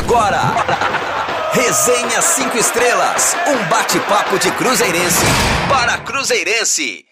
agora. 0.00 0.40
Resenha 1.52 2.22
5 2.22 2.56
Estrelas, 2.56 3.36
um 3.46 3.68
bate-papo 3.68 4.38
de 4.38 4.50
Cruzeirense 4.52 5.24
para 5.68 5.98
Cruzeirense. 5.98 7.04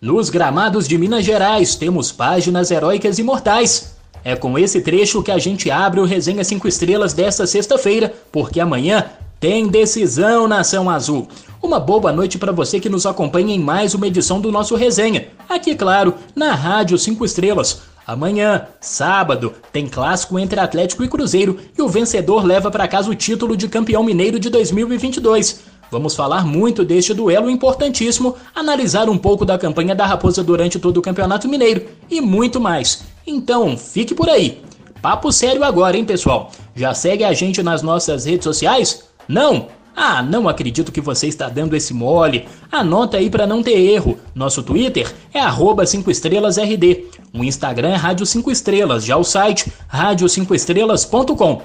Nos 0.00 0.30
gramados 0.30 0.86
de 0.86 0.96
Minas 0.96 1.24
Gerais 1.24 1.74
temos 1.74 2.12
páginas 2.12 2.70
heróicas 2.70 3.18
e 3.18 3.22
mortais. 3.22 3.96
É 4.22 4.36
com 4.36 4.58
esse 4.58 4.80
trecho 4.80 5.22
que 5.22 5.30
a 5.32 5.38
gente 5.38 5.70
abre 5.70 5.98
o 5.98 6.04
Resenha 6.04 6.44
5 6.44 6.68
Estrelas 6.68 7.12
desta 7.12 7.46
sexta-feira, 7.46 8.14
porque 8.30 8.60
amanhã 8.60 9.10
tem 9.40 9.66
decisão 9.66 10.46
Nação 10.46 10.88
Azul. 10.88 11.26
Uma 11.60 11.80
boa 11.80 12.12
noite 12.12 12.38
para 12.38 12.52
você 12.52 12.78
que 12.78 12.88
nos 12.88 13.06
acompanha 13.06 13.54
em 13.54 13.58
mais 13.58 13.92
uma 13.94 14.06
edição 14.06 14.40
do 14.40 14.52
nosso 14.52 14.76
Resenha. 14.76 15.28
Aqui, 15.48 15.74
claro, 15.74 16.14
na 16.34 16.54
Rádio 16.54 16.96
5 16.96 17.24
Estrelas. 17.24 17.82
Amanhã, 18.10 18.66
sábado, 18.80 19.54
tem 19.72 19.86
clássico 19.86 20.36
entre 20.36 20.58
Atlético 20.58 21.04
e 21.04 21.08
Cruzeiro 21.08 21.60
e 21.78 21.80
o 21.80 21.86
vencedor 21.86 22.44
leva 22.44 22.68
para 22.68 22.88
casa 22.88 23.08
o 23.08 23.14
título 23.14 23.56
de 23.56 23.68
campeão 23.68 24.02
mineiro 24.02 24.36
de 24.36 24.50
2022. 24.50 25.60
Vamos 25.92 26.16
falar 26.16 26.44
muito 26.44 26.84
deste 26.84 27.14
duelo 27.14 27.48
importantíssimo, 27.48 28.34
analisar 28.52 29.08
um 29.08 29.16
pouco 29.16 29.44
da 29.44 29.56
campanha 29.56 29.94
da 29.94 30.06
Raposa 30.06 30.42
durante 30.42 30.80
todo 30.80 30.96
o 30.96 31.02
Campeonato 31.02 31.48
Mineiro 31.48 31.86
e 32.10 32.20
muito 32.20 32.60
mais. 32.60 33.04
Então, 33.24 33.76
fique 33.78 34.12
por 34.12 34.28
aí. 34.28 34.60
Papo 35.00 35.30
sério 35.30 35.62
agora, 35.62 35.96
hein, 35.96 36.04
pessoal? 36.04 36.50
Já 36.74 36.92
segue 36.92 37.22
a 37.22 37.32
gente 37.32 37.62
nas 37.62 37.80
nossas 37.80 38.24
redes 38.24 38.42
sociais? 38.42 39.04
Não? 39.28 39.68
Ah, 39.94 40.22
não 40.22 40.48
acredito 40.48 40.92
que 40.92 41.00
você 41.00 41.26
está 41.26 41.48
dando 41.48 41.76
esse 41.76 41.92
mole. 41.92 42.46
Anota 42.70 43.16
aí 43.16 43.28
para 43.28 43.46
não 43.46 43.62
ter 43.62 43.78
erro. 43.78 44.18
Nosso 44.34 44.62
Twitter 44.62 45.12
é 45.32 45.40
5 45.86 46.10
estrelasrd. 46.10 47.04
O 47.32 47.44
Instagram 47.44 47.90
é 47.90 47.96
Rádio 47.96 48.26
5 48.26 48.50
Estrelas, 48.50 49.04
já 49.04 49.16
o 49.16 49.24
site 49.24 49.72
rádio5estrelas.com. 49.92 51.62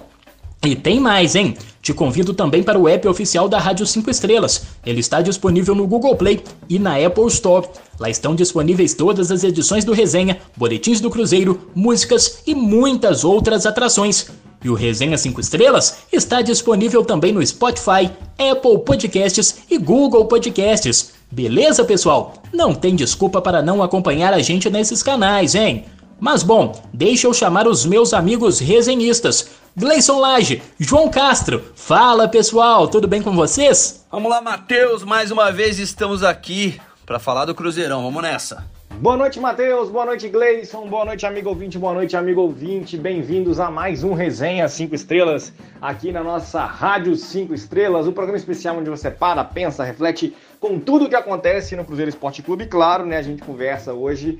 E 0.63 0.75
tem 0.75 0.99
mais, 0.99 1.35
hein? 1.35 1.55
Te 1.81 1.93
convido 1.93 2.33
também 2.33 2.63
para 2.63 2.79
o 2.79 2.89
app 2.89 3.07
oficial 3.07 3.47
da 3.47 3.59
Rádio 3.59 3.85
5 3.85 4.09
Estrelas. 4.09 4.63
Ele 4.83 4.99
está 4.99 5.21
disponível 5.21 5.75
no 5.75 5.85
Google 5.85 6.15
Play 6.15 6.43
e 6.67 6.79
na 6.79 6.97
Apple 6.97 7.27
Store. 7.27 7.67
Lá 7.99 8.09
estão 8.09 8.33
disponíveis 8.33 8.95
todas 8.95 9.31
as 9.31 9.43
edições 9.43 9.85
do 9.85 9.93
Resenha, 9.93 10.39
boletins 10.57 10.99
do 10.99 11.11
Cruzeiro, 11.11 11.69
músicas 11.75 12.41
e 12.47 12.55
muitas 12.55 13.23
outras 13.23 13.67
atrações. 13.67 14.27
E 14.65 14.69
o 14.69 14.73
Resenha 14.73 15.15
5 15.15 15.39
Estrelas 15.39 15.97
está 16.11 16.41
disponível 16.41 17.05
também 17.05 17.31
no 17.31 17.45
Spotify, 17.45 18.09
Apple 18.35 18.79
Podcasts 18.83 19.59
e 19.69 19.77
Google 19.77 20.25
Podcasts. 20.25 21.13
Beleza, 21.29 21.85
pessoal? 21.85 22.33
Não 22.51 22.73
tem 22.73 22.95
desculpa 22.95 23.39
para 23.39 23.61
não 23.61 23.83
acompanhar 23.83 24.33
a 24.33 24.39
gente 24.39 24.67
nesses 24.67 25.03
canais, 25.03 25.53
hein? 25.53 25.85
Mas 26.19 26.41
bom, 26.41 26.81
deixa 26.91 27.27
eu 27.27 27.33
chamar 27.33 27.67
os 27.67 27.85
meus 27.85 28.11
amigos 28.11 28.57
resenhistas. 28.57 29.49
Gleison 29.77 30.19
Lage, 30.19 30.63
João 30.79 31.09
Castro. 31.09 31.63
Fala 31.75 32.27
pessoal, 32.27 32.87
tudo 32.87 33.07
bem 33.07 33.21
com 33.21 33.35
vocês? 33.35 34.03
Vamos 34.11 34.31
lá, 34.31 34.41
Matheus, 34.41 35.03
mais 35.03 35.29
uma 35.29 35.51
vez 35.51 35.77
estamos 35.77 36.23
aqui 36.23 36.81
para 37.05 37.19
falar 37.19 37.45
do 37.45 37.53
Cruzeirão. 37.53 38.01
Vamos 38.01 38.23
nessa. 38.23 38.65
Boa 38.99 39.17
noite, 39.17 39.41
Matheus. 39.41 39.89
Boa 39.89 40.05
noite, 40.05 40.29
Gleison. 40.29 40.87
Boa 40.87 41.03
noite, 41.03 41.25
amigo 41.25 41.49
ouvinte. 41.49 41.77
Boa 41.77 41.93
noite, 41.93 42.15
amigo 42.15 42.39
ouvinte. 42.39 42.97
Bem-vindos 42.97 43.59
a 43.59 43.69
mais 43.69 44.05
um 44.05 44.13
Resenha 44.13 44.69
5 44.69 44.95
Estrelas 44.95 45.51
aqui 45.81 46.13
na 46.13 46.23
nossa 46.23 46.63
Rádio 46.63 47.13
5 47.15 47.53
Estrelas, 47.53 48.07
o 48.07 48.13
programa 48.13 48.37
especial 48.37 48.77
onde 48.77 48.89
você 48.89 49.11
para, 49.11 49.43
pensa, 49.43 49.83
reflete 49.83 50.33
com 50.61 50.79
tudo 50.79 51.05
o 51.05 51.09
que 51.09 51.15
acontece 51.15 51.75
no 51.75 51.83
Cruzeiro 51.83 52.09
Esporte 52.09 52.41
Clube. 52.41 52.67
Claro, 52.67 53.05
né, 53.05 53.17
a 53.17 53.21
gente 53.21 53.43
conversa 53.43 53.93
hoje 53.93 54.39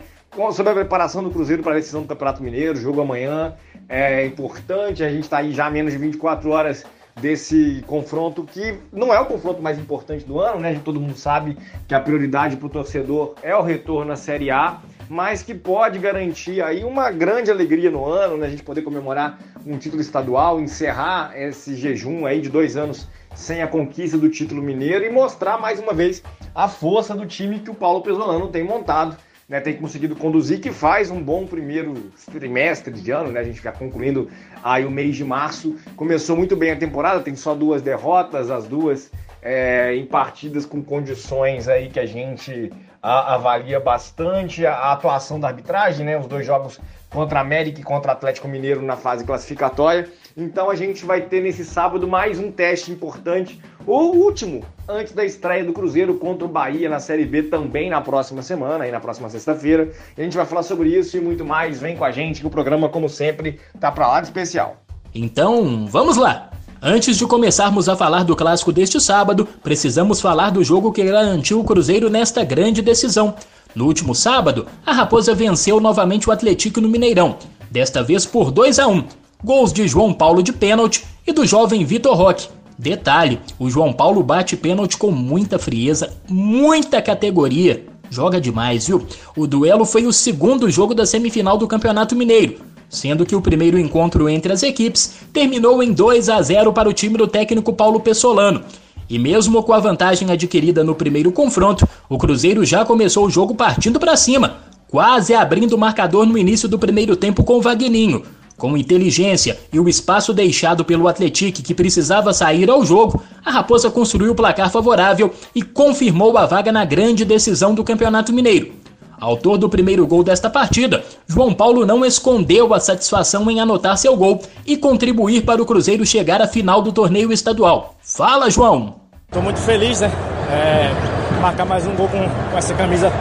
sobre 0.54 0.72
a 0.72 0.76
preparação 0.76 1.22
do 1.22 1.32
Cruzeiro 1.32 1.62
para 1.62 1.74
a 1.74 1.76
decisão 1.76 2.02
do 2.02 2.08
Campeonato 2.08 2.42
Mineiro, 2.42 2.78
jogo 2.78 3.02
amanhã 3.02 3.54
é 3.90 4.26
importante, 4.26 5.04
a 5.04 5.10
gente 5.10 5.24
está 5.24 5.40
aí 5.40 5.52
já 5.52 5.70
menos 5.70 5.92
de 5.92 5.98
24 5.98 6.50
horas 6.50 6.86
desse 7.20 7.84
confronto 7.88 8.44
que 8.44 8.78
não 8.92 9.14
é 9.14 9.20
o 9.20 9.26
confronto 9.26 9.62
mais 9.62 9.80
importante 9.80 10.26
do 10.26 10.40
ano, 10.40 10.60
né? 10.60 10.80
Todo 10.84 11.00
mundo 11.00 11.16
sabe 11.16 11.58
que 11.88 11.96
a 11.96 12.00
prioridade 12.00 12.58
para 12.58 12.68
o 12.68 12.70
torcedor 12.70 13.36
é 13.42 13.56
o 13.56 13.62
retorno 13.62 14.12
à 14.12 14.16
Série 14.16 14.52
A, 14.52 14.82
mas 15.08 15.42
que 15.42 15.54
pode 15.54 15.98
garantir 15.98 16.62
aí 16.62 16.84
uma 16.84 17.12
grande 17.12 17.50
alegria 17.50 17.90
no 17.90 18.06
ano, 18.06 18.38
né? 18.38 18.48
A 18.48 18.50
gente 18.50 18.64
poder 18.64 18.82
comemorar 18.82 19.40
um 19.66 19.78
título 19.78 20.02
estadual, 20.02 20.60
encerrar 20.60 21.32
esse 21.36 21.76
jejum 21.76 22.26
aí 22.26 22.42
de 22.42 22.50
dois 22.50 22.76
anos 22.76 23.08
sem 23.34 23.62
a 23.62 23.68
conquista 23.68 24.18
do 24.18 24.30
título 24.30 24.62
mineiro 24.62 25.06
e 25.06 25.10
mostrar 25.10 25.58
mais 25.58 25.80
uma 25.80 25.94
vez 25.94 26.22
a 26.54 26.68
força 26.68 27.14
do 27.14 27.26
time 27.26 27.60
que 27.60 27.70
o 27.70 27.76
Paulo 27.76 28.02
Pesolano 28.02 28.48
tem 28.48 28.64
montado 28.64 29.18
né, 29.48 29.60
tem 29.60 29.76
conseguido 29.78 30.16
conduzir, 30.16 30.60
que 30.60 30.72
faz 30.72 31.12
um 31.12 31.22
bom 31.22 31.46
primeiro 31.46 32.12
trimestre 32.32 32.92
de 32.92 33.12
ano, 33.12 33.32
né? 33.32 33.40
A 33.40 33.44
gente 33.44 33.58
fica 33.58 33.72
concluindo 33.72 34.30
aí 34.64 34.86
o 34.86 34.92
mês 34.92 35.16
de 35.16 35.24
março. 35.24 35.76
Começou 35.96 36.36
muito 36.36 36.56
bem 36.56 36.72
a 36.72 36.76
temporada, 36.76 37.22
tem 37.22 37.36
só 37.36 37.54
duas 37.54 37.82
derrotas, 37.82 38.50
as 38.50 38.66
duas 38.66 39.12
é, 39.44 39.96
em 39.96 40.06
partidas 40.06 40.66
com 40.66 40.84
condições 40.84 41.68
aí 41.68 41.90
que 41.90 42.00
a 42.00 42.06
gente 42.08 42.74
a, 43.02 43.36
avalia 43.36 43.80
bastante. 43.80 44.66
A, 44.66 44.74
a, 44.74 44.94
atuação 44.94 45.40
da 45.40 45.48
arbitragem, 45.48 46.04
né? 46.04 46.18
Os 46.18 46.26
dois 46.26 46.44
jogos 46.44 46.80
contra 47.12 47.40
América 47.40 47.80
e 47.80 47.84
contra 47.84 48.14
Atlético 48.14 48.48
Mineiro 48.48 48.82
na 48.82 48.98
fase 48.98 49.24
classificatória. 49.24 50.10
Então 50.38 50.70
a 50.70 50.76
gente 50.76 51.06
vai 51.06 51.22
ter 51.22 51.42
nesse 51.42 51.64
sábado 51.64 52.06
mais 52.06 52.38
um 52.38 52.52
teste 52.52 52.92
importante, 52.92 53.58
o 53.88 54.18
último, 54.18 54.66
antes 54.86 55.14
da 55.14 55.24
estreia 55.24 55.64
do 55.64 55.72
Cruzeiro 55.72 56.16
contra 56.16 56.44
o 56.44 56.50
Bahia 56.50 56.90
na 56.90 57.00
Série 57.00 57.24
B 57.24 57.44
também 57.44 57.90
na 57.90 58.02
próxima 58.02 58.42
semana, 58.42 58.84
aí 58.84 58.92
na 58.92 59.00
próxima 59.00 59.30
sexta-feira. 59.30 59.94
A 60.18 60.22
gente 60.22 60.36
vai 60.36 60.46
falar 60.46 60.64
sobre 60.64 60.90
isso 60.90 61.16
e 61.16 61.22
muito 61.22 61.46
mais. 61.46 61.80
Vem 61.80 61.96
com 61.96 62.04
a 62.04 62.12
gente 62.12 62.42
que 62.42 62.48
o 62.48 62.50
programa, 62.50 62.90
como 62.90 63.08
sempre, 63.08 63.62
tá 63.80 63.90
para 63.90 64.10
lá 64.10 64.20
de 64.20 64.28
especial. 64.28 64.76
Então, 65.14 65.88
vamos 65.88 66.18
lá! 66.18 66.50
Antes 66.82 67.16
de 67.16 67.26
começarmos 67.26 67.88
a 67.88 67.96
falar 67.96 68.26
do 68.26 68.36
clássico 68.36 68.74
deste 68.74 69.00
sábado, 69.00 69.48
precisamos 69.64 70.20
falar 70.20 70.50
do 70.50 70.66
jogo 70.66 70.92
que 70.92 71.06
garantiu 71.06 71.62
o 71.62 71.64
Cruzeiro 71.64 72.10
nesta 72.10 72.44
grande 72.44 72.82
decisão. 72.82 73.36
No 73.74 73.86
último 73.86 74.14
sábado, 74.14 74.68
a 74.86 74.92
Raposa 74.92 75.34
venceu 75.34 75.80
novamente 75.80 76.28
o 76.28 76.34
Atlético 76.34 76.82
no 76.82 76.90
Mineirão, 76.90 77.38
desta 77.72 78.04
vez 78.04 78.26
por 78.26 78.52
2 78.52 78.80
a 78.80 78.88
1, 78.88 79.04
Gols 79.44 79.72
de 79.72 79.88
João 79.88 80.14
Paulo 80.14 80.42
de 80.42 80.52
pênalti 80.52 81.06
e 81.26 81.32
do 81.32 81.46
jovem 81.46 81.86
Vitor 81.86 82.16
Roque. 82.16 82.48
Detalhe: 82.78 83.40
o 83.60 83.70
João 83.70 83.94
Paulo 83.94 84.22
bate 84.24 84.58
pênalti 84.58 84.98
com 84.98 85.12
muita 85.12 85.60
frieza, 85.60 86.14
muita 86.30 87.02
categoria. 87.02 87.86
Joga 88.10 88.40
demais, 88.40 88.88
viu? 88.88 89.06
O 89.36 89.48
duelo 89.48 89.86
foi 89.86 90.06
o 90.06 90.14
segundo 90.14 90.70
jogo 90.70 90.94
da 90.94 91.06
semifinal 91.06 91.58
do 91.58 91.68
Campeonato 91.68 92.16
Mineiro, 92.16 92.58
sendo 92.90 93.26
que 93.26 93.36
o 93.36 93.42
primeiro 93.42 93.80
encontro 93.80 94.30
entre 94.30 94.54
as 94.54 94.64
equipes 94.64 95.16
terminou 95.34 95.82
em 95.82 95.92
2 95.92 96.30
a 96.30 96.42
0 96.42 96.72
para 96.72 96.90
o 96.90 96.94
time 96.94 97.18
do 97.18 97.28
técnico 97.28 97.74
Paulo 97.74 98.00
Pessolano. 98.00 98.64
E 99.10 99.20
mesmo 99.20 99.62
com 99.62 99.74
a 99.74 99.80
vantagem 99.80 100.32
adquirida 100.32 100.84
no 100.84 100.96
primeiro 100.96 101.32
confronto, 101.32 101.88
o 102.10 102.18
Cruzeiro 102.18 102.66
já 102.66 102.84
começou 102.84 103.26
o 103.26 103.30
jogo 103.30 103.54
partindo 103.54 104.00
para 104.00 104.16
cima, 104.16 104.58
quase 104.88 105.34
abrindo 105.34 105.74
o 105.74 105.78
marcador 105.78 106.26
no 106.26 106.38
início 106.38 106.68
do 106.68 106.80
primeiro 106.80 107.16
tempo 107.16 107.44
com 107.44 107.58
o 107.58 107.62
Vagninho. 107.62 108.24
Com 108.58 108.78
inteligência 108.78 109.58
e 109.72 109.80
o 109.80 109.90
espaço 109.90 110.34
deixado 110.34 110.86
pelo 110.86 111.08
Atlético 111.10 111.62
que 111.62 111.74
precisava 111.74 112.34
sair 112.34 112.70
ao 112.70 112.86
jogo, 112.86 113.22
a 113.44 113.52
Raposa 113.52 113.92
construiu 113.92 114.32
o 114.32 114.36
placar 114.36 114.72
favorável 114.72 115.34
e 115.54 115.62
confirmou 115.62 116.38
a 116.38 116.46
vaga 116.46 116.72
na 116.72 116.86
grande 116.86 117.26
decisão 117.26 117.76
do 117.76 117.84
Campeonato 117.84 118.32
Mineiro. 118.32 118.72
Autor 119.20 119.58
do 119.58 119.70
primeiro 119.70 120.08
gol 120.08 120.24
desta 120.24 120.50
partida, 120.50 121.04
João 121.28 121.54
Paulo 121.54 121.86
não 121.86 122.06
escondeu 122.06 122.74
a 122.74 122.80
satisfação 122.80 123.50
em 123.52 123.60
anotar 123.60 123.98
seu 123.98 124.16
gol 124.16 124.42
e 124.66 124.78
contribuir 124.78 125.42
para 125.42 125.62
o 125.62 125.66
Cruzeiro 125.66 126.06
chegar 126.06 126.42
à 126.42 126.48
final 126.48 126.82
do 126.82 126.92
torneio 126.94 127.34
estadual. 127.34 127.96
Fala, 128.02 128.50
João! 128.50 128.96
Estou 129.28 129.42
muito 129.42 129.60
feliz, 129.60 130.00
né? 130.00 130.12
É, 130.50 131.42
marcar 131.42 131.66
mais 131.66 131.86
um 131.86 131.96
gol 131.96 132.08
com, 132.08 132.20
com 132.20 132.58
essa 132.58 132.74
camisa 132.74 133.12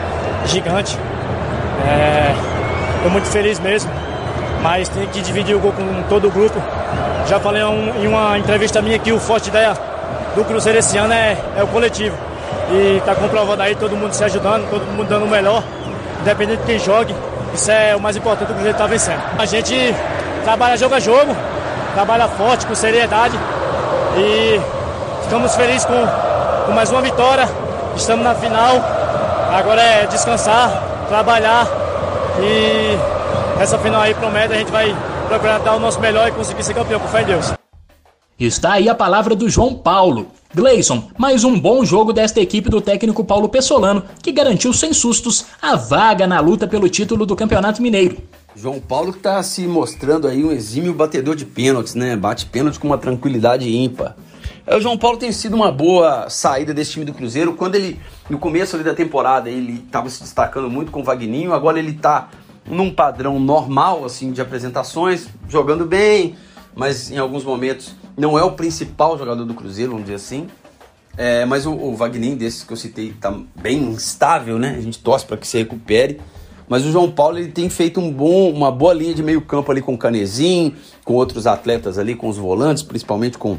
gigante. 0.47 0.97
Estou 2.97 3.09
é, 3.09 3.13
muito 3.13 3.27
feliz 3.27 3.59
mesmo 3.59 3.91
mas 4.65 4.89
tem 4.89 5.07
que 5.09 5.21
dividir 5.21 5.55
o 5.55 5.61
gol 5.61 5.73
com 5.73 6.03
todo 6.09 6.27
o 6.27 6.31
grupo. 6.31 6.59
Já 7.29 7.39
falei 7.39 7.63
em 7.63 8.07
uma 8.07 8.39
entrevista 8.39 8.81
minha 8.81 8.99
que 8.99 9.13
o 9.13 9.21
forte 9.21 9.51
ideia 9.51 9.77
do 10.35 10.43
Cruzeiro 10.43 10.79
esse 10.79 10.97
ano 10.97 11.13
é, 11.13 11.37
é 11.59 11.63
o 11.63 11.67
coletivo. 11.67 12.17
E 12.71 12.97
está 12.97 13.15
comprovando 13.15 13.63
aí 13.63 13.75
todo 13.75 13.95
mundo 13.95 14.15
se 14.15 14.25
ajudando, 14.25 14.67
todo 14.71 14.81
mundo 14.87 15.07
dando 15.07 15.27
o 15.27 15.29
melhor, 15.29 15.63
independente 16.23 16.61
de 16.61 16.65
quem 16.65 16.79
jogue. 16.79 17.15
Isso 17.53 17.71
é 17.71 17.95
o 17.95 18.01
mais 18.01 18.17
importante, 18.17 18.51
o 18.51 18.55
Cruzeiro 18.55 18.75
está 18.75 18.87
vencendo. 18.87 19.21
A 19.39 19.45
gente 19.45 19.95
trabalha 20.45 20.79
jogo 20.79 20.95
a 20.95 21.01
jogo, 21.01 21.37
trabalha 21.93 22.27
forte, 22.27 22.65
com 22.65 22.75
seriedade 22.75 23.39
e 24.17 24.59
ficamos 25.25 25.55
felizes 25.55 25.85
com, 25.85 26.07
com 26.65 26.73
mais 26.73 26.91
uma 26.91 27.03
vitória. 27.03 27.47
Estamos 27.95 28.25
na 28.25 28.35
final. 28.35 28.77
Agora 29.53 29.83
é 29.83 30.07
descansar, 30.07 30.83
trabalhar 31.11 31.69
e 32.41 33.14
essa 33.61 33.79
final 33.79 34.01
aí 34.01 34.15
promete, 34.15 34.53
a 34.53 34.59
gente 34.59 34.71
vai 34.71 34.95
procurar 35.29 35.59
dar 35.59 35.77
o 35.77 35.81
nosso 35.81 36.01
melhor 36.01 36.29
e 36.29 36.33
conseguir 36.33 36.63
ser 36.63 36.75
campeão, 36.75 37.01
com 37.01 37.09
fé 37.09 37.23
em 37.23 37.27
Deus. 37.27 37.53
Está 38.39 38.73
aí 38.73 38.89
a 38.89 38.95
palavra 38.95 39.35
do 39.35 39.49
João 39.49 39.75
Paulo. 39.75 40.29
Gleison, 40.55 41.09
mais 41.17 41.45
um 41.45 41.59
bom 41.59 41.85
jogo 41.85 42.13
desta 42.13 42.41
equipe 42.41 42.69
do 42.69 42.81
técnico 42.81 43.25
Paulo 43.25 43.49
Pessolano, 43.49 44.05
que 44.23 44.33
garantiu 44.33 44.73
sem 44.73 44.93
sustos 44.93 45.47
a 45.61 45.77
vaga 45.77 46.27
na 46.27 46.41
luta 46.41 46.67
pelo 46.67 46.89
título 46.89 47.27
do 47.27 47.37
Campeonato 47.37 47.81
Mineiro. 47.83 48.19
João 48.57 48.81
Paulo 48.81 49.11
está 49.11 49.43
se 49.43 49.67
mostrando 49.67 50.29
aí 50.29 50.45
um 50.45 50.53
exímio 50.53 50.95
batedor 50.95 51.35
de 51.35 51.45
pênaltis, 51.45 51.95
né? 51.95 52.17
Bate 52.17 52.47
pênalti 52.47 52.79
com 52.79 52.87
uma 52.87 52.99
tranquilidade 52.99 53.69
ímpar. 53.69 54.17
É, 54.67 54.77
o 54.77 54.81
João 54.81 54.97
Paulo 54.97 55.17
tem 55.17 55.33
sido 55.33 55.55
uma 55.55 55.73
boa 55.73 56.31
saída 56.31 56.73
desse 56.73 56.93
time 56.93 57.05
do 57.05 57.13
Cruzeiro. 57.13 57.55
Quando 57.55 57.75
ele, 57.75 58.01
no 58.31 58.39
começo 58.39 58.79
da 58.79 58.95
temporada, 58.95 59.51
ele 59.51 59.83
estava 59.85 60.09
se 60.09 60.23
destacando 60.23 60.71
muito 60.71 60.93
com 60.93 61.01
o 61.01 61.05
Vagninho, 61.05 61.53
agora 61.53 61.79
ele 61.79 61.91
está 61.91 62.29
num 62.67 62.93
padrão 62.93 63.39
normal 63.39 64.05
assim 64.05 64.33
de 64.33 64.41
apresentações, 64.41 65.29
jogando 65.49 65.85
bem, 65.85 66.37
mas 66.75 67.11
em 67.11 67.19
alguns 67.19 67.45
momentos 67.45 67.95
não 68.17 68.39
é 68.39 68.43
o 68.43 68.53
principal 68.53 69.19
jogador 69.19 69.45
do 69.45 69.55
Cruzeiro, 69.55 69.93
vamos 69.93 70.07
dizer 70.07 70.17
assim. 70.17 70.47
É, 71.17 71.45
mas 71.45 71.65
o, 71.65 71.73
o 71.73 71.95
Vagninho, 71.95 72.37
desses 72.37 72.65
que 72.65 72.73
eu 72.73 72.77
citei, 72.77 73.11
está 73.11 73.33
bem 73.55 73.79
instável, 73.85 74.59
né? 74.59 74.75
A 74.77 74.81
gente 74.81 74.99
torce 74.99 75.25
para 75.25 75.37
que 75.37 75.47
se 75.47 75.59
recupere. 75.59 76.21
Mas 76.69 76.85
o 76.85 76.91
João 76.91 77.11
Paulo 77.11 77.39
ele 77.39 77.53
tem 77.53 77.69
feito 77.69 78.01
um 78.01 78.11
bom, 78.11 78.51
uma 78.51 78.71
boa 78.71 78.95
linha 78.95 79.15
de 79.15 79.23
meio 79.23 79.41
campo 79.43 79.71
ali 79.71 79.83
com 79.83 79.95
o 79.95 79.99
Canezinho, 79.99 80.75
com 81.05 81.13
outros 81.13 81.47
atletas 81.47 81.99
ali, 81.99 82.15
com 82.15 82.29
os 82.29 82.39
volantes, 82.39 82.83
principalmente 82.83 83.37
com 83.37 83.59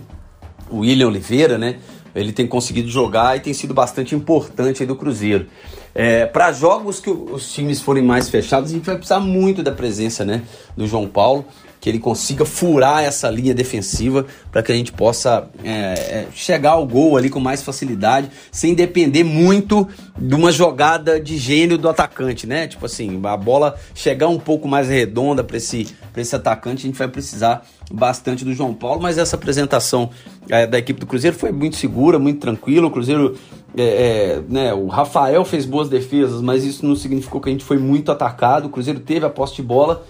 o 0.69 0.80
William 0.80 1.08
Oliveira, 1.08 1.58
né? 1.58 1.78
Ele 2.16 2.31
tem 2.31 2.48
conseguido 2.48 2.88
jogar 2.90 3.38
e 3.38 3.42
tem 3.42 3.54
sido 3.54 3.74
bastante 3.74 4.16
importante 4.16 4.81
aí 4.81 4.88
do 4.88 4.96
Cruzeiro. 4.96 5.48
É, 5.97 6.25
para 6.25 6.51
jogos 6.51 7.00
que 7.00 7.09
os 7.09 7.53
times 7.53 7.80
forem 7.80 8.03
mais 8.03 8.27
fechados, 8.27 8.69
a 8.69 8.74
gente 8.74 8.86
vai 8.86 8.97
precisar 8.97 9.21
muito 9.21 9.63
da 9.63 9.71
presença 9.71 10.25
né, 10.25 10.44
do 10.75 10.86
João 10.86 11.07
Paulo 11.07 11.45
que 11.86 11.89
ele 11.89 12.00
consiga 12.00 12.45
furar 12.45 13.03
essa 13.03 13.30
linha 13.30 13.53
defensiva 13.53 14.25
para 14.51 14.63
que 14.63 14.71
a 14.71 14.75
gente 14.75 14.92
possa 14.92 15.47
é, 15.63 15.69
é, 15.69 16.27
chegar 16.33 16.71
ao 16.71 16.88
gol 16.88 17.15
ali 17.15 17.30
com 17.30 17.39
mais 17.39 17.62
facilidade, 17.62 18.31
sem 18.51 18.74
depender 18.74 19.24
muito 19.24 19.88
de 20.18 20.33
uma 20.33 20.51
jogada 20.51 21.19
de 21.19 21.38
gênio 21.38 21.77
do 21.77 21.88
atacante, 21.88 22.48
né? 22.48 22.68
Tipo 22.68 22.88
assim, 22.88 23.21
a 23.24 23.38
bola 23.38 23.75
chegar 23.94 24.27
um 24.30 24.39
pouco 24.39 24.68
mais 24.68 24.89
redonda 24.89 25.44
para 25.44 25.57
esse, 25.57 25.95
esse 26.18 26.36
atacante, 26.36 26.80
a 26.80 26.88
gente 26.88 26.98
vai 26.98 27.07
precisar 27.07 27.63
bastante 27.92 28.44
do 28.44 28.54
João 28.54 28.74
Paulo, 28.74 29.02
mas 29.02 29.18
essa 29.18 29.36
apresentação 29.36 30.10
é, 30.50 30.66
da 30.66 30.78
equipe 30.78 31.00
do 31.00 31.06
Cruzeiro 31.06 31.36
foi 31.36 31.52
muito 31.52 31.76
segura, 31.76 32.18
muito 32.18 32.40
tranquila. 32.40 32.88
O 32.88 32.92
Cruzeiro, 32.92 33.36
é, 33.78 33.84
é, 33.84 34.42
né, 34.48 34.74
o 34.74 34.88
Rafael 34.88 35.46
fez 35.46 35.66
boas 35.66 35.90
defesas, 35.90 36.42
mas 36.42 36.64
isso 36.64 36.86
não 36.86 36.96
significou 36.96 37.40
que 37.40 37.50
a 37.50 37.52
gente 37.52 37.64
foi 37.64 37.78
muito 37.78 38.12
atacado. 38.12 38.66
O 38.66 38.70
Cruzeiro 38.70 39.00
teve 39.00 39.26
a 39.26 39.30
posse 39.30 39.56
de 39.56 39.62
bola 39.62 40.04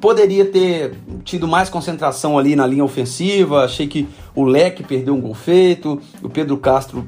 Poderia 0.00 0.46
ter 0.46 0.94
tido 1.24 1.46
mais 1.46 1.68
concentração 1.68 2.38
ali 2.38 2.56
na 2.56 2.66
linha 2.66 2.84
ofensiva. 2.84 3.64
Achei 3.64 3.86
que 3.86 4.08
o 4.34 4.44
Leque 4.44 4.82
perdeu 4.82 5.14
um 5.14 5.20
gol 5.20 5.34
feito. 5.34 6.00
O 6.22 6.28
Pedro 6.30 6.56
Castro 6.56 7.06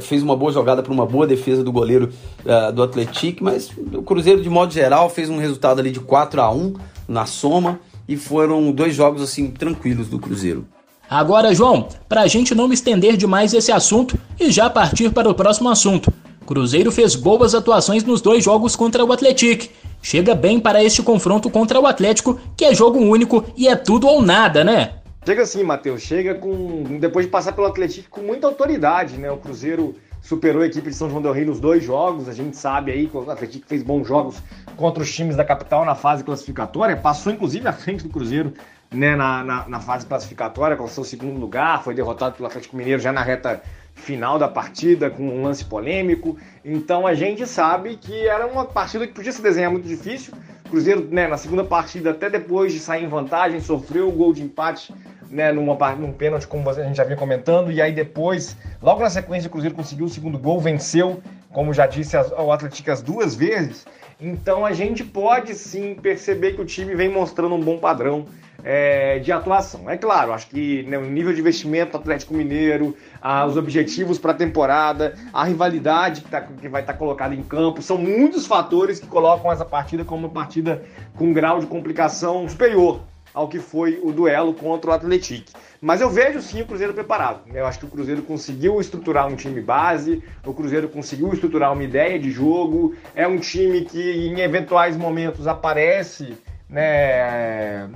fez 0.00 0.20
uma 0.22 0.36
boa 0.36 0.50
jogada 0.50 0.82
para 0.82 0.92
uma 0.92 1.06
boa 1.06 1.26
defesa 1.26 1.62
do 1.62 1.70
goleiro 1.70 2.10
uh, 2.44 2.72
do 2.72 2.82
Atlético. 2.82 3.44
Mas 3.44 3.70
o 3.92 4.02
Cruzeiro, 4.02 4.42
de 4.42 4.50
modo 4.50 4.72
geral, 4.72 5.08
fez 5.08 5.30
um 5.30 5.38
resultado 5.38 5.78
ali 5.78 5.92
de 5.92 6.00
4 6.00 6.40
a 6.40 6.50
1 6.50 6.74
na 7.06 7.24
soma. 7.24 7.78
E 8.08 8.16
foram 8.16 8.70
dois 8.72 8.94
jogos 8.94 9.22
assim 9.22 9.50
tranquilos 9.50 10.08
do 10.08 10.18
Cruzeiro. 10.18 10.66
Agora, 11.08 11.54
João, 11.54 11.88
para 12.08 12.22
a 12.22 12.26
gente 12.26 12.54
não 12.54 12.72
estender 12.72 13.16
demais 13.16 13.52
esse 13.52 13.70
assunto 13.70 14.18
e 14.38 14.50
já 14.50 14.68
partir 14.70 15.10
para 15.10 15.28
o 15.28 15.34
próximo 15.34 15.68
assunto. 15.68 16.12
Cruzeiro 16.46 16.92
fez 16.92 17.14
boas 17.14 17.54
atuações 17.54 18.04
nos 18.04 18.20
dois 18.20 18.44
jogos 18.44 18.76
contra 18.76 19.04
o 19.04 19.12
Atlético 19.12 19.68
chega 20.04 20.34
bem 20.34 20.60
para 20.60 20.84
este 20.84 21.02
confronto 21.02 21.48
contra 21.48 21.80
o 21.80 21.86
Atlético, 21.86 22.38
que 22.54 22.66
é 22.66 22.74
jogo 22.74 22.98
único 22.98 23.42
e 23.56 23.66
é 23.66 23.74
tudo 23.74 24.06
ou 24.06 24.20
nada, 24.20 24.62
né? 24.62 24.98
Chega 25.24 25.46
sim, 25.46 25.64
Matheus. 25.64 26.02
Chega 26.02 26.34
com 26.34 26.98
depois 27.00 27.24
de 27.24 27.32
passar 27.32 27.52
pelo 27.52 27.66
Atlético 27.66 28.10
com 28.10 28.20
muita 28.20 28.46
autoridade, 28.46 29.16
né? 29.16 29.30
O 29.30 29.38
Cruzeiro 29.38 29.96
superou 30.24 30.62
a 30.62 30.66
equipe 30.66 30.88
de 30.88 30.96
São 30.96 31.10
João 31.10 31.20
del 31.20 31.32
Rei 31.32 31.44
nos 31.44 31.60
dois 31.60 31.84
jogos. 31.84 32.30
A 32.30 32.32
gente 32.32 32.56
sabe 32.56 32.90
aí 32.90 33.06
que 33.06 33.14
o 33.14 33.30
Atlético 33.30 33.66
fez 33.68 33.82
bons 33.82 34.08
jogos 34.08 34.42
contra 34.74 35.02
os 35.02 35.14
times 35.14 35.36
da 35.36 35.44
capital 35.44 35.84
na 35.84 35.94
fase 35.94 36.24
classificatória. 36.24 36.96
Passou 36.96 37.30
inclusive 37.30 37.68
à 37.68 37.74
frente 37.74 38.04
do 38.04 38.08
Cruzeiro 38.08 38.54
né, 38.90 39.14
na, 39.14 39.44
na, 39.44 39.68
na 39.68 39.80
fase 39.80 40.06
classificatória, 40.06 40.78
com 40.78 40.84
o 40.84 40.88
seu 40.88 41.04
segundo 41.04 41.38
lugar. 41.38 41.84
Foi 41.84 41.94
derrotado 41.94 42.36
pelo 42.36 42.46
Atlético 42.46 42.74
Mineiro 42.74 43.02
já 43.02 43.12
na 43.12 43.22
reta 43.22 43.62
final 43.94 44.38
da 44.38 44.48
partida 44.48 45.10
com 45.10 45.28
um 45.28 45.42
lance 45.42 45.62
polêmico. 45.62 46.38
Então 46.64 47.06
a 47.06 47.12
gente 47.12 47.46
sabe 47.46 47.98
que 47.98 48.26
era 48.26 48.46
uma 48.46 48.64
partida 48.64 49.06
que 49.06 49.12
podia 49.12 49.30
se 49.30 49.42
desenhar 49.42 49.70
muito 49.70 49.86
difícil. 49.86 50.32
O 50.64 50.70
Cruzeiro, 50.70 51.06
né, 51.10 51.28
na 51.28 51.36
segunda 51.36 51.64
partida, 51.64 52.12
até 52.12 52.30
depois 52.30 52.72
de 52.72 52.78
sair 52.78 53.04
em 53.04 53.08
vantagem, 53.08 53.60
sofreu 53.60 54.08
o 54.08 54.12
gol 54.12 54.32
de 54.32 54.42
empate 54.42 54.90
né, 55.30 55.52
numa, 55.52 55.94
num 55.94 56.12
pênalti, 56.12 56.46
como 56.46 56.68
a 56.68 56.72
gente 56.72 56.96
já 56.96 57.04
vinha 57.04 57.16
comentando, 57.16 57.70
e 57.70 57.80
aí 57.80 57.92
depois, 57.92 58.56
logo 58.82 59.00
na 59.00 59.10
sequência, 59.10 59.48
o 59.48 59.50
Cruzeiro 59.50 59.74
conseguiu 59.74 60.06
o 60.06 60.08
segundo 60.08 60.38
gol, 60.38 60.60
venceu, 60.60 61.22
como 61.52 61.72
já 61.72 61.86
disse, 61.86 62.16
o 62.16 62.52
Atlético 62.52 62.90
as 62.90 63.02
duas 63.02 63.34
vezes. 63.34 63.86
Então 64.20 64.64
a 64.64 64.72
gente 64.72 65.04
pode 65.04 65.54
sim 65.54 65.94
perceber 65.94 66.52
que 66.52 66.60
o 66.60 66.64
time 66.64 66.94
vem 66.94 67.08
mostrando 67.08 67.54
um 67.54 67.60
bom 67.60 67.78
padrão 67.78 68.26
é, 68.62 69.18
de 69.18 69.30
atuação. 69.30 69.88
É 69.90 69.96
claro, 69.96 70.32
acho 70.32 70.48
que 70.48 70.82
né, 70.84 70.96
o 70.96 71.04
nível 71.04 71.32
de 71.32 71.40
investimento 71.40 71.92
do 71.92 71.98
Atlético 71.98 72.32
Mineiro, 72.34 72.96
ah, 73.20 73.44
os 73.44 73.56
objetivos 73.56 74.18
para 74.18 74.32
a 74.32 74.34
temporada, 74.34 75.14
a 75.32 75.44
rivalidade 75.44 76.22
que, 76.22 76.30
tá, 76.30 76.40
que 76.40 76.68
vai 76.68 76.80
estar 76.80 76.94
tá 76.94 76.98
colocada 76.98 77.34
em 77.34 77.42
campo, 77.42 77.82
são 77.82 77.98
muitos 77.98 78.46
fatores 78.46 78.98
que 78.98 79.06
colocam 79.06 79.52
essa 79.52 79.64
partida 79.64 80.04
como 80.04 80.26
uma 80.26 80.32
partida 80.32 80.82
com 81.16 81.26
um 81.26 81.32
grau 81.32 81.60
de 81.60 81.66
complicação 81.66 82.48
superior 82.48 83.00
ao 83.34 83.48
que 83.48 83.58
foi 83.58 84.00
o 84.02 84.12
duelo 84.12 84.54
contra 84.54 84.90
o 84.90 84.94
Atlético. 84.94 85.50
Mas 85.80 86.00
eu 86.00 86.08
vejo 86.08 86.40
sim 86.40 86.62
o 86.62 86.66
Cruzeiro 86.66 86.94
preparado. 86.94 87.40
Eu 87.52 87.66
acho 87.66 87.80
que 87.80 87.84
o 87.84 87.88
Cruzeiro 87.88 88.22
conseguiu 88.22 88.80
estruturar 88.80 89.26
um 89.26 89.36
time 89.36 89.60
base, 89.60 90.22
o 90.46 90.54
Cruzeiro 90.54 90.88
conseguiu 90.88 91.32
estruturar 91.32 91.72
uma 91.72 91.82
ideia 91.82 92.18
de 92.18 92.30
jogo. 92.30 92.94
É 93.14 93.26
um 93.26 93.38
time 93.38 93.84
que 93.84 94.00
em 94.00 94.40
eventuais 94.40 94.96
momentos 94.96 95.46
aparece 95.46 96.38
né, 96.68 97.88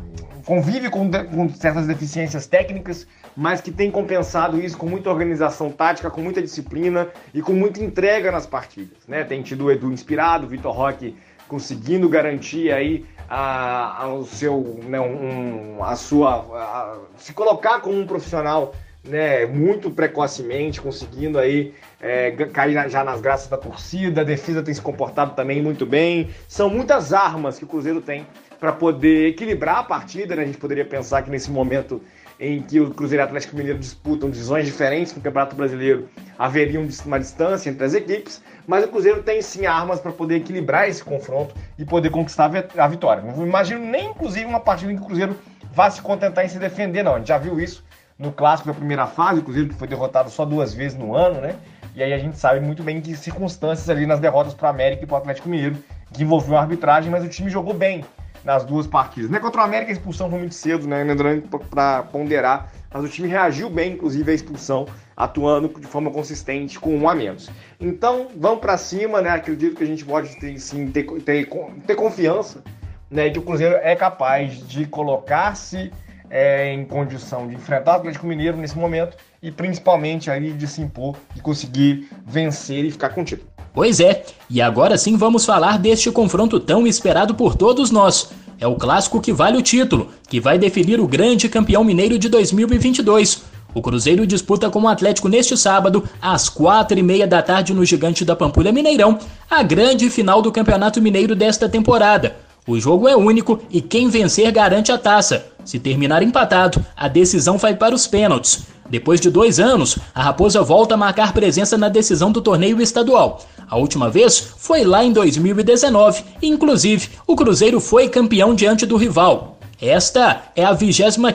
convive 0.44 0.90
com, 0.90 1.11
com, 1.11 1.49
certas 1.49 1.87
deficiências 1.87 2.46
técnicas, 2.46 3.06
mas 3.37 3.61
que 3.61 3.73
tem 3.73 3.90
compensado 3.90 4.61
isso 4.61 4.76
com 4.76 4.87
muita 4.87 5.11
organização 5.11 5.70
tática, 5.70 6.11
com 6.11 6.20
muita 6.20 6.40
disciplina 6.40 7.08
e 7.32 7.43
com 7.43 7.52
muita 7.52 7.82
entrega 7.82 8.31
nas 8.31 8.46
partidas. 8.46 8.99
Né? 9.06 9.25
Tem 9.25 9.43
tido 9.43 9.64
o 9.64 9.70
Edu 9.70 9.93
inspirado, 9.93 10.46
o 10.46 10.49
Vitor 10.49 10.75
Roque 10.75 11.17
conseguindo 11.49 12.09
garantir 12.09 12.71
aí 12.71 13.05
a, 13.29 14.06
o 14.09 14.25
seu, 14.25 14.81
né, 14.85 15.00
um, 15.00 15.83
a 15.83 15.97
sua, 15.97 16.37
a, 16.37 16.99
se 17.17 17.33
colocar 17.33 17.81
como 17.81 17.99
um 17.99 18.06
profissional 18.06 18.75
né, 19.05 19.47
muito 19.47 19.91
precocemente, 19.91 20.81
conseguindo 20.81 21.39
aí 21.39 21.75
é, 22.00 22.31
cair 22.53 22.89
já 22.89 23.03
nas 23.03 23.21
graças 23.21 23.49
da 23.49 23.56
torcida, 23.56 24.21
a 24.21 24.25
defesa 24.25 24.62
tem 24.62 24.73
se 24.73 24.81
comportado 24.81 25.35
também 25.35 25.62
muito 25.62 25.85
bem. 25.85 26.31
São 26.47 26.69
muitas 26.71 27.12
armas 27.12 27.59
que 27.59 27.65
o 27.65 27.69
Cruzeiro 27.69 28.00
tem 28.00 28.27
para 28.61 28.73
poder 28.73 29.29
equilibrar 29.29 29.79
a 29.79 29.83
partida. 29.83 30.37
Né? 30.37 30.43
A 30.43 30.47
gente 30.47 30.59
poderia 30.59 30.85
pensar 30.85 31.23
que 31.23 31.31
nesse 31.31 31.50
momento 31.50 32.03
em 32.40 32.62
que 32.62 32.79
o 32.81 32.90
Cruzeiro 32.90 33.23
e 33.23 33.25
o 33.25 33.26
Atlético 33.26 33.57
Mineiro 33.57 33.78
disputam 33.78 34.30
divisões 34.30 34.64
diferentes 34.64 35.14
no 35.14 35.21
Campeonato 35.21 35.57
Brasileiro, 35.57 36.09
haveria 36.38 36.80
uma 37.04 37.18
distância 37.18 37.68
entre 37.68 37.85
as 37.85 37.95
equipes, 37.95 38.42
mas 38.66 38.85
o 38.85 38.88
Cruzeiro 38.88 39.23
tem 39.23 39.42
sim 39.42 39.66
armas 39.66 39.99
para 39.99 40.12
poder 40.12 40.37
equilibrar 40.37 40.88
esse 40.88 41.02
confronto 41.02 41.54
e 41.78 41.85
poder 41.85 42.11
conquistar 42.11 42.50
a 42.76 42.88
vitória. 42.88 43.23
Não 43.23 43.47
imagino 43.47 43.85
nem, 43.85 44.11
inclusive, 44.11 44.45
uma 44.45 44.61
partida 44.61 44.92
em 44.92 44.97
que 44.97 45.02
o 45.02 45.07
Cruzeiro 45.07 45.37
vá 45.73 45.90
se 45.90 46.00
contentar 46.00 46.45
em 46.45 46.49
se 46.49 46.59
defender, 46.59 47.02
não. 47.02 47.14
A 47.14 47.18
gente 47.18 47.28
já 47.28 47.38
viu 47.38 47.61
isso 47.61 47.85
no 48.18 48.33
clássico 48.33 48.68
da 48.68 48.75
primeira 48.75 49.07
fase, 49.07 49.40
o 49.40 49.42
Cruzeiro 49.42 49.68
que 49.68 49.75
foi 49.75 49.88
derrotado 49.88 50.30
só 50.30 50.45
duas 50.45 50.73
vezes 50.75 50.97
no 50.97 51.14
ano, 51.14 51.40
né? 51.40 51.57
E 51.95 52.02
aí 52.02 52.12
a 52.12 52.18
gente 52.18 52.38
sabe 52.38 52.61
muito 52.61 52.83
bem 52.83 53.00
que 53.00 53.16
circunstâncias 53.16 53.88
ali 53.90 54.07
nas 54.07 54.21
derrotas 54.21 54.54
para 54.54 54.66
o 54.66 54.71
América 54.71 55.02
e 55.02 55.07
para 55.07 55.14
o 55.14 55.18
Atlético 55.18 55.49
Mineiro 55.49 55.76
que 56.12 56.23
envolveu 56.23 56.57
a 56.57 56.61
arbitragem, 56.61 57.11
mas 57.11 57.25
o 57.25 57.28
time 57.28 57.50
jogou 57.50 57.75
bem 57.75 58.04
nas 58.49 58.64
duas 58.64 58.87
partidas. 58.87 59.28
Né? 59.28 59.38
Contra 59.38 59.61
o 59.61 59.64
América 59.64 59.90
a 59.90 59.93
expulsão 59.93 60.31
foi 60.31 60.38
muito 60.38 60.55
cedo, 60.55 60.88
né? 60.88 61.05
Lembrando 61.05 61.43
para 61.69 62.02
ponderar, 62.05 62.73
mas 62.90 63.05
o 63.05 63.07
time 63.07 63.28
reagiu 63.28 63.69
bem, 63.69 63.93
inclusive, 63.93 64.33
à 64.33 64.35
expulsão, 64.35 64.87
atuando 65.14 65.69
de 65.78 65.87
forma 65.87 66.11
consistente 66.11 66.81
com 66.81 66.97
um 66.97 67.07
a 67.11 67.14
menos. 67.14 67.50
Então, 67.78 68.28
vamos 68.35 68.61
para 68.61 68.78
cima, 68.78 69.21
né? 69.21 69.28
Acredito 69.28 69.76
que 69.76 69.85
a 69.85 69.87
gente 69.87 70.02
pode 70.02 70.35
ter, 70.37 70.59
sim, 70.59 70.90
ter, 70.90 71.05
ter, 71.21 71.47
ter 71.87 71.95
confiança 71.95 72.62
né, 73.11 73.28
que 73.28 73.38
o 73.38 73.43
Cruzeiro 73.43 73.75
é 73.83 73.95
capaz 73.95 74.67
de 74.67 74.87
colocar-se 74.87 75.93
é, 76.31 76.73
em 76.73 76.87
condição 76.87 77.49
de 77.49 77.55
enfrentar 77.55 77.93
o 77.93 77.97
Atlético 77.97 78.26
Mineiro 78.26 78.57
nesse 78.57 78.78
momento 78.78 79.14
e 79.43 79.50
principalmente 79.50 80.31
aí 80.31 80.55
de 80.55 80.67
se 80.67 80.81
impor 80.81 81.19
e 81.37 81.40
conseguir 81.40 82.09
vencer 82.26 82.83
e 82.83 82.90
ficar 82.90 83.11
com 83.11 83.21
o 83.21 83.25
título. 83.25 83.58
Pois 83.78 84.00
é, 84.00 84.25
e 84.50 84.61
agora 84.61 84.99
sim 84.99 85.16
vamos 85.16 85.44
falar 85.44 85.78
deste 85.78 86.11
confronto 86.11 86.58
tão 86.58 86.85
esperado 86.85 87.32
por 87.37 87.54
todos 87.54 87.92
nós. 87.92 88.28
É 88.58 88.66
o 88.66 88.75
clássico 88.75 89.20
que 89.20 89.32
vale 89.32 89.56
o 89.56 89.62
título, 89.62 90.08
que 90.28 90.40
vai 90.40 90.58
definir 90.58 90.99
o 90.99 91.06
grande 91.06 91.49
campeão 91.49 91.85
mineiro 91.85 92.18
de 92.18 92.28
2022. 92.28 93.40
O 93.73 93.80
Cruzeiro 93.80 94.26
disputa 94.26 94.68
com 94.68 94.82
o 94.82 94.88
Atlético 94.88 95.28
neste 95.28 95.56
sábado, 95.56 96.02
às 96.20 96.49
quatro 96.49 96.99
e 96.99 97.04
meia 97.04 97.25
da 97.25 97.40
tarde 97.40 97.73
no 97.73 97.85
Gigante 97.85 98.25
da 98.25 98.35
Pampulha 98.35 98.73
Mineirão, 98.73 99.16
a 99.49 99.62
grande 99.62 100.11
final 100.11 100.42
do 100.42 100.50
Campeonato 100.50 101.00
Mineiro 101.00 101.37
desta 101.37 101.68
temporada. 101.68 102.35
O 102.66 102.80
jogo 102.80 103.08
é 103.08 103.16
único 103.16 103.61
e 103.70 103.80
quem 103.80 104.08
vencer 104.08 104.50
garante 104.50 104.90
a 104.90 104.99
taça. 104.99 105.47
Se 105.64 105.78
terminar 105.78 106.20
empatado, 106.20 106.85
a 106.97 107.06
decisão 107.06 107.56
vai 107.56 107.76
para 107.76 107.94
os 107.94 108.08
pênaltis. 108.08 108.66
Depois 108.90 109.21
de 109.21 109.30
dois 109.30 109.61
anos, 109.61 109.99
a 110.14 110.23
Raposa 110.23 110.62
volta 110.62 110.95
a 110.95 110.97
marcar 110.97 111.33
presença 111.33 111.76
na 111.76 111.88
decisão 111.88 112.33
do 112.33 112.40
torneio 112.40 112.80
estadual. 112.80 113.45
A 113.68 113.76
última 113.76 114.09
vez 114.09 114.38
foi 114.57 114.85
lá 114.85 115.04
em 115.04 115.12
2019, 115.12 116.25
e 116.40 116.49
inclusive 116.49 117.11
o 117.26 117.37
Cruzeiro 117.37 117.80
foi 117.80 118.09
campeão 118.09 118.54
diante 118.54 118.87
do 118.87 118.97
rival. 118.97 119.59
Esta 119.80 120.42
é 120.57 120.64
a 120.64 120.73
25 120.73 121.28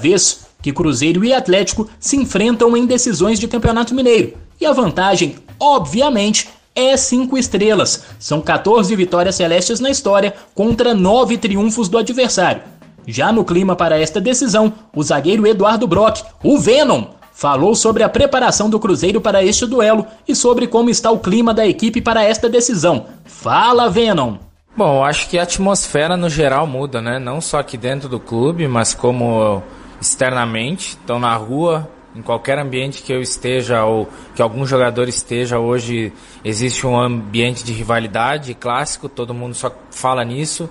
vez 0.00 0.46
que 0.60 0.72
Cruzeiro 0.72 1.24
e 1.24 1.32
Atlético 1.32 1.88
se 1.98 2.16
enfrentam 2.16 2.76
em 2.76 2.86
decisões 2.86 3.40
de 3.40 3.48
Campeonato 3.48 3.94
Mineiro. 3.94 4.34
E 4.60 4.66
a 4.66 4.72
vantagem, 4.72 5.36
obviamente, 5.58 6.48
é 6.74 6.96
5 6.96 7.36
estrelas. 7.36 8.04
São 8.18 8.40
14 8.40 8.94
vitórias 8.94 9.34
celestes 9.34 9.80
na 9.80 9.90
história 9.90 10.34
contra 10.54 10.94
9 10.94 11.36
triunfos 11.38 11.88
do 11.88 11.98
adversário. 11.98 12.62
Já 13.06 13.32
no 13.32 13.44
clima 13.44 13.74
para 13.74 13.98
esta 13.98 14.20
decisão, 14.20 14.72
o 14.94 15.02
zagueiro 15.02 15.46
Eduardo 15.46 15.86
Brock, 15.86 16.22
o 16.42 16.58
Venom, 16.58 17.06
falou 17.32 17.74
sobre 17.74 18.02
a 18.02 18.08
preparação 18.08 18.68
do 18.70 18.78
Cruzeiro 18.78 19.20
para 19.20 19.42
este 19.42 19.66
duelo 19.66 20.06
e 20.28 20.34
sobre 20.36 20.66
como 20.66 20.90
está 20.90 21.10
o 21.10 21.18
clima 21.18 21.52
da 21.52 21.66
equipe 21.66 22.00
para 22.00 22.22
esta 22.22 22.48
decisão. 22.48 23.06
Fala, 23.24 23.88
Venom! 23.90 24.36
Bom, 24.76 25.04
acho 25.04 25.28
que 25.28 25.38
a 25.38 25.42
atmosfera 25.42 26.16
no 26.16 26.30
geral 26.30 26.66
muda, 26.66 27.02
né? 27.02 27.18
Não 27.18 27.40
só 27.40 27.58
aqui 27.58 27.76
dentro 27.76 28.08
do 28.08 28.18
clube, 28.18 28.66
mas 28.66 28.94
como 28.94 29.62
externamente. 30.00 30.98
Então, 31.04 31.18
na 31.18 31.34
rua, 31.34 31.88
em 32.16 32.22
qualquer 32.22 32.58
ambiente 32.58 33.02
que 33.02 33.12
eu 33.12 33.20
esteja 33.20 33.84
ou 33.84 34.08
que 34.34 34.40
algum 34.40 34.64
jogador 34.64 35.08
esteja 35.08 35.58
hoje, 35.58 36.12
existe 36.44 36.86
um 36.86 36.98
ambiente 36.98 37.64
de 37.64 37.72
rivalidade 37.72 38.54
clássico, 38.54 39.08
todo 39.08 39.34
mundo 39.34 39.54
só 39.54 39.70
fala 39.90 40.24
nisso. 40.24 40.70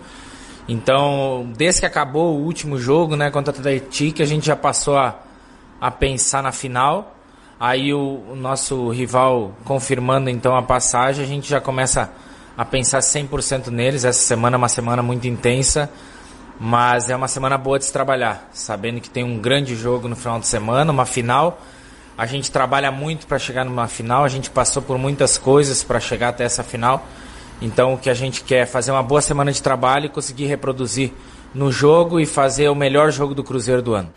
Então, 0.71 1.51
desde 1.57 1.81
que 1.81 1.85
acabou 1.85 2.33
o 2.33 2.45
último 2.45 2.77
jogo, 2.77 3.17
né, 3.17 3.29
contra 3.29 3.53
o 3.53 3.57
Atlético, 3.59 4.21
a 4.21 4.25
gente 4.25 4.45
já 4.45 4.55
passou 4.55 4.97
a, 4.97 5.19
a 5.81 5.91
pensar 5.91 6.41
na 6.41 6.53
final. 6.53 7.13
Aí 7.59 7.93
o, 7.93 8.23
o, 8.31 8.35
nosso 8.37 8.89
rival 8.89 9.53
confirmando 9.65 10.29
então 10.29 10.55
a 10.55 10.63
passagem, 10.63 11.25
a 11.25 11.27
gente 11.27 11.49
já 11.49 11.59
começa 11.59 12.09
a 12.57 12.63
pensar 12.63 12.99
100% 12.99 13.67
neles. 13.67 14.05
Essa 14.05 14.21
semana 14.21 14.55
é 14.55 14.59
uma 14.59 14.69
semana 14.69 15.03
muito 15.03 15.27
intensa, 15.27 15.91
mas 16.57 17.09
é 17.09 17.15
uma 17.17 17.27
semana 17.27 17.57
boa 17.57 17.77
de 17.77 17.83
se 17.83 17.91
trabalhar, 17.91 18.49
sabendo 18.53 19.01
que 19.01 19.09
tem 19.09 19.25
um 19.25 19.39
grande 19.39 19.75
jogo 19.75 20.07
no 20.07 20.15
final 20.15 20.39
de 20.39 20.47
semana, 20.47 20.89
uma 20.89 21.05
final. 21.05 21.59
A 22.17 22.25
gente 22.25 22.49
trabalha 22.49 22.93
muito 22.93 23.27
para 23.27 23.37
chegar 23.37 23.65
numa 23.65 23.89
final, 23.89 24.23
a 24.23 24.29
gente 24.29 24.49
passou 24.49 24.81
por 24.81 24.97
muitas 24.97 25.37
coisas 25.37 25.83
para 25.83 25.99
chegar 25.99 26.29
até 26.29 26.45
essa 26.45 26.63
final. 26.63 27.05
Então 27.61 27.93
o 27.93 27.97
que 27.97 28.09
a 28.09 28.13
gente 28.13 28.43
quer 28.43 28.63
é 28.63 28.65
fazer 28.65 28.91
uma 28.91 29.03
boa 29.03 29.21
semana 29.21 29.51
de 29.51 29.61
trabalho 29.61 30.07
e 30.07 30.09
conseguir 30.09 30.45
reproduzir 30.45 31.11
no 31.53 31.71
jogo 31.71 32.19
e 32.19 32.25
fazer 32.25 32.69
o 32.69 32.75
melhor 32.75 33.11
jogo 33.11 33.35
do 33.35 33.43
Cruzeiro 33.43 33.81
do 33.81 33.93
ano. 33.93 34.09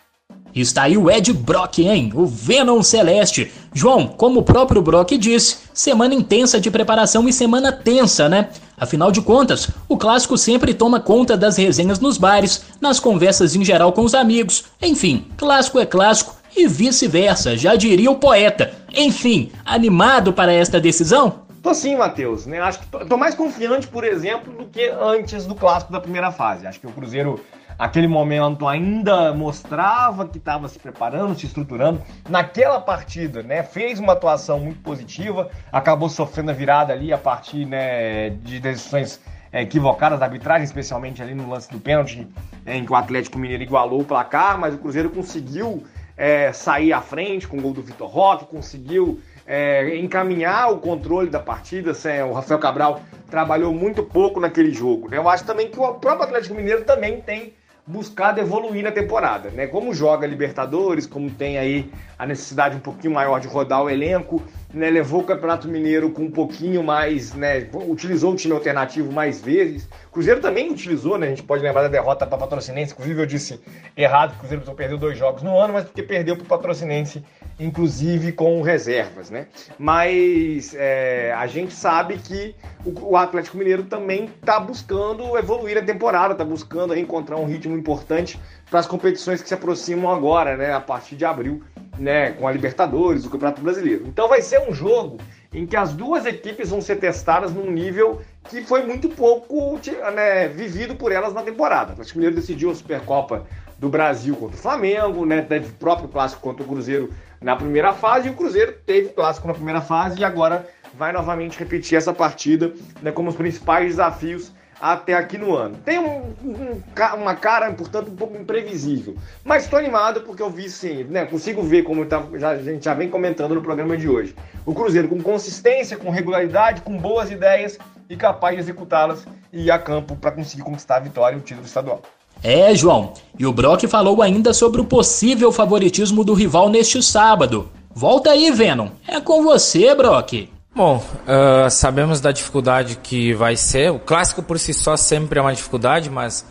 Está 0.55 0.85
aí 0.85 0.97
o 0.97 1.11
Ed 1.11 1.33
Brock, 1.33 1.81
hein? 1.81 2.13
O 2.15 2.27
Venom 2.27 2.81
Celeste. 2.81 3.51
João, 3.73 4.07
como 4.07 4.39
o 4.39 4.43
próprio 4.43 4.81
Brock 4.81 5.11
disse, 5.19 5.57
semana 5.73 6.15
intensa 6.15 6.61
de 6.61 6.71
preparação 6.71 7.29
e 7.29 7.33
semana 7.33 7.73
tensa, 7.73 8.29
né? 8.29 8.51
Afinal 8.79 9.11
de 9.11 9.21
contas, 9.21 9.69
o 9.89 9.97
clássico 9.97 10.39
sempre 10.39 10.73
toma 10.73 11.01
conta 11.01 11.37
das 11.37 11.57
resenhas 11.57 11.99
nos 11.99 12.17
bares, 12.17 12.63
nas 12.81 13.01
conversas 13.01 13.57
em 13.57 13.65
geral 13.65 13.93
com 13.93 14.03
os 14.03 14.15
amigos. 14.15 14.65
Enfim, 14.81 15.27
clássico 15.37 15.81
é 15.81 15.87
clássico 15.87 16.37
e 16.57 16.69
vice-versa, 16.69 17.57
já 17.57 17.75
diria 17.75 18.11
o 18.11 18.17
poeta. 18.17 18.73
Enfim, 18.95 19.51
animado 19.65 20.33
para 20.33 20.53
esta 20.53 20.81
decisão? 20.81 21.44
Tô 21.65 21.73
sim, 21.73 21.97
Matheus. 21.97 22.45
Né? 22.45 22.61
Acho 22.61 22.81
que 22.81 22.87
tô, 22.89 23.07
tô, 23.07 23.17
mais 23.17 23.35
confiante, 23.35 23.87
por 23.89 24.05
exemplo, 24.05 24.53
do 24.53 24.67
que 24.67 24.87
antes 25.01 25.47
do 25.47 25.55
clássico 25.55 25.91
da 25.91 25.99
primeira 25.99 26.31
fase. 26.31 26.67
Acho 26.67 26.79
que 26.79 26.87
o 26.87 26.93
Cruzeiro, 26.93 27.41
aquele 27.79 28.07
momento, 28.07 28.69
ainda 28.69 29.33
mostrava 29.33 30.29
que 30.29 30.37
estava 30.37 30.69
se 30.69 30.79
preparando, 30.79 31.35
se 31.35 31.47
estruturando. 31.47 32.03
Naquela 32.29 32.79
partida, 32.83 33.43
né, 33.43 33.63
fez 33.63 33.99
uma 33.99 34.13
atuação 34.13 34.61
muito 34.61 34.81
positiva, 34.81 35.49
acabou 35.73 36.11
sofrendo 36.11 36.51
a 36.51 36.55
virada 36.55 36.93
ali 36.93 37.15
a 37.15 37.19
partir 37.19 37.65
né, 37.65 38.29
de 38.29 38.61
decisões 38.61 39.19
é, 39.51 39.63
equivocadas 39.63 40.21
da 40.21 40.27
arbitragem, 40.27 40.65
especialmente 40.65 41.23
ali 41.23 41.35
no 41.35 41.49
lance 41.49 41.71
do 41.71 41.81
pênalti, 41.81 42.29
é, 42.67 42.77
em 42.77 42.85
que 42.85 42.93
o 42.93 42.95
Atlético 42.95 43.39
Mineiro 43.39 43.63
igualou 43.63 44.03
o 44.03 44.05
placar, 44.05 44.61
mas 44.61 44.75
o 44.75 44.79
Cruzeiro 44.79 45.09
conseguiu 45.09 45.83
é, 46.15 46.53
sair 46.53 46.93
à 46.93 47.01
frente 47.01 47.49
com 47.49 47.57
o 47.57 47.63
gol 47.63 47.73
do 47.73 47.81
Vitor 47.81 48.07
Roque, 48.07 48.45
conseguiu 48.45 49.19
é, 49.47 49.97
encaminhar 49.97 50.73
o 50.73 50.79
controle 50.79 51.29
da 51.29 51.41
partida. 51.41 51.93
Assim, 51.93 52.21
o 52.23 52.33
Rafael 52.33 52.61
Cabral 52.61 53.01
trabalhou 53.31 53.73
muito 53.73 54.03
pouco 54.03 54.41
naquele 54.41 54.73
jogo. 54.73 55.09
Né? 55.09 55.19
Eu 55.19 55.29
acho 55.29 55.45
também 55.45 55.71
que 55.71 55.79
o 55.79 55.95
próprio 55.95 56.23
Atlético 56.23 56.55
Mineiro 56.55 56.85
também 56.85 57.21
tem 57.21 57.55
buscado 57.87 58.41
evoluir 58.41 58.83
na 58.83 58.91
temporada, 58.91 59.51
né? 59.51 59.67
Como 59.67 59.93
joga 59.93 60.27
Libertadores, 60.27 61.07
como 61.07 61.31
tem 61.31 61.59
aí 61.59 61.91
a 62.19 62.25
necessidade 62.25 62.77
um 62.77 62.81
pouquinho 62.81 63.13
maior 63.13 63.39
de 63.41 63.47
rodar 63.47 63.83
o 63.83 63.91
elenco, 63.91 64.43
né? 64.75 64.91
Levou 64.91 65.21
o 65.21 65.25
Campeonato 65.25 65.69
Mineiro 65.69 66.11
com 66.11 66.23
um 66.23 66.31
pouquinho 66.31 66.83
mais, 66.83 67.33
né? 67.35 67.69
Utilizou 67.89 68.33
o 68.33 68.37
time 68.37 68.53
alternativo 68.53 69.13
mais 69.13 69.41
vezes. 69.41 69.89
Cruzeiro 70.13 70.41
também 70.41 70.71
utilizou, 70.71 71.17
né? 71.17 71.27
A 71.27 71.31
gente 71.31 71.43
pode 71.43 71.63
lembrar 71.63 71.83
da 71.83 71.89
derrota 71.89 72.27
para 72.27 72.39
Patrocinense. 72.39 72.93
Inclusive 72.93 73.23
eu 73.23 73.27
disse 73.27 73.61
errado 73.97 74.31
que 74.31 74.37
o 74.37 74.39
Cruzeiro 74.41 74.65
só 74.65 74.75
perdeu 74.75 74.99
dois 74.99 75.17
jogos 75.17 75.43
no 75.43 75.57
ano, 75.59 75.73
mas 75.73 75.85
porque 75.85 76.03
perdeu 76.03 76.37
para 76.37 76.45
o 76.45 76.49
Patrocinense, 76.49 77.25
inclusive 77.59 78.33
com 78.33 78.61
reservas, 78.63 79.31
né? 79.31 79.47
Mas 79.79 80.75
é, 80.75 81.33
a 81.37 81.47
gente 81.47 81.73
sabe 81.73 82.19
que 82.19 82.55
o, 82.85 83.13
o 83.13 83.17
Atlético 83.17 83.57
Mineiro 83.57 83.85
também 83.85 84.27
está 84.41 84.59
buscando 84.59 85.39
evoluir 85.39 85.79
a 85.79 85.83
temporada, 85.83 86.33
está 86.33 86.45
buscando 86.45 86.97
encontrar 86.97 87.37
um 87.37 87.47
ritmo 87.47 87.77
importante 87.77 88.39
para 88.71 88.81
as 88.81 88.87
competições 88.87 89.41
que 89.43 89.49
se 89.49 89.55
aproximam 89.55 90.11
agora, 90.13 90.57
né, 90.57 90.73
a 90.73 90.81
partir 90.81 91.17
de 91.17 91.25
abril, 91.25 91.63
né, 91.99 92.33
com 92.33 92.47
a 92.47 92.53
Libertadores, 92.53 93.25
o 93.25 93.31
Campeonato 93.31 93.63
Brasileiro. 93.63 94.05
Então 94.07 94.29
vai 94.29 94.43
ser 94.43 94.61
um 94.69 94.75
jogo 94.75 95.19
em 95.53 95.67
que 95.67 95.77
as 95.77 95.93
duas 95.93 96.27
equipes 96.27 96.71
vão 96.71 96.81
ser 96.81 96.97
testadas 96.97 97.53
num 97.53 97.71
nível 97.71 98.21
que 98.49 98.63
foi 98.63 98.85
muito 98.85 99.09
pouco 99.09 99.79
né, 100.15 100.49
vivido 100.49 100.97
por 100.97 101.13
elas 101.13 101.33
na 101.33 101.43
temporada. 101.43 101.91
O 101.91 101.93
Atlético 101.93 102.19
Mineiro 102.19 102.37
decidiu 102.37 102.71
a 102.71 102.75
Supercopa 102.75 103.47
do 103.79 103.89
Brasil 103.89 104.35
contra 104.37 104.57
o 104.57 104.61
Flamengo, 104.61 105.25
né, 105.25 105.43
teve 105.43 105.69
o 105.69 105.75
próprio 105.75 106.09
clássico 106.09 106.43
contra 106.43 106.65
o 106.65 106.67
Cruzeiro 106.67 107.11
na 107.41 107.55
primeira 107.55 107.93
fase, 107.93 108.29
e 108.29 108.31
o 108.31 108.35
Cruzeiro 108.35 108.73
teve 108.87 109.11
clássico 109.11 109.47
na 109.47 109.55
primeira 109.55 109.81
fase 109.81 110.21
e 110.21 110.25
agora 110.25 110.67
vai 110.95 111.13
novamente 111.13 111.59
repetir 111.59 111.99
essa 111.99 112.13
partida 112.13 112.73
né, 113.03 113.13
como 113.13 113.29
os 113.29 113.37
principais 113.37 113.87
desafios 113.87 114.53
até 114.81 115.15
aqui 115.15 115.39
no 115.39 115.55
ano. 115.55 115.77
Tem 115.85 115.99
um, 115.99 116.35
um, 116.43 116.83
uma 117.17 117.35
cara, 117.35 117.73
portanto, 117.73 118.11
um 118.11 118.17
pouco 118.17 118.37
imprevisível. 118.37 119.17
Mas 119.45 119.65
estou 119.65 119.79
animado 119.79 120.23
porque 120.23 120.43
eu 120.43 120.51
vi 120.51 120.69
sim, 120.69 121.05
né? 121.05 121.25
Consigo 121.25 121.63
ver 121.63 121.83
como 121.83 122.05
tá, 122.07 122.23
já, 122.35 122.51
a 122.51 122.63
gente 122.63 122.85
já 122.85 122.95
vem 122.95 123.09
comentando 123.09 123.55
no 123.55 123.63
programa 123.63 123.97
de 123.97 124.09
hoje. 124.09 124.35
O 124.67 124.75
Cruzeiro 124.75 125.09
com 125.09 125.21
consistência, 125.23 125.97
com 125.97 126.11
regularidade, 126.11 126.83
com 126.83 126.97
boas 126.97 127.31
ideias 127.31 127.79
e 128.09 128.17
capaz 128.17 128.57
de 128.57 128.63
executá-las 128.63 129.27
e 129.53 129.65
ir 129.65 129.71
a 129.71 129.79
campo 129.79 130.17
para 130.17 130.33
conseguir 130.33 130.63
conquistar 130.63 130.97
a 130.97 131.01
vitória 131.01 131.37
e 131.37 131.39
o 131.39 131.43
título 131.43 131.67
estadual. 131.67 132.03
É, 132.43 132.75
João. 132.75 133.15
E 133.39 133.47
o 133.47 133.53
Brock 133.53 133.87
falou 133.87 134.21
ainda 134.21 134.53
sobre 134.53 134.81
o 134.81 134.85
possível 134.85 135.51
favoritismo 135.51 136.25
do 136.25 136.35
rival 136.35 136.69
neste 136.69 137.03
sábado. 137.03 137.71
Volta 137.95 138.31
aí, 138.31 138.51
Venom. 138.51 138.89
É 139.07 139.21
com 139.21 139.43
você, 139.43 139.95
Brock. 139.95 140.54
Bom, 140.77 140.97
uh, 140.97 141.71
sabemos 141.71 142.21
da 142.21 142.33
dificuldade 142.33 142.97
que 143.01 143.33
vai 143.33 143.55
ser. 143.55 143.93
O 143.93 143.99
clássico 144.01 144.43
por 144.43 144.59
si 144.59 144.75
só 144.75 144.97
sempre 144.97 145.39
é 145.39 145.43
uma 145.43 145.55
dificuldade, 145.55 146.11
mas 146.11 146.45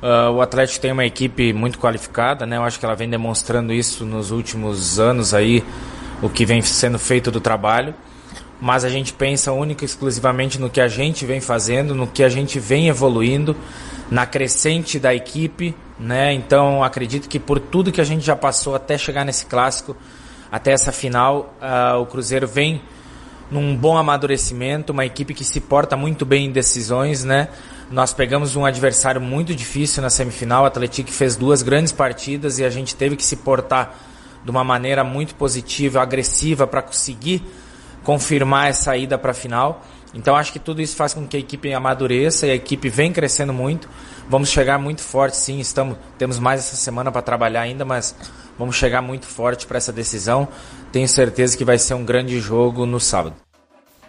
uh, 0.00 0.30
o 0.30 0.40
Atlético 0.40 0.80
tem 0.80 0.92
uma 0.92 1.04
equipe 1.04 1.52
muito 1.52 1.76
qualificada, 1.76 2.46
né? 2.46 2.56
Eu 2.56 2.62
acho 2.62 2.78
que 2.78 2.84
ela 2.84 2.94
vem 2.94 3.10
demonstrando 3.10 3.72
isso 3.72 4.04
nos 4.04 4.30
últimos 4.30 5.00
anos 5.00 5.34
aí, 5.34 5.64
o 6.22 6.28
que 6.28 6.46
vem 6.46 6.62
sendo 6.62 7.00
feito 7.00 7.32
do 7.32 7.40
trabalho. 7.40 7.96
Mas 8.60 8.84
a 8.84 8.88
gente 8.88 9.12
pensa 9.12 9.50
única 9.50 9.84
e 9.84 9.86
exclusivamente 9.86 10.60
no 10.60 10.70
que 10.70 10.80
a 10.80 10.86
gente 10.86 11.26
vem 11.26 11.40
fazendo, 11.40 11.96
no 11.96 12.06
que 12.06 12.22
a 12.22 12.28
gente 12.28 12.60
vem 12.60 12.86
evoluindo, 12.86 13.56
na 14.08 14.24
crescente 14.24 15.00
da 15.00 15.12
equipe, 15.12 15.74
né? 15.98 16.32
Então 16.32 16.84
acredito 16.84 17.28
que 17.28 17.40
por 17.40 17.58
tudo 17.58 17.90
que 17.90 18.00
a 18.00 18.04
gente 18.04 18.24
já 18.24 18.36
passou 18.36 18.76
até 18.76 18.96
chegar 18.96 19.24
nesse 19.24 19.46
clássico, 19.46 19.96
até 20.48 20.70
essa 20.70 20.92
final, 20.92 21.52
uh, 21.60 22.00
o 22.00 22.06
Cruzeiro 22.06 22.46
vem 22.46 22.80
num 23.50 23.76
bom 23.76 23.96
amadurecimento, 23.96 24.92
uma 24.92 25.06
equipe 25.06 25.32
que 25.34 25.44
se 25.44 25.60
porta 25.60 25.96
muito 25.96 26.26
bem 26.26 26.46
em 26.46 26.52
decisões, 26.52 27.24
né? 27.24 27.48
Nós 27.90 28.12
pegamos 28.12 28.54
um 28.54 28.66
adversário 28.66 29.20
muito 29.20 29.54
difícil 29.54 30.02
na 30.02 30.10
semifinal, 30.10 30.64
o 30.64 30.66
Atlético 30.66 31.10
fez 31.10 31.36
duas 31.36 31.62
grandes 31.62 31.92
partidas 31.92 32.58
e 32.58 32.64
a 32.64 32.70
gente 32.70 32.94
teve 32.94 33.16
que 33.16 33.24
se 33.24 33.36
portar 33.36 33.94
de 34.44 34.50
uma 34.50 34.62
maneira 34.62 35.02
muito 35.02 35.34
positiva, 35.34 36.02
agressiva 36.02 36.66
para 36.66 36.82
conseguir 36.82 37.42
confirmar 38.02 38.68
essa 38.68 38.96
ida 38.96 39.16
para 39.16 39.30
a 39.30 39.34
final. 39.34 39.84
Então 40.14 40.34
acho 40.34 40.52
que 40.52 40.58
tudo 40.58 40.80
isso 40.80 40.96
faz 40.96 41.12
com 41.12 41.26
que 41.26 41.36
a 41.36 41.40
equipe 41.40 41.72
amadureça 41.72 42.46
e 42.46 42.50
a 42.50 42.54
equipe 42.54 42.88
vem 42.88 43.12
crescendo 43.12 43.52
muito. 43.52 43.88
Vamos 44.28 44.48
chegar 44.48 44.78
muito 44.78 45.02
forte, 45.02 45.36
sim. 45.36 45.58
Estamos, 45.58 45.96
temos 46.16 46.38
mais 46.38 46.60
essa 46.60 46.76
semana 46.76 47.12
para 47.12 47.22
trabalhar 47.22 47.62
ainda, 47.62 47.84
mas 47.84 48.14
vamos 48.58 48.76
chegar 48.76 49.02
muito 49.02 49.26
forte 49.26 49.66
para 49.66 49.78
essa 49.78 49.92
decisão. 49.92 50.48
Tenho 50.90 51.08
certeza 51.08 51.56
que 51.56 51.64
vai 51.64 51.78
ser 51.78 51.94
um 51.94 52.04
grande 52.04 52.40
jogo 52.40 52.86
no 52.86 52.98
sábado. 52.98 53.36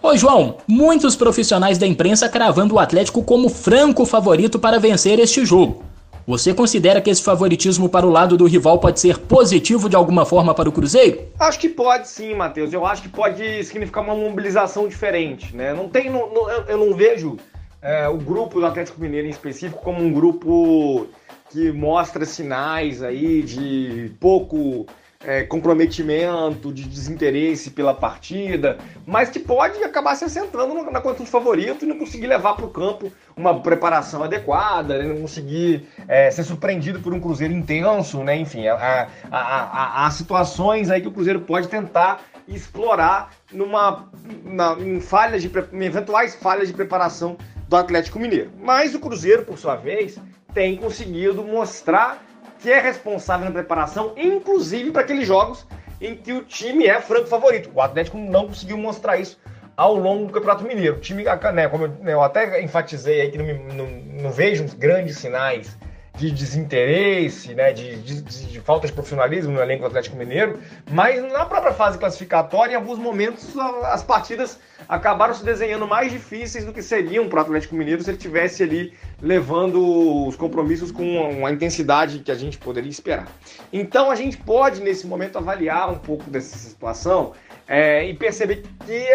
Ô 0.01 0.15
João, 0.15 0.57
muitos 0.65 1.15
profissionais 1.15 1.77
da 1.77 1.85
imprensa 1.85 2.29
cravando 2.29 2.75
o 2.75 2.79
Atlético 2.79 3.21
como 3.21 3.49
franco 3.49 4.05
favorito 4.05 4.57
para 4.57 4.79
vencer 4.79 5.19
este 5.19 5.45
jogo. 5.45 5.83
Você 6.25 6.53
considera 6.53 7.01
que 7.01 7.09
esse 7.09 7.23
favoritismo 7.23 7.89
para 7.89 8.05
o 8.05 8.09
lado 8.09 8.37
do 8.37 8.45
rival 8.45 8.79
pode 8.79 8.99
ser 8.99 9.17
positivo 9.17 9.89
de 9.89 9.95
alguma 9.95 10.25
forma 10.25 10.53
para 10.53 10.69
o 10.69 10.71
Cruzeiro? 10.71 11.27
Acho 11.39 11.59
que 11.59 11.67
pode 11.67 12.07
sim, 12.07 12.33
Matheus. 12.33 12.71
Eu 12.71 12.85
acho 12.85 13.01
que 13.01 13.09
pode 13.09 13.63
significar 13.63 14.03
uma 14.03 14.15
mobilização 14.15 14.87
diferente, 14.87 15.53
né? 15.55 15.73
Não 15.73 15.89
tem, 15.89 16.09
não, 16.09 16.31
não, 16.31 16.49
eu 16.49 16.77
não 16.77 16.95
vejo 16.95 17.37
é, 17.81 18.07
o 18.07 18.17
grupo 18.17 18.59
do 18.59 18.65
Atlético 18.65 19.01
Mineiro 19.01 19.27
em 19.27 19.31
específico 19.31 19.81
como 19.81 20.01
um 20.01 20.13
grupo 20.13 21.07
que 21.49 21.71
mostra 21.71 22.23
sinais 22.25 23.01
aí 23.01 23.41
de 23.41 24.11
pouco 24.19 24.85
é, 25.21 25.43
comprometimento, 25.43 26.71
de 26.71 26.85
desinteresse 26.87 27.71
pela 27.71 27.93
partida, 27.93 28.77
mas 29.05 29.29
que 29.29 29.37
pode 29.37 29.83
acabar 29.83 30.15
se 30.15 30.23
assentando 30.23 30.73
na 30.89 31.01
conta 31.01 31.23
do 31.23 31.29
favorito 31.29 31.83
e 31.83 31.87
não 31.87 31.99
conseguir 31.99 32.27
levar 32.27 32.53
para 32.53 32.65
o 32.65 32.69
campo 32.69 33.11
uma 33.35 33.59
preparação 33.59 34.23
adequada, 34.23 34.97
né? 34.97 35.03
não 35.03 35.21
conseguir 35.21 35.87
é, 36.07 36.31
ser 36.31 36.43
surpreendido 36.43 37.01
por 37.01 37.13
um 37.13 37.19
Cruzeiro 37.19 37.53
intenso, 37.53 38.23
né? 38.23 38.37
Enfim, 38.37 38.67
há, 38.67 39.09
há, 39.29 40.05
há, 40.05 40.11
situações 40.11 40.89
aí 40.89 41.01
que 41.01 41.07
o 41.09 41.11
Cruzeiro 41.11 41.41
pode 41.41 41.67
tentar 41.67 42.21
explorar 42.47 43.31
numa, 43.51 44.09
na, 44.45 44.73
em, 44.79 45.01
falhas 45.01 45.41
de, 45.41 45.51
em 45.73 45.83
eventuais 45.83 46.33
falhas 46.35 46.69
de 46.69 46.73
preparação 46.73 47.37
do 47.67 47.75
Atlético 47.75 48.19
Mineiro. 48.19 48.51
Mas 48.61 48.95
o 48.95 48.99
Cruzeiro, 48.99 49.43
por 49.43 49.57
sua 49.57 49.75
vez, 49.75 50.17
tem 50.53 50.77
conseguido 50.77 51.43
mostrar 51.43 52.23
que 52.59 52.71
é 52.71 52.79
responsável 52.79 53.45
na 53.45 53.51
preparação, 53.51 54.13
inclusive 54.17 54.91
para 54.91 55.01
aqueles 55.01 55.27
jogos 55.27 55.65
em 56.01 56.15
que 56.15 56.31
o 56.31 56.43
time 56.43 56.87
é 56.87 56.99
franco 57.01 57.27
favorito. 57.27 57.71
O 57.73 57.81
Atlético 57.81 58.17
não 58.17 58.47
conseguiu 58.47 58.77
mostrar 58.77 59.17
isso 59.17 59.39
ao 59.75 59.95
longo 59.95 60.27
do 60.27 60.33
Campeonato 60.33 60.63
Mineiro. 60.63 60.97
O 60.97 60.99
time, 60.99 61.23
né, 61.53 61.67
como 61.69 61.85
eu, 61.85 61.89
né, 62.01 62.13
eu 62.13 62.21
até 62.21 62.61
enfatizei 62.61 63.21
aí 63.21 63.31
que 63.31 63.37
não, 63.37 63.45
não, 63.75 63.87
não 64.23 64.31
vejo 64.31 64.65
grandes 64.77 65.17
sinais 65.17 65.77
de 66.19 66.31
desinteresse, 66.31 67.55
né, 67.55 67.71
de, 67.71 67.95
de, 68.01 68.21
de, 68.21 68.59
falta 68.59 68.85
de 68.85 68.91
profissionalismo 68.91 69.53
no 69.53 69.61
elenco 69.61 69.83
do 69.83 69.87
Atlético 69.87 70.17
Mineiro, 70.17 70.59
mas 70.91 71.23
na 71.31 71.45
própria 71.45 71.71
fase 71.71 71.97
classificatória, 71.97 72.73
em 72.73 72.75
alguns 72.75 72.99
momentos, 72.99 73.57
as 73.85 74.03
partidas 74.03 74.59
acabaram 74.87 75.33
se 75.33 75.45
desenhando 75.45 75.87
mais 75.87 76.11
difíceis 76.11 76.65
do 76.65 76.73
que 76.73 76.81
seriam 76.81 77.29
para 77.29 77.39
o 77.39 77.41
Atlético 77.43 77.73
Mineiro 77.73 78.03
se 78.03 78.09
ele 78.09 78.17
tivesse 78.17 78.63
ali 78.63 78.93
levando 79.21 80.27
os 80.27 80.35
compromissos 80.35 80.91
com 80.91 81.03
uma 81.31 81.51
intensidade 81.51 82.19
que 82.19 82.31
a 82.31 82.35
gente 82.35 82.57
poderia 82.57 82.89
esperar. 82.89 83.27
Então 83.71 84.11
a 84.11 84.15
gente 84.15 84.35
pode, 84.35 84.81
nesse 84.81 85.07
momento, 85.07 85.37
avaliar 85.37 85.89
um 85.89 85.99
pouco 85.99 86.29
dessa 86.29 86.57
situação 86.57 87.31
é, 87.65 88.05
e 88.05 88.13
perceber 88.13 88.63
que 88.85 89.05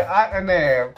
né, 0.42 0.88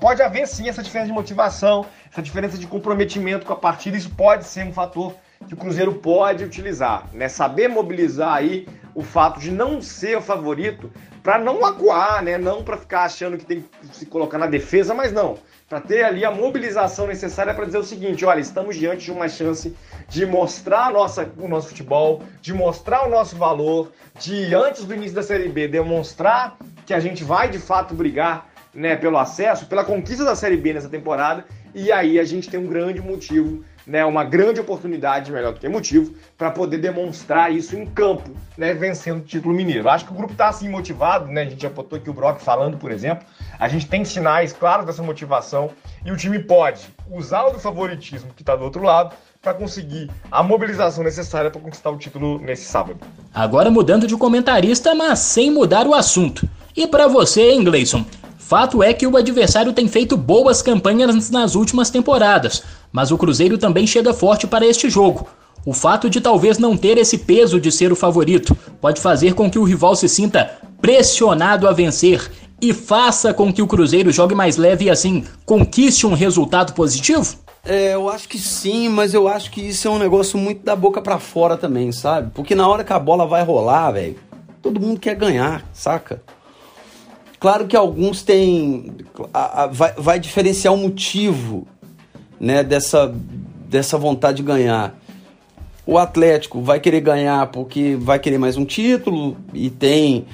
pode 0.00 0.20
haver 0.22 0.48
sim 0.48 0.68
essa 0.68 0.82
diferença 0.82 1.06
de 1.06 1.14
motivação, 1.14 1.86
essa 2.10 2.20
diferença 2.20 2.58
de 2.58 2.66
comprometimento 2.66 3.46
com 3.46 3.52
a 3.52 3.56
partida, 3.56 3.96
isso 3.96 4.10
pode 4.10 4.44
ser 4.44 4.64
um 4.64 4.72
fator 4.72 5.14
que 5.46 5.54
o 5.54 5.56
Cruzeiro 5.56 5.94
pode 5.94 6.44
utilizar, 6.44 7.06
né? 7.12 7.28
Saber 7.28 7.68
mobilizar 7.68 8.34
aí 8.34 8.66
o 8.94 9.02
fato 9.02 9.40
de 9.40 9.50
não 9.50 9.80
ser 9.80 10.18
o 10.18 10.22
favorito 10.22 10.90
para 11.22 11.38
não 11.38 11.64
acuar, 11.64 12.22
né? 12.22 12.36
Não 12.36 12.62
para 12.62 12.76
ficar 12.76 13.04
achando 13.04 13.38
que 13.38 13.44
tem 13.44 13.60
que 13.60 13.96
se 13.96 14.06
colocar 14.06 14.38
na 14.38 14.46
defesa, 14.46 14.92
mas 14.92 15.12
não, 15.12 15.38
para 15.68 15.80
ter 15.80 16.04
ali 16.04 16.24
a 16.24 16.30
mobilização 16.30 17.06
necessária 17.06 17.54
para 17.54 17.64
dizer 17.64 17.78
o 17.78 17.84
seguinte, 17.84 18.24
olha, 18.24 18.40
estamos 18.40 18.76
diante 18.76 19.04
de 19.04 19.12
uma 19.12 19.28
chance 19.28 19.74
de 20.08 20.26
mostrar 20.26 20.92
nossa, 20.92 21.30
o 21.38 21.48
nosso 21.48 21.68
futebol, 21.68 22.22
de 22.40 22.52
mostrar 22.52 23.06
o 23.06 23.10
nosso 23.10 23.36
valor, 23.36 23.92
de 24.18 24.54
antes 24.54 24.84
do 24.84 24.94
início 24.94 25.14
da 25.14 25.22
Série 25.22 25.48
B 25.48 25.68
demonstrar 25.68 26.56
que 26.84 26.92
a 26.92 27.00
gente 27.00 27.24
vai 27.24 27.48
de 27.48 27.58
fato 27.58 27.94
brigar, 27.94 28.50
né, 28.74 28.96
pelo 28.96 29.18
acesso, 29.18 29.66
pela 29.66 29.84
conquista 29.84 30.24
da 30.24 30.34
Série 30.34 30.56
B 30.56 30.72
nessa 30.72 30.88
temporada, 30.88 31.44
e 31.74 31.90
aí 31.90 32.18
a 32.18 32.24
gente 32.24 32.50
tem 32.50 32.60
um 32.60 32.66
grande 32.66 33.00
motivo 33.00 33.64
né, 33.86 34.04
uma 34.04 34.24
grande 34.24 34.60
oportunidade, 34.60 35.32
melhor 35.32 35.52
do 35.52 35.60
que 35.60 35.68
motivo, 35.68 36.14
para 36.36 36.50
poder 36.50 36.78
demonstrar 36.78 37.52
isso 37.52 37.76
em 37.76 37.86
campo, 37.86 38.30
né, 38.56 38.74
vencendo 38.74 39.18
o 39.18 39.24
título 39.24 39.54
mineiro. 39.54 39.88
Acho 39.88 40.06
que 40.06 40.12
o 40.12 40.16
grupo 40.16 40.32
está 40.32 40.48
assim 40.48 40.68
motivado, 40.68 41.26
né, 41.26 41.42
a 41.42 41.44
gente 41.44 41.62
já 41.62 41.70
botou 41.70 41.98
aqui 41.98 42.10
o 42.10 42.12
Brock 42.12 42.40
falando, 42.40 42.76
por 42.76 42.90
exemplo, 42.90 43.26
a 43.58 43.68
gente 43.68 43.86
tem 43.86 44.04
sinais 44.04 44.52
claros 44.52 44.86
dessa 44.86 45.02
motivação 45.02 45.70
e 46.04 46.10
o 46.10 46.16
time 46.16 46.38
pode 46.38 46.80
usar 47.10 47.44
o 47.44 47.52
do 47.52 47.58
favoritismo 47.58 48.32
que 48.34 48.42
está 48.42 48.56
do 48.56 48.64
outro 48.64 48.82
lado 48.82 49.14
para 49.40 49.54
conseguir 49.54 50.08
a 50.30 50.42
mobilização 50.42 51.02
necessária 51.02 51.50
para 51.50 51.60
conquistar 51.60 51.90
o 51.90 51.98
título 51.98 52.38
nesse 52.38 52.64
sábado. 52.64 53.00
Agora 53.34 53.70
mudando 53.70 54.06
de 54.06 54.16
comentarista, 54.16 54.94
mas 54.94 55.18
sem 55.18 55.50
mudar 55.50 55.86
o 55.86 55.94
assunto. 55.94 56.48
E 56.76 56.86
para 56.86 57.08
você, 57.08 57.50
hein, 57.50 57.64
Gleison? 57.64 58.04
Fato 58.52 58.82
é 58.82 58.92
que 58.92 59.06
o 59.06 59.16
adversário 59.16 59.72
tem 59.72 59.88
feito 59.88 60.14
boas 60.14 60.60
campanhas 60.60 61.30
nas 61.30 61.54
últimas 61.54 61.88
temporadas, 61.88 62.62
mas 62.92 63.10
o 63.10 63.16
Cruzeiro 63.16 63.56
também 63.56 63.86
chega 63.86 64.12
forte 64.12 64.46
para 64.46 64.66
este 64.66 64.90
jogo. 64.90 65.26
O 65.64 65.72
fato 65.72 66.10
de 66.10 66.20
talvez 66.20 66.58
não 66.58 66.76
ter 66.76 66.98
esse 66.98 67.16
peso 67.16 67.58
de 67.58 67.72
ser 67.72 67.90
o 67.90 67.96
favorito 67.96 68.54
pode 68.78 69.00
fazer 69.00 69.32
com 69.32 69.50
que 69.50 69.58
o 69.58 69.64
rival 69.64 69.96
se 69.96 70.06
sinta 70.06 70.50
pressionado 70.82 71.66
a 71.66 71.72
vencer 71.72 72.30
e 72.60 72.74
faça 72.74 73.32
com 73.32 73.50
que 73.50 73.62
o 73.62 73.66
Cruzeiro 73.66 74.12
jogue 74.12 74.34
mais 74.34 74.58
leve 74.58 74.84
e 74.84 74.90
assim 74.90 75.24
conquiste 75.46 76.06
um 76.06 76.12
resultado 76.12 76.74
positivo? 76.74 77.36
É, 77.64 77.94
eu 77.94 78.10
acho 78.10 78.28
que 78.28 78.38
sim, 78.38 78.86
mas 78.86 79.14
eu 79.14 79.28
acho 79.28 79.50
que 79.50 79.62
isso 79.62 79.88
é 79.88 79.90
um 79.90 79.98
negócio 79.98 80.38
muito 80.38 80.62
da 80.62 80.76
boca 80.76 81.00
para 81.00 81.18
fora 81.18 81.56
também, 81.56 81.90
sabe? 81.90 82.30
Porque 82.34 82.54
na 82.54 82.68
hora 82.68 82.84
que 82.84 82.92
a 82.92 82.98
bola 82.98 83.26
vai 83.26 83.42
rolar, 83.42 83.92
velho, 83.92 84.16
todo 84.60 84.78
mundo 84.78 85.00
quer 85.00 85.14
ganhar, 85.14 85.64
saca? 85.72 86.20
Claro 87.42 87.66
que 87.66 87.76
alguns 87.76 88.22
têm. 88.22 88.92
A, 89.34 89.64
a, 89.64 89.66
vai, 89.66 89.92
vai 89.94 90.20
diferenciar 90.20 90.72
o 90.72 90.76
motivo 90.76 91.66
né, 92.38 92.62
dessa, 92.62 93.12
dessa 93.68 93.98
vontade 93.98 94.36
de 94.36 94.42
ganhar. 94.44 94.96
O 95.84 95.98
Atlético 95.98 96.60
vai 96.60 96.78
querer 96.78 97.00
ganhar 97.00 97.48
porque 97.48 97.96
vai 98.00 98.20
querer 98.20 98.38
mais 98.38 98.56
um 98.56 98.64
título 98.64 99.36
e 99.52 99.70
tem 99.70 100.24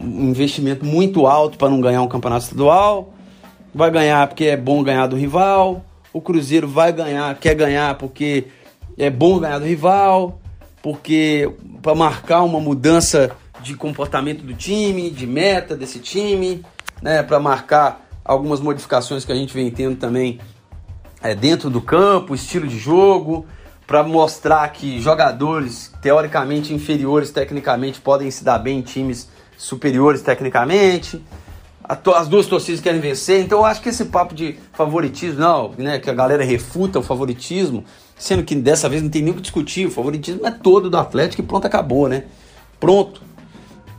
um 0.00 0.30
investimento 0.30 0.86
muito 0.86 1.26
alto 1.26 1.58
para 1.58 1.68
não 1.68 1.82
ganhar 1.82 2.00
um 2.00 2.08
campeonato 2.08 2.44
estadual. 2.44 3.12
Vai 3.74 3.90
ganhar 3.90 4.26
porque 4.26 4.44
é 4.44 4.56
bom 4.56 4.82
ganhar 4.82 5.06
do 5.06 5.16
rival. 5.16 5.84
O 6.14 6.20
Cruzeiro 6.22 6.66
vai 6.66 6.94
ganhar, 6.94 7.38
quer 7.38 7.54
ganhar 7.54 7.94
porque 7.98 8.46
é 8.96 9.10
bom 9.10 9.38
ganhar 9.38 9.58
do 9.58 9.66
rival, 9.66 10.40
porque 10.82 11.46
para 11.82 11.94
marcar 11.94 12.42
uma 12.42 12.58
mudança 12.58 13.36
de 13.64 13.74
comportamento 13.74 14.42
do 14.42 14.54
time, 14.54 15.10
de 15.10 15.26
meta 15.26 15.74
desse 15.74 15.98
time, 15.98 16.62
né, 17.02 17.22
para 17.22 17.40
marcar 17.40 18.06
algumas 18.24 18.60
modificações 18.60 19.24
que 19.24 19.32
a 19.32 19.34
gente 19.34 19.52
vem 19.52 19.70
tendo 19.70 19.96
também 19.96 20.38
é, 21.22 21.34
dentro 21.34 21.70
do 21.70 21.80
campo, 21.80 22.34
estilo 22.34 22.68
de 22.68 22.78
jogo, 22.78 23.46
para 23.86 24.02
mostrar 24.02 24.68
que 24.68 25.00
jogadores 25.00 25.92
teoricamente 26.00 26.72
inferiores 26.72 27.30
tecnicamente 27.30 28.00
podem 28.00 28.30
se 28.30 28.44
dar 28.44 28.58
bem 28.58 28.78
em 28.78 28.82
times 28.82 29.28
superiores 29.56 30.22
tecnicamente. 30.22 31.22
As 31.86 32.28
duas 32.28 32.46
torcidas 32.46 32.80
querem 32.80 33.00
vencer, 33.00 33.42
então 33.42 33.58
eu 33.58 33.64
acho 33.64 33.82
que 33.82 33.90
esse 33.90 34.06
papo 34.06 34.34
de 34.34 34.58
favoritismo, 34.72 35.40
não, 35.40 35.74
né, 35.76 35.98
que 35.98 36.08
a 36.08 36.14
galera 36.14 36.42
refuta 36.42 36.98
o 36.98 37.02
favoritismo, 37.02 37.84
sendo 38.16 38.42
que 38.42 38.54
dessa 38.54 38.88
vez 38.88 39.02
não 39.02 39.10
tem 39.10 39.20
nem 39.20 39.32
o 39.32 39.36
que 39.36 39.42
discutir, 39.42 39.86
o 39.86 39.90
favoritismo 39.90 40.46
é 40.46 40.50
todo 40.50 40.88
do 40.88 40.96
Atlético 40.96 41.42
e 41.42 41.44
pronto, 41.44 41.66
acabou, 41.66 42.08
né? 42.08 42.24
Pronto. 42.80 43.22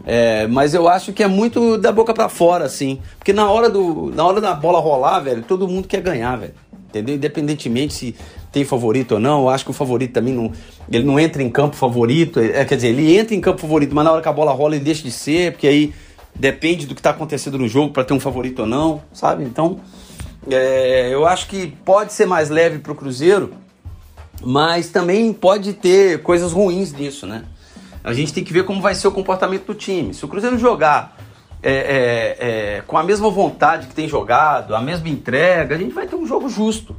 É, 0.05 0.45
mas 0.47 0.73
eu 0.75 0.87
acho 0.87 1.11
que 1.11 1.23
é 1.23 1.27
muito 1.27 1.77
da 1.77 1.91
boca 1.91 2.13
para 2.13 2.29
fora, 2.29 2.65
assim. 2.65 2.99
Porque 3.17 3.33
na 3.33 3.49
hora, 3.49 3.69
do, 3.69 4.11
na 4.13 4.23
hora 4.23 4.39
da 4.39 4.53
bola 4.53 4.79
rolar, 4.79 5.19
velho, 5.19 5.41
todo 5.41 5.67
mundo 5.67 5.87
quer 5.87 6.01
ganhar, 6.01 6.35
velho. 6.37 6.53
Entendeu? 6.89 7.15
Independentemente 7.15 7.93
se 7.93 8.15
tem 8.51 8.63
favorito 8.63 9.13
ou 9.13 9.19
não, 9.19 9.41
eu 9.41 9.49
acho 9.49 9.65
que 9.65 9.71
o 9.71 9.73
favorito 9.73 10.13
também 10.13 10.33
não. 10.33 10.51
Ele 10.89 11.03
não 11.03 11.19
entra 11.19 11.41
em 11.41 11.49
campo 11.49 11.75
favorito. 11.75 12.39
É, 12.39 12.63
quer 12.63 12.75
dizer, 12.75 12.89
ele 12.89 13.17
entra 13.17 13.35
em 13.35 13.41
campo 13.41 13.59
favorito, 13.59 13.93
mas 13.93 14.05
na 14.05 14.11
hora 14.11 14.21
que 14.21 14.29
a 14.29 14.33
bola 14.33 14.53
rola 14.53 14.75
ele 14.75 14.85
deixa 14.85 15.03
de 15.03 15.11
ser, 15.11 15.53
porque 15.53 15.67
aí 15.67 15.93
depende 16.33 16.85
do 16.85 16.93
que 16.93 16.99
está 16.99 17.09
acontecendo 17.09 17.57
no 17.57 17.67
jogo 17.67 17.91
para 17.91 18.03
ter 18.03 18.13
um 18.13 18.19
favorito 18.19 18.59
ou 18.59 18.67
não, 18.67 19.01
sabe? 19.11 19.43
Então, 19.43 19.79
é, 20.49 21.09
eu 21.11 21.25
acho 21.25 21.47
que 21.47 21.67
pode 21.83 22.13
ser 22.13 22.27
mais 22.27 22.49
leve 22.49 22.79
para 22.79 22.91
o 22.91 22.95
Cruzeiro, 22.95 23.53
mas 24.43 24.89
também 24.89 25.33
pode 25.33 25.73
ter 25.73 26.21
coisas 26.21 26.51
ruins 26.51 26.93
nisso, 26.93 27.25
né? 27.25 27.43
A 28.05 28.13
gente 28.13 28.31
tem 28.31 28.43
que 28.43 28.53
ver 28.53 28.65
como 28.65 28.79
vai 28.81 28.93
ser 28.93 29.07
o 29.07 29.11
comportamento 29.11 29.65
do 29.65 29.73
time. 29.73 30.13
Se 30.13 30.23
o 30.23 30.27
Cruzeiro 30.27 30.59
jogar 30.59 31.17
é, 31.63 31.73
é, 31.73 32.37
é, 32.39 32.83
com 32.85 32.99
a 32.99 33.03
mesma 33.03 33.31
vontade 33.31 33.87
que 33.87 33.95
tem 33.95 34.07
jogado, 34.07 34.75
a 34.75 34.79
mesma 34.79 35.09
entrega, 35.09 35.73
a 35.73 35.77
gente 35.79 35.91
vai 35.91 36.05
ter 36.05 36.15
um 36.15 36.27
jogo 36.27 36.47
justo. 36.47 36.95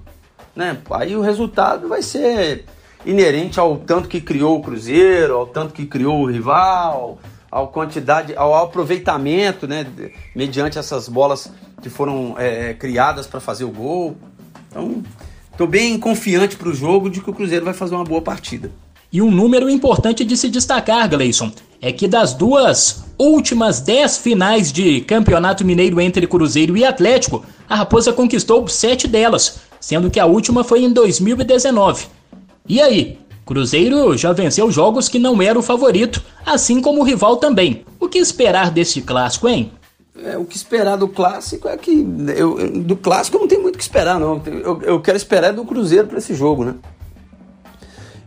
Né? 0.54 0.76
Aí 0.90 1.14
o 1.14 1.20
resultado 1.20 1.86
vai 1.88 2.02
ser 2.02 2.64
inerente 3.04 3.60
ao 3.60 3.76
tanto 3.76 4.08
que 4.08 4.20
criou 4.20 4.58
o 4.58 4.62
Cruzeiro, 4.62 5.36
ao 5.36 5.46
tanto 5.46 5.72
que 5.72 5.86
criou 5.86 6.22
o 6.22 6.26
rival, 6.26 7.20
ao 7.48 7.68
quantidade, 7.68 8.34
ao 8.34 8.56
aproveitamento, 8.56 9.68
né, 9.68 9.86
mediante 10.34 10.76
essas 10.76 11.08
bolas 11.08 11.52
que 11.80 11.88
foram 11.88 12.34
é, 12.36 12.74
criadas 12.74 13.28
para 13.28 13.38
fazer 13.38 13.62
o 13.62 13.70
gol. 13.70 14.16
Então, 14.68 15.04
estou 15.52 15.68
bem 15.68 15.96
confiante 16.00 16.56
para 16.56 16.68
o 16.68 16.74
jogo 16.74 17.08
de 17.08 17.20
que 17.20 17.30
o 17.30 17.32
Cruzeiro 17.32 17.64
vai 17.64 17.74
fazer 17.74 17.94
uma 17.94 18.02
boa 18.02 18.20
partida. 18.20 18.72
E 19.16 19.22
um 19.22 19.30
número 19.30 19.70
importante 19.70 20.26
de 20.26 20.36
se 20.36 20.50
destacar, 20.50 21.08
Gleison, 21.08 21.50
é 21.80 21.90
que 21.90 22.06
das 22.06 22.34
duas 22.34 23.02
últimas 23.18 23.80
dez 23.80 24.18
finais 24.18 24.70
de 24.70 25.00
Campeonato 25.00 25.64
Mineiro 25.64 25.98
entre 26.02 26.26
Cruzeiro 26.26 26.76
e 26.76 26.84
Atlético, 26.84 27.42
a 27.66 27.76
Raposa 27.76 28.12
conquistou 28.12 28.68
sete 28.68 29.08
delas, 29.08 29.60
sendo 29.80 30.10
que 30.10 30.20
a 30.20 30.26
última 30.26 30.62
foi 30.62 30.84
em 30.84 30.92
2019. 30.92 32.08
E 32.68 32.78
aí, 32.78 33.18
Cruzeiro 33.46 34.18
já 34.18 34.34
venceu 34.34 34.70
jogos 34.70 35.08
que 35.08 35.18
não 35.18 35.40
era 35.40 35.58
o 35.58 35.62
favorito, 35.62 36.22
assim 36.44 36.82
como 36.82 37.00
o 37.00 37.02
rival 37.02 37.38
também. 37.38 37.86
O 37.98 38.10
que 38.10 38.18
esperar 38.18 38.70
deste 38.70 39.00
clássico, 39.00 39.48
hein? 39.48 39.72
É, 40.22 40.36
o 40.36 40.44
que 40.44 40.56
esperar 40.56 40.96
do 40.96 41.08
clássico 41.08 41.68
é 41.68 41.76
que. 41.78 42.06
Eu, 42.36 42.82
do 42.82 42.96
clássico 42.96 43.38
não 43.38 43.48
tenho 43.48 43.62
muito 43.62 43.76
o 43.76 43.78
que 43.78 43.84
esperar, 43.84 44.20
não. 44.20 44.42
Eu, 44.44 44.82
eu 44.82 45.00
quero 45.00 45.16
esperar 45.16 45.54
do 45.54 45.64
Cruzeiro 45.64 46.06
para 46.06 46.18
esse 46.18 46.34
jogo, 46.34 46.66
né? 46.66 46.74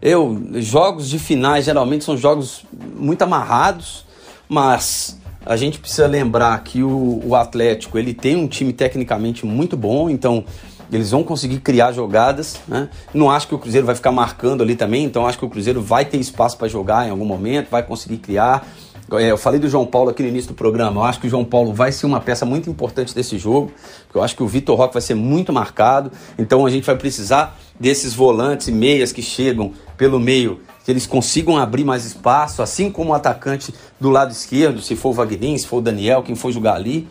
Eu, 0.02 0.42
jogos 0.56 1.10
de 1.10 1.20
finais 1.20 1.66
geralmente 1.66 2.06
são 2.06 2.16
jogos 2.16 2.64
muito 2.96 3.22
amarrados, 3.22 4.06
mas 4.48 5.20
a 5.46 5.58
gente 5.58 5.80
precisa 5.80 6.08
lembrar 6.08 6.62
que 6.64 6.84
o, 6.84 7.22
o 7.26 7.36
Atlético 7.36 7.98
ele 7.98 8.14
tem 8.14 8.36
um 8.36 8.48
time 8.48 8.72
tecnicamente 8.72 9.46
muito 9.46 9.76
bom, 9.76 10.10
então 10.10 10.46
eles 10.92 11.12
vão 11.12 11.24
conseguir 11.24 11.60
criar 11.60 11.92
jogadas. 11.92 12.60
Né? 12.68 12.90
Não 13.14 13.30
acho 13.30 13.48
que 13.48 13.56
o 13.56 13.60
Cruzeiro 13.60 13.86
vai 13.86 13.96
ficar 13.96 14.12
marcando 14.12 14.62
ali 14.62 14.76
também, 14.76 15.04
então 15.04 15.28
acho 15.28 15.38
que 15.38 15.46
o 15.46 15.50
Cruzeiro 15.50 15.82
vai 15.82 16.06
ter 16.06 16.18
espaço 16.18 16.58
para 16.58 16.68
jogar 16.68 17.08
em 17.08 17.12
algum 17.12 17.26
momento, 17.26 17.70
vai 17.70 17.84
conseguir 17.84 18.18
criar. 18.18 18.68
É, 19.12 19.32
eu 19.32 19.38
falei 19.38 19.60
do 19.60 19.68
João 19.68 19.86
Paulo 19.86 20.10
aqui 20.12 20.22
no 20.22 20.30
início 20.30 20.50
do 20.50 20.54
programa. 20.54 21.02
Eu 21.02 21.06
acho 21.06 21.20
que 21.20 21.28
o 21.28 21.30
João 21.30 21.44
Paulo 21.44 21.74
vai 21.74 21.92
ser 21.92 22.06
uma 22.06 22.20
peça 22.20 22.46
muito 22.46 22.70
importante 22.70 23.16
desse 23.16 23.38
jogo. 23.38 23.72
Eu 24.14 24.22
acho 24.22 24.36
que 24.36 24.44
o 24.44 24.48
Vitor 24.48 24.78
Roque 24.78 24.94
vai 24.94 25.02
ser 25.02 25.16
muito 25.16 25.52
marcado. 25.52 26.12
Então 26.38 26.66
a 26.66 26.70
gente 26.70 26.86
vai 26.86 26.96
precisar 26.96 27.58
desses 27.80 28.14
volantes 28.14 28.68
e 28.68 28.72
meias 28.72 29.12
que 29.12 29.22
chegam 29.22 29.74
pelo 30.00 30.18
meio, 30.18 30.62
que 30.86 30.90
eles 30.90 31.06
consigam 31.06 31.58
abrir 31.58 31.84
mais 31.84 32.06
espaço, 32.06 32.62
assim 32.62 32.90
como 32.90 33.12
o 33.12 33.14
atacante 33.14 33.74
do 34.00 34.10
lado 34.10 34.32
esquerdo, 34.32 34.82
se 34.82 34.96
for 34.96 35.10
o 35.10 35.14
Wagner, 35.14 35.60
se 35.60 35.68
for 35.68 35.80
o 35.80 35.82
Daniel, 35.82 36.24
quem 36.24 36.36
for 36.36 36.54
jogar 36.54 36.76
ali. 36.76 37.06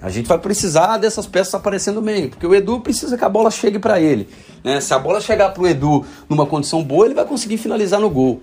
A 0.00 0.08
gente 0.08 0.26
vai 0.28 0.38
precisar 0.38 0.98
dessas 0.98 1.26
peças 1.26 1.52
aparecendo 1.52 2.00
bem, 2.00 2.28
porque 2.28 2.46
o 2.46 2.54
Edu 2.54 2.78
precisa 2.78 3.18
que 3.18 3.24
a 3.24 3.28
bola 3.28 3.50
chegue 3.50 3.80
para 3.80 4.00
ele. 4.00 4.28
Né? 4.62 4.80
Se 4.80 4.94
a 4.94 4.98
bola 5.00 5.20
chegar 5.20 5.48
para 5.48 5.60
o 5.60 5.66
Edu 5.66 6.06
numa 6.28 6.46
condição 6.46 6.80
boa, 6.84 7.06
ele 7.06 7.14
vai 7.14 7.24
conseguir 7.24 7.58
finalizar 7.58 7.98
no 7.98 8.08
gol. 8.08 8.40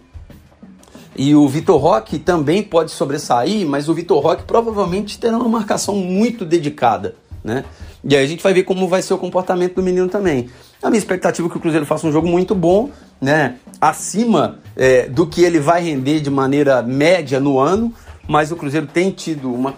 E 1.15 1.33
o 1.33 1.47
Vitor 1.47 1.79
Roque 1.79 2.19
também 2.19 2.61
pode 2.61 2.91
sobressair, 2.91 3.65
mas 3.65 3.87
o 3.87 3.93
Vitor 3.93 4.21
Roque 4.21 4.43
provavelmente 4.43 5.17
terá 5.17 5.37
uma 5.37 5.47
marcação 5.47 5.95
muito 5.95 6.43
dedicada. 6.43 7.15
Né? 7.41 7.63
E 8.03 8.13
aí 8.13 8.25
a 8.25 8.27
gente 8.27 8.43
vai 8.43 8.53
ver 8.53 8.63
como 8.63 8.89
vai 8.89 9.01
ser 9.01 9.13
o 9.13 9.17
comportamento 9.17 9.75
do 9.75 9.83
menino 9.83 10.09
também. 10.09 10.49
A 10.81 10.89
minha 10.89 10.99
expectativa 10.99 11.47
é 11.47 11.51
que 11.51 11.57
o 11.57 11.59
Cruzeiro 11.59 11.85
faça 11.85 12.05
um 12.05 12.11
jogo 12.11 12.27
muito 12.27 12.53
bom, 12.53 12.89
né? 13.19 13.55
acima 13.79 14.59
é, 14.75 15.07
do 15.07 15.27
que 15.27 15.41
ele 15.41 15.59
vai 15.59 15.81
render 15.81 16.19
de 16.19 16.29
maneira 16.29 16.81
média 16.81 17.39
no 17.39 17.59
ano, 17.59 17.93
mas 18.27 18.51
o 18.51 18.55
Cruzeiro 18.55 18.87
tem 18.87 19.11
tido 19.11 19.53
uma, 19.53 19.73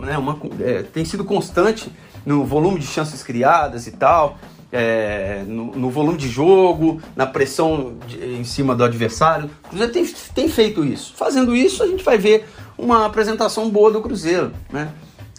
né, 0.00 0.16
uma 0.16 0.38
é, 0.60 0.82
tem 0.82 1.04
sido 1.04 1.24
constante 1.24 1.92
no 2.24 2.44
volume 2.44 2.78
de 2.78 2.86
chances 2.86 3.22
criadas 3.22 3.86
e 3.86 3.92
tal, 3.92 4.38
é, 4.70 5.42
no, 5.46 5.66
no, 5.76 5.90
volume 5.90 6.16
de 6.16 6.28
jogo, 6.28 7.02
na 7.14 7.26
pressão 7.26 7.96
de, 8.06 8.16
em 8.24 8.44
cima 8.44 8.74
do 8.74 8.82
adversário. 8.82 9.50
O 9.64 9.68
Cruzeiro 9.68 9.92
tem, 9.92 10.06
tem 10.34 10.48
feito 10.48 10.82
isso. 10.84 11.12
Fazendo 11.14 11.54
isso, 11.54 11.82
a 11.82 11.86
gente 11.86 12.02
vai 12.02 12.16
ver 12.16 12.48
uma 12.78 13.04
apresentação 13.04 13.68
boa 13.68 13.90
do 13.90 14.00
Cruzeiro, 14.00 14.52
né? 14.72 14.88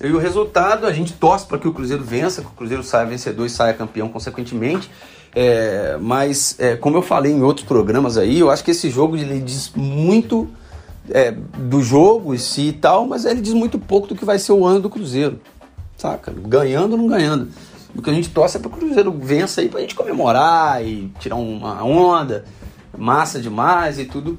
E 0.01 0.07
o 0.07 0.17
resultado, 0.17 0.85
a 0.85 0.93
gente 0.93 1.13
torce 1.13 1.45
para 1.45 1.57
que 1.57 1.67
o 1.67 1.73
Cruzeiro 1.73 2.03
vença, 2.03 2.41
que 2.41 2.47
o 2.47 2.51
Cruzeiro 2.51 2.83
saia 2.83 3.05
vencedor 3.05 3.45
e 3.45 3.49
saia 3.49 3.73
campeão 3.73 4.09
consequentemente. 4.09 4.89
É, 5.35 5.97
mas, 5.99 6.55
é, 6.59 6.75
como 6.75 6.97
eu 6.97 7.01
falei 7.01 7.31
em 7.31 7.41
outros 7.41 7.65
programas 7.65 8.17
aí, 8.17 8.39
eu 8.39 8.49
acho 8.49 8.63
que 8.63 8.71
esse 8.71 8.89
jogo 8.89 9.15
ele 9.15 9.39
diz 9.39 9.71
muito 9.75 10.47
é, 11.09 11.31
do 11.31 11.81
jogo 11.81 12.33
em 12.33 12.37
si 12.37 12.67
e 12.67 12.73
tal, 12.73 13.07
mas 13.07 13.25
ele 13.25 13.41
diz 13.41 13.53
muito 13.53 13.79
pouco 13.79 14.07
do 14.07 14.15
que 14.15 14.25
vai 14.25 14.37
ser 14.39 14.51
o 14.51 14.65
ano 14.65 14.81
do 14.81 14.89
Cruzeiro, 14.89 15.39
saca? 15.97 16.31
Ganhando 16.31 16.93
ou 16.93 16.97
não 16.97 17.07
ganhando. 17.07 17.49
O 17.95 18.01
que 18.01 18.09
a 18.09 18.13
gente 18.13 18.29
torce 18.29 18.57
é 18.57 18.59
para 18.59 18.69
o 18.69 18.71
Cruzeiro 18.71 19.11
vença 19.11 19.61
aí 19.61 19.69
para 19.69 19.79
a 19.79 19.81
gente 19.81 19.95
comemorar 19.95 20.83
e 20.85 21.11
tirar 21.19 21.35
uma 21.35 21.83
onda, 21.83 22.43
massa 22.97 23.39
demais 23.39 23.99
e 23.99 24.05
tudo, 24.05 24.37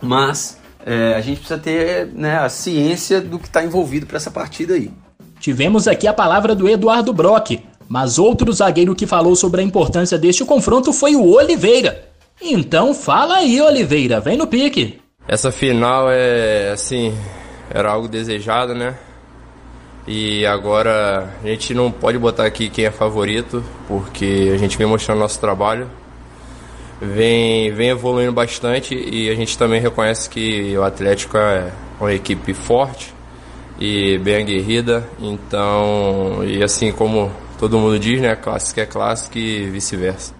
mas 0.00 0.58
é, 0.88 1.14
a 1.14 1.20
gente 1.20 1.40
precisa 1.40 1.60
ter 1.60 2.06
né, 2.14 2.38
a 2.38 2.48
ciência 2.48 3.20
do 3.20 3.38
que 3.38 3.46
está 3.46 3.62
envolvido 3.62 4.06
para 4.06 4.16
essa 4.16 4.30
partida 4.30 4.72
aí. 4.72 4.90
Tivemos 5.38 5.86
aqui 5.86 6.08
a 6.08 6.14
palavra 6.14 6.54
do 6.54 6.66
Eduardo 6.66 7.12
Brock, 7.12 7.60
mas 7.86 8.18
outro 8.18 8.50
zagueiro 8.50 8.94
que 8.94 9.06
falou 9.06 9.36
sobre 9.36 9.60
a 9.60 9.64
importância 9.64 10.16
deste 10.16 10.46
confronto 10.46 10.90
foi 10.90 11.14
o 11.14 11.30
Oliveira. 11.30 12.08
Então 12.40 12.94
fala 12.94 13.36
aí, 13.36 13.60
Oliveira, 13.60 14.18
vem 14.18 14.38
no 14.38 14.46
pique. 14.46 14.98
Essa 15.28 15.52
final 15.52 16.10
é 16.10 16.70
assim, 16.72 17.14
era 17.70 17.90
algo 17.92 18.08
desejado, 18.08 18.74
né? 18.74 18.96
E 20.06 20.46
agora 20.46 21.28
a 21.44 21.46
gente 21.46 21.74
não 21.74 21.92
pode 21.92 22.16
botar 22.18 22.46
aqui 22.46 22.70
quem 22.70 22.86
é 22.86 22.90
favorito, 22.90 23.62
porque 23.86 24.50
a 24.54 24.56
gente 24.56 24.78
vem 24.78 24.86
mostrando 24.86 25.18
nosso 25.18 25.38
trabalho, 25.38 25.90
vem, 27.00 27.72
vem 27.72 27.90
evoluindo 27.90 28.32
bastante 28.32 28.94
e 28.94 29.30
a 29.30 29.34
gente 29.34 29.56
também 29.56 29.80
reconhece 29.80 30.28
que 30.28 30.76
o 30.76 30.82
Atlético 30.82 31.36
é 31.36 31.70
uma 32.00 32.12
equipe 32.12 32.52
forte 32.54 33.12
e 33.80 34.18
bem 34.18 34.42
aguerrida. 34.42 35.08
Então, 35.20 36.44
e 36.44 36.62
assim 36.62 36.92
como 36.92 37.30
todo 37.58 37.78
mundo 37.78 37.98
diz, 37.98 38.20
né? 38.20 38.34
Clássico 38.36 38.80
é 38.80 38.86
clássico 38.86 39.38
e 39.38 39.68
vice-versa. 39.70 40.34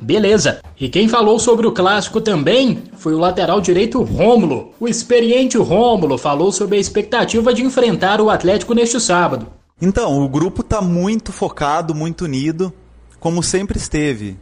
Beleza. 0.00 0.60
E 0.78 0.88
quem 0.88 1.08
falou 1.08 1.38
sobre 1.38 1.66
o 1.66 1.72
clássico 1.72 2.20
também 2.20 2.82
foi 2.98 3.14
o 3.14 3.18
lateral 3.18 3.60
direito 3.60 4.02
Rômulo. 4.02 4.74
O 4.78 4.86
experiente 4.86 5.56
Rômulo 5.56 6.18
falou 6.18 6.52
sobre 6.52 6.76
a 6.76 6.80
expectativa 6.80 7.54
de 7.54 7.62
enfrentar 7.64 8.20
o 8.20 8.28
Atlético 8.28 8.74
neste 8.74 9.00
sábado. 9.00 9.46
Então, 9.80 10.22
o 10.22 10.28
grupo 10.28 10.60
está 10.60 10.82
muito 10.82 11.32
focado, 11.32 11.94
muito 11.94 12.24
unido, 12.24 12.72
como 13.18 13.42
sempre 13.42 13.78
esteve. 13.78 14.36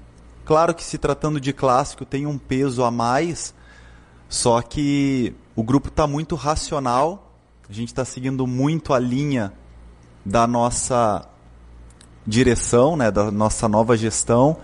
Claro 0.53 0.75
que 0.75 0.85
se 0.85 0.99
tratando 0.99 1.41
de 1.41 1.51
clássico 1.51 2.05
tem 2.05 2.27
um 2.27 2.37
peso 2.37 2.85
a 2.85 2.91
mais, 2.91 3.55
só 4.29 4.61
que 4.61 5.35
o 5.57 5.62
grupo 5.62 5.88
está 5.88 6.07
muito 6.07 6.35
racional. 6.35 7.33
A 7.67 7.73
gente 7.73 7.88
está 7.88 8.05
seguindo 8.05 8.47
muito 8.47 8.93
a 8.93 8.99
linha 8.99 9.51
da 10.23 10.47
nossa 10.47 11.27
direção, 12.27 12.99
né, 12.99 13.11
da 13.11 13.31
nossa 13.31 13.67
nova 13.67 13.97
gestão 13.97 14.59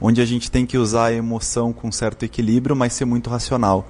onde 0.00 0.20
a 0.20 0.24
gente 0.24 0.50
tem 0.50 0.66
que 0.66 0.76
usar 0.76 1.04
a 1.04 1.12
emoção 1.12 1.72
com 1.72 1.92
certo 1.92 2.24
equilíbrio, 2.24 2.74
mas 2.74 2.94
ser 2.94 3.04
muito 3.04 3.30
racional. 3.30 3.86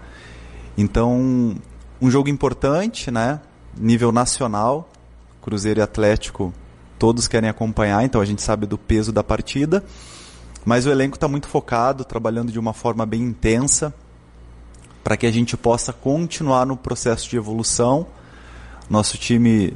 Então, 0.76 1.58
um 1.98 2.10
jogo 2.10 2.28
importante, 2.28 3.10
né? 3.10 3.40
Nível 3.74 4.12
nacional, 4.12 4.90
Cruzeiro 5.40 5.80
e 5.80 5.82
Atlético, 5.82 6.52
todos 6.98 7.26
querem 7.26 7.48
acompanhar, 7.48 8.04
então 8.04 8.20
a 8.20 8.24
gente 8.26 8.42
sabe 8.42 8.66
do 8.66 8.76
peso 8.76 9.12
da 9.12 9.24
partida. 9.24 9.82
Mas 10.68 10.84
o 10.84 10.90
elenco 10.90 11.16
está 11.16 11.26
muito 11.26 11.48
focado, 11.48 12.04
trabalhando 12.04 12.52
de 12.52 12.58
uma 12.58 12.74
forma 12.74 13.06
bem 13.06 13.22
intensa, 13.22 13.94
para 15.02 15.16
que 15.16 15.26
a 15.26 15.30
gente 15.30 15.56
possa 15.56 15.94
continuar 15.94 16.66
no 16.66 16.76
processo 16.76 17.26
de 17.26 17.38
evolução. 17.38 18.06
Nosso 18.90 19.16
time, 19.16 19.72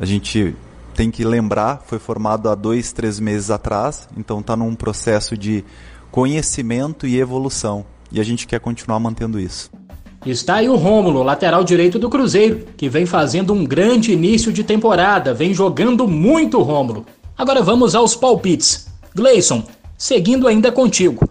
a 0.00 0.04
gente 0.04 0.56
tem 0.92 1.08
que 1.08 1.22
lembrar, 1.22 1.84
foi 1.86 2.00
formado 2.00 2.50
há 2.50 2.56
dois, 2.56 2.92
três 2.92 3.20
meses 3.20 3.48
atrás, 3.48 4.08
então 4.16 4.40
está 4.40 4.56
num 4.56 4.74
processo 4.74 5.38
de 5.38 5.64
conhecimento 6.10 7.06
e 7.06 7.16
evolução. 7.16 7.84
E 8.10 8.18
a 8.18 8.24
gente 8.24 8.44
quer 8.44 8.58
continuar 8.58 8.98
mantendo 8.98 9.38
isso. 9.38 9.70
Está 10.26 10.56
aí 10.56 10.68
o 10.68 10.74
Rômulo, 10.74 11.22
lateral 11.22 11.62
direito 11.62 11.96
do 11.96 12.10
Cruzeiro, 12.10 12.66
que 12.76 12.88
vem 12.88 13.06
fazendo 13.06 13.52
um 13.52 13.64
grande 13.64 14.10
início 14.10 14.52
de 14.52 14.64
temporada, 14.64 15.32
vem 15.32 15.54
jogando 15.54 16.08
muito 16.08 16.60
Rômulo. 16.60 17.06
Agora 17.38 17.62
vamos 17.62 17.94
aos 17.94 18.16
palpites. 18.16 18.88
Gleison, 19.14 19.64
seguindo 19.96 20.48
ainda 20.48 20.72
contigo. 20.72 21.28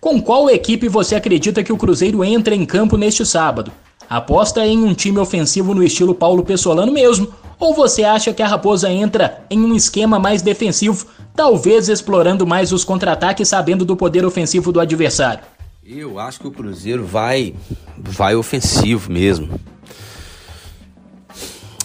Com 0.00 0.20
qual 0.22 0.48
equipe 0.48 0.88
você 0.88 1.14
acredita 1.14 1.62
que 1.62 1.72
o 1.72 1.76
Cruzeiro 1.76 2.22
entra 2.24 2.54
em 2.54 2.64
campo 2.64 2.96
neste 2.96 3.26
sábado? 3.26 3.72
Aposta 4.08 4.66
em 4.66 4.82
um 4.82 4.94
time 4.94 5.18
ofensivo 5.18 5.74
no 5.74 5.82
estilo 5.82 6.14
Paulo 6.14 6.42
Pessolano 6.42 6.92
mesmo 6.92 7.32
ou 7.58 7.74
você 7.74 8.04
acha 8.04 8.32
que 8.32 8.42
a 8.42 8.46
Raposa 8.46 8.90
entra 8.90 9.44
em 9.50 9.60
um 9.60 9.74
esquema 9.74 10.18
mais 10.18 10.42
defensivo, 10.42 11.06
talvez 11.34 11.88
explorando 11.88 12.46
mais 12.46 12.72
os 12.72 12.84
contra-ataques, 12.84 13.48
sabendo 13.48 13.84
do 13.84 13.96
poder 13.96 14.24
ofensivo 14.24 14.70
do 14.70 14.80
adversário? 14.80 15.40
Eu 15.84 16.18
acho 16.18 16.38
que 16.40 16.46
o 16.46 16.52
Cruzeiro 16.52 17.04
vai 17.04 17.54
vai 17.96 18.36
ofensivo 18.36 19.10
mesmo. 19.10 19.58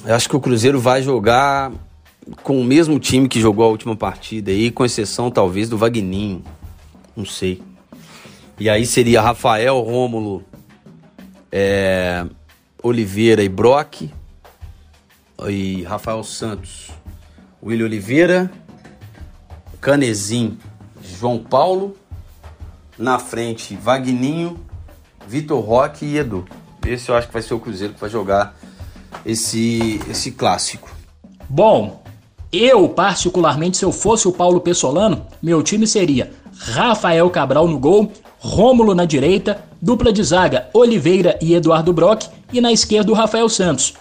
Eu 0.06 0.14
acho 0.14 0.30
que 0.30 0.36
o 0.36 0.40
Cruzeiro 0.40 0.80
vai 0.80 1.02
jogar 1.02 1.72
com 2.42 2.60
o 2.60 2.64
mesmo 2.64 3.00
time 3.00 3.28
que 3.28 3.40
jogou 3.40 3.66
a 3.66 3.70
última 3.70 3.96
partida 3.96 4.52
aí, 4.52 4.72
com 4.72 4.86
exceção 4.86 5.30
talvez 5.30 5.70
do 5.70 5.78
Vagninho. 5.78 6.44
Não 7.16 7.26
sei. 7.26 7.62
E 8.60 8.70
aí 8.70 8.86
seria 8.86 9.22
Rafael, 9.22 9.80
Rômulo, 9.82 10.44
é, 11.52 12.26
Oliveira 12.82 13.44
e 13.44 13.50
Brock, 13.50 14.10
e 15.48 15.84
Rafael 15.84 16.24
Santos, 16.24 16.90
William 17.62 17.86
Oliveira, 17.86 18.52
Canezin, 19.82 20.58
João 21.02 21.40
Paulo, 21.40 21.98
na 22.98 23.20
frente 23.20 23.76
Vagninho, 23.76 24.60
Vitor 25.28 25.64
Roque 25.64 26.06
e 26.06 26.18
Edu. 26.18 26.46
Esse 26.86 27.10
eu 27.10 27.16
acho 27.16 27.28
que 27.28 27.34
vai 27.34 27.42
ser 27.42 27.54
o 27.54 27.60
Cruzeiro 27.60 27.94
que 27.94 28.00
vai 28.00 28.10
jogar 28.10 28.56
esse, 29.26 30.00
esse 30.10 30.32
clássico. 30.32 30.90
Bom, 31.50 32.03
eu 32.54 32.88
particularmente, 32.88 33.78
se 33.78 33.84
eu 33.84 33.92
fosse 33.92 34.28
o 34.28 34.32
Paulo 34.32 34.62
Pessolano, 34.62 35.26
meu 35.42 35.64
time 35.64 35.88
seria 35.88 36.32
Rafael 36.56 37.28
Cabral 37.32 37.68
no 37.68 37.80
gol, 37.80 38.12
Rômulo 38.38 38.94
na 38.94 39.06
direita, 39.06 39.64
dupla 39.82 40.14
de 40.14 40.22
zaga 40.24 40.70
Oliveira 40.74 41.40
e 41.42 41.56
Eduardo 41.56 41.92
Brock 41.92 42.26
e 42.52 42.62
na 42.62 42.72
esquerda 42.72 43.12
o 43.12 43.16
Rafael 43.16 43.50
Santos. 43.50 43.94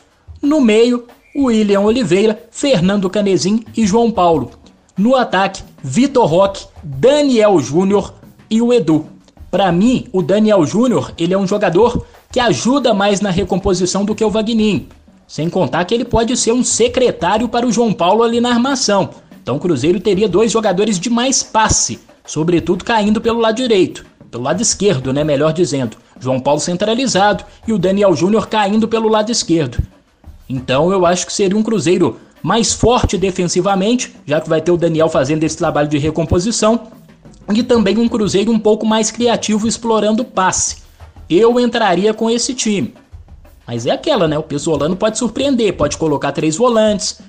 No 0.42 0.60
meio, 0.60 1.06
William 1.34 1.80
Oliveira, 1.80 2.44
Fernando 2.50 3.08
Canezin 3.08 3.64
e 3.74 3.86
João 3.86 4.10
Paulo. 4.10 4.50
No 4.98 5.16
ataque, 5.16 5.62
Vitor 5.82 6.26
Roque, 6.26 6.66
Daniel 6.82 7.58
Júnior 7.58 8.12
e 8.50 8.60
o 8.60 8.72
Edu. 8.72 9.06
Para 9.50 9.72
mim, 9.72 10.06
o 10.12 10.22
Daniel 10.22 10.66
Júnior, 10.66 11.12
ele 11.16 11.32
é 11.32 11.38
um 11.38 11.46
jogador 11.46 12.04
que 12.30 12.40
ajuda 12.40 12.92
mais 12.92 13.20
na 13.20 13.30
recomposição 13.30 14.04
do 14.04 14.14
que 14.14 14.24
o 14.24 14.30
Vagninho. 14.30 14.88
Sem 15.32 15.48
contar 15.48 15.86
que 15.86 15.94
ele 15.94 16.04
pode 16.04 16.36
ser 16.36 16.52
um 16.52 16.62
secretário 16.62 17.48
para 17.48 17.66
o 17.66 17.72
João 17.72 17.90
Paulo 17.90 18.22
ali 18.22 18.38
na 18.38 18.50
armação. 18.50 19.08
Então 19.42 19.56
o 19.56 19.58
Cruzeiro 19.58 19.98
teria 19.98 20.28
dois 20.28 20.52
jogadores 20.52 21.00
de 21.00 21.08
mais 21.08 21.42
passe, 21.42 22.00
sobretudo 22.22 22.84
caindo 22.84 23.18
pelo 23.18 23.40
lado 23.40 23.56
direito 23.56 24.04
pelo 24.30 24.44
lado 24.44 24.60
esquerdo, 24.60 25.10
né, 25.10 25.24
melhor 25.24 25.54
dizendo. 25.54 25.96
João 26.20 26.38
Paulo 26.38 26.60
centralizado 26.60 27.44
e 27.66 27.72
o 27.72 27.78
Daniel 27.78 28.14
Júnior 28.14 28.46
caindo 28.46 28.86
pelo 28.86 29.08
lado 29.08 29.32
esquerdo. 29.32 29.78
Então 30.48 30.92
eu 30.92 31.06
acho 31.06 31.26
que 31.26 31.32
seria 31.32 31.56
um 31.56 31.62
Cruzeiro 31.62 32.18
mais 32.42 32.74
forte 32.74 33.16
defensivamente, 33.16 34.14
já 34.26 34.38
que 34.38 34.50
vai 34.50 34.60
ter 34.60 34.70
o 34.70 34.76
Daniel 34.76 35.08
fazendo 35.08 35.44
esse 35.44 35.56
trabalho 35.56 35.88
de 35.88 35.96
recomposição, 35.96 36.88
e 37.54 37.62
também 37.62 37.96
um 37.96 38.08
Cruzeiro 38.08 38.52
um 38.52 38.58
pouco 38.58 38.84
mais 38.84 39.10
criativo 39.10 39.66
explorando 39.66 40.24
passe. 40.24 40.82
Eu 41.28 41.58
entraria 41.58 42.12
com 42.12 42.28
esse 42.28 42.52
time. 42.52 42.94
Mas 43.72 43.86
é 43.86 43.90
aquela, 43.90 44.28
né? 44.28 44.36
O 44.36 44.42
Pesolano 44.42 44.94
pode 44.94 45.16
surpreender, 45.16 45.72
pode 45.72 45.96
colocar 45.96 46.30
três 46.30 46.58
volantes, 46.58 47.22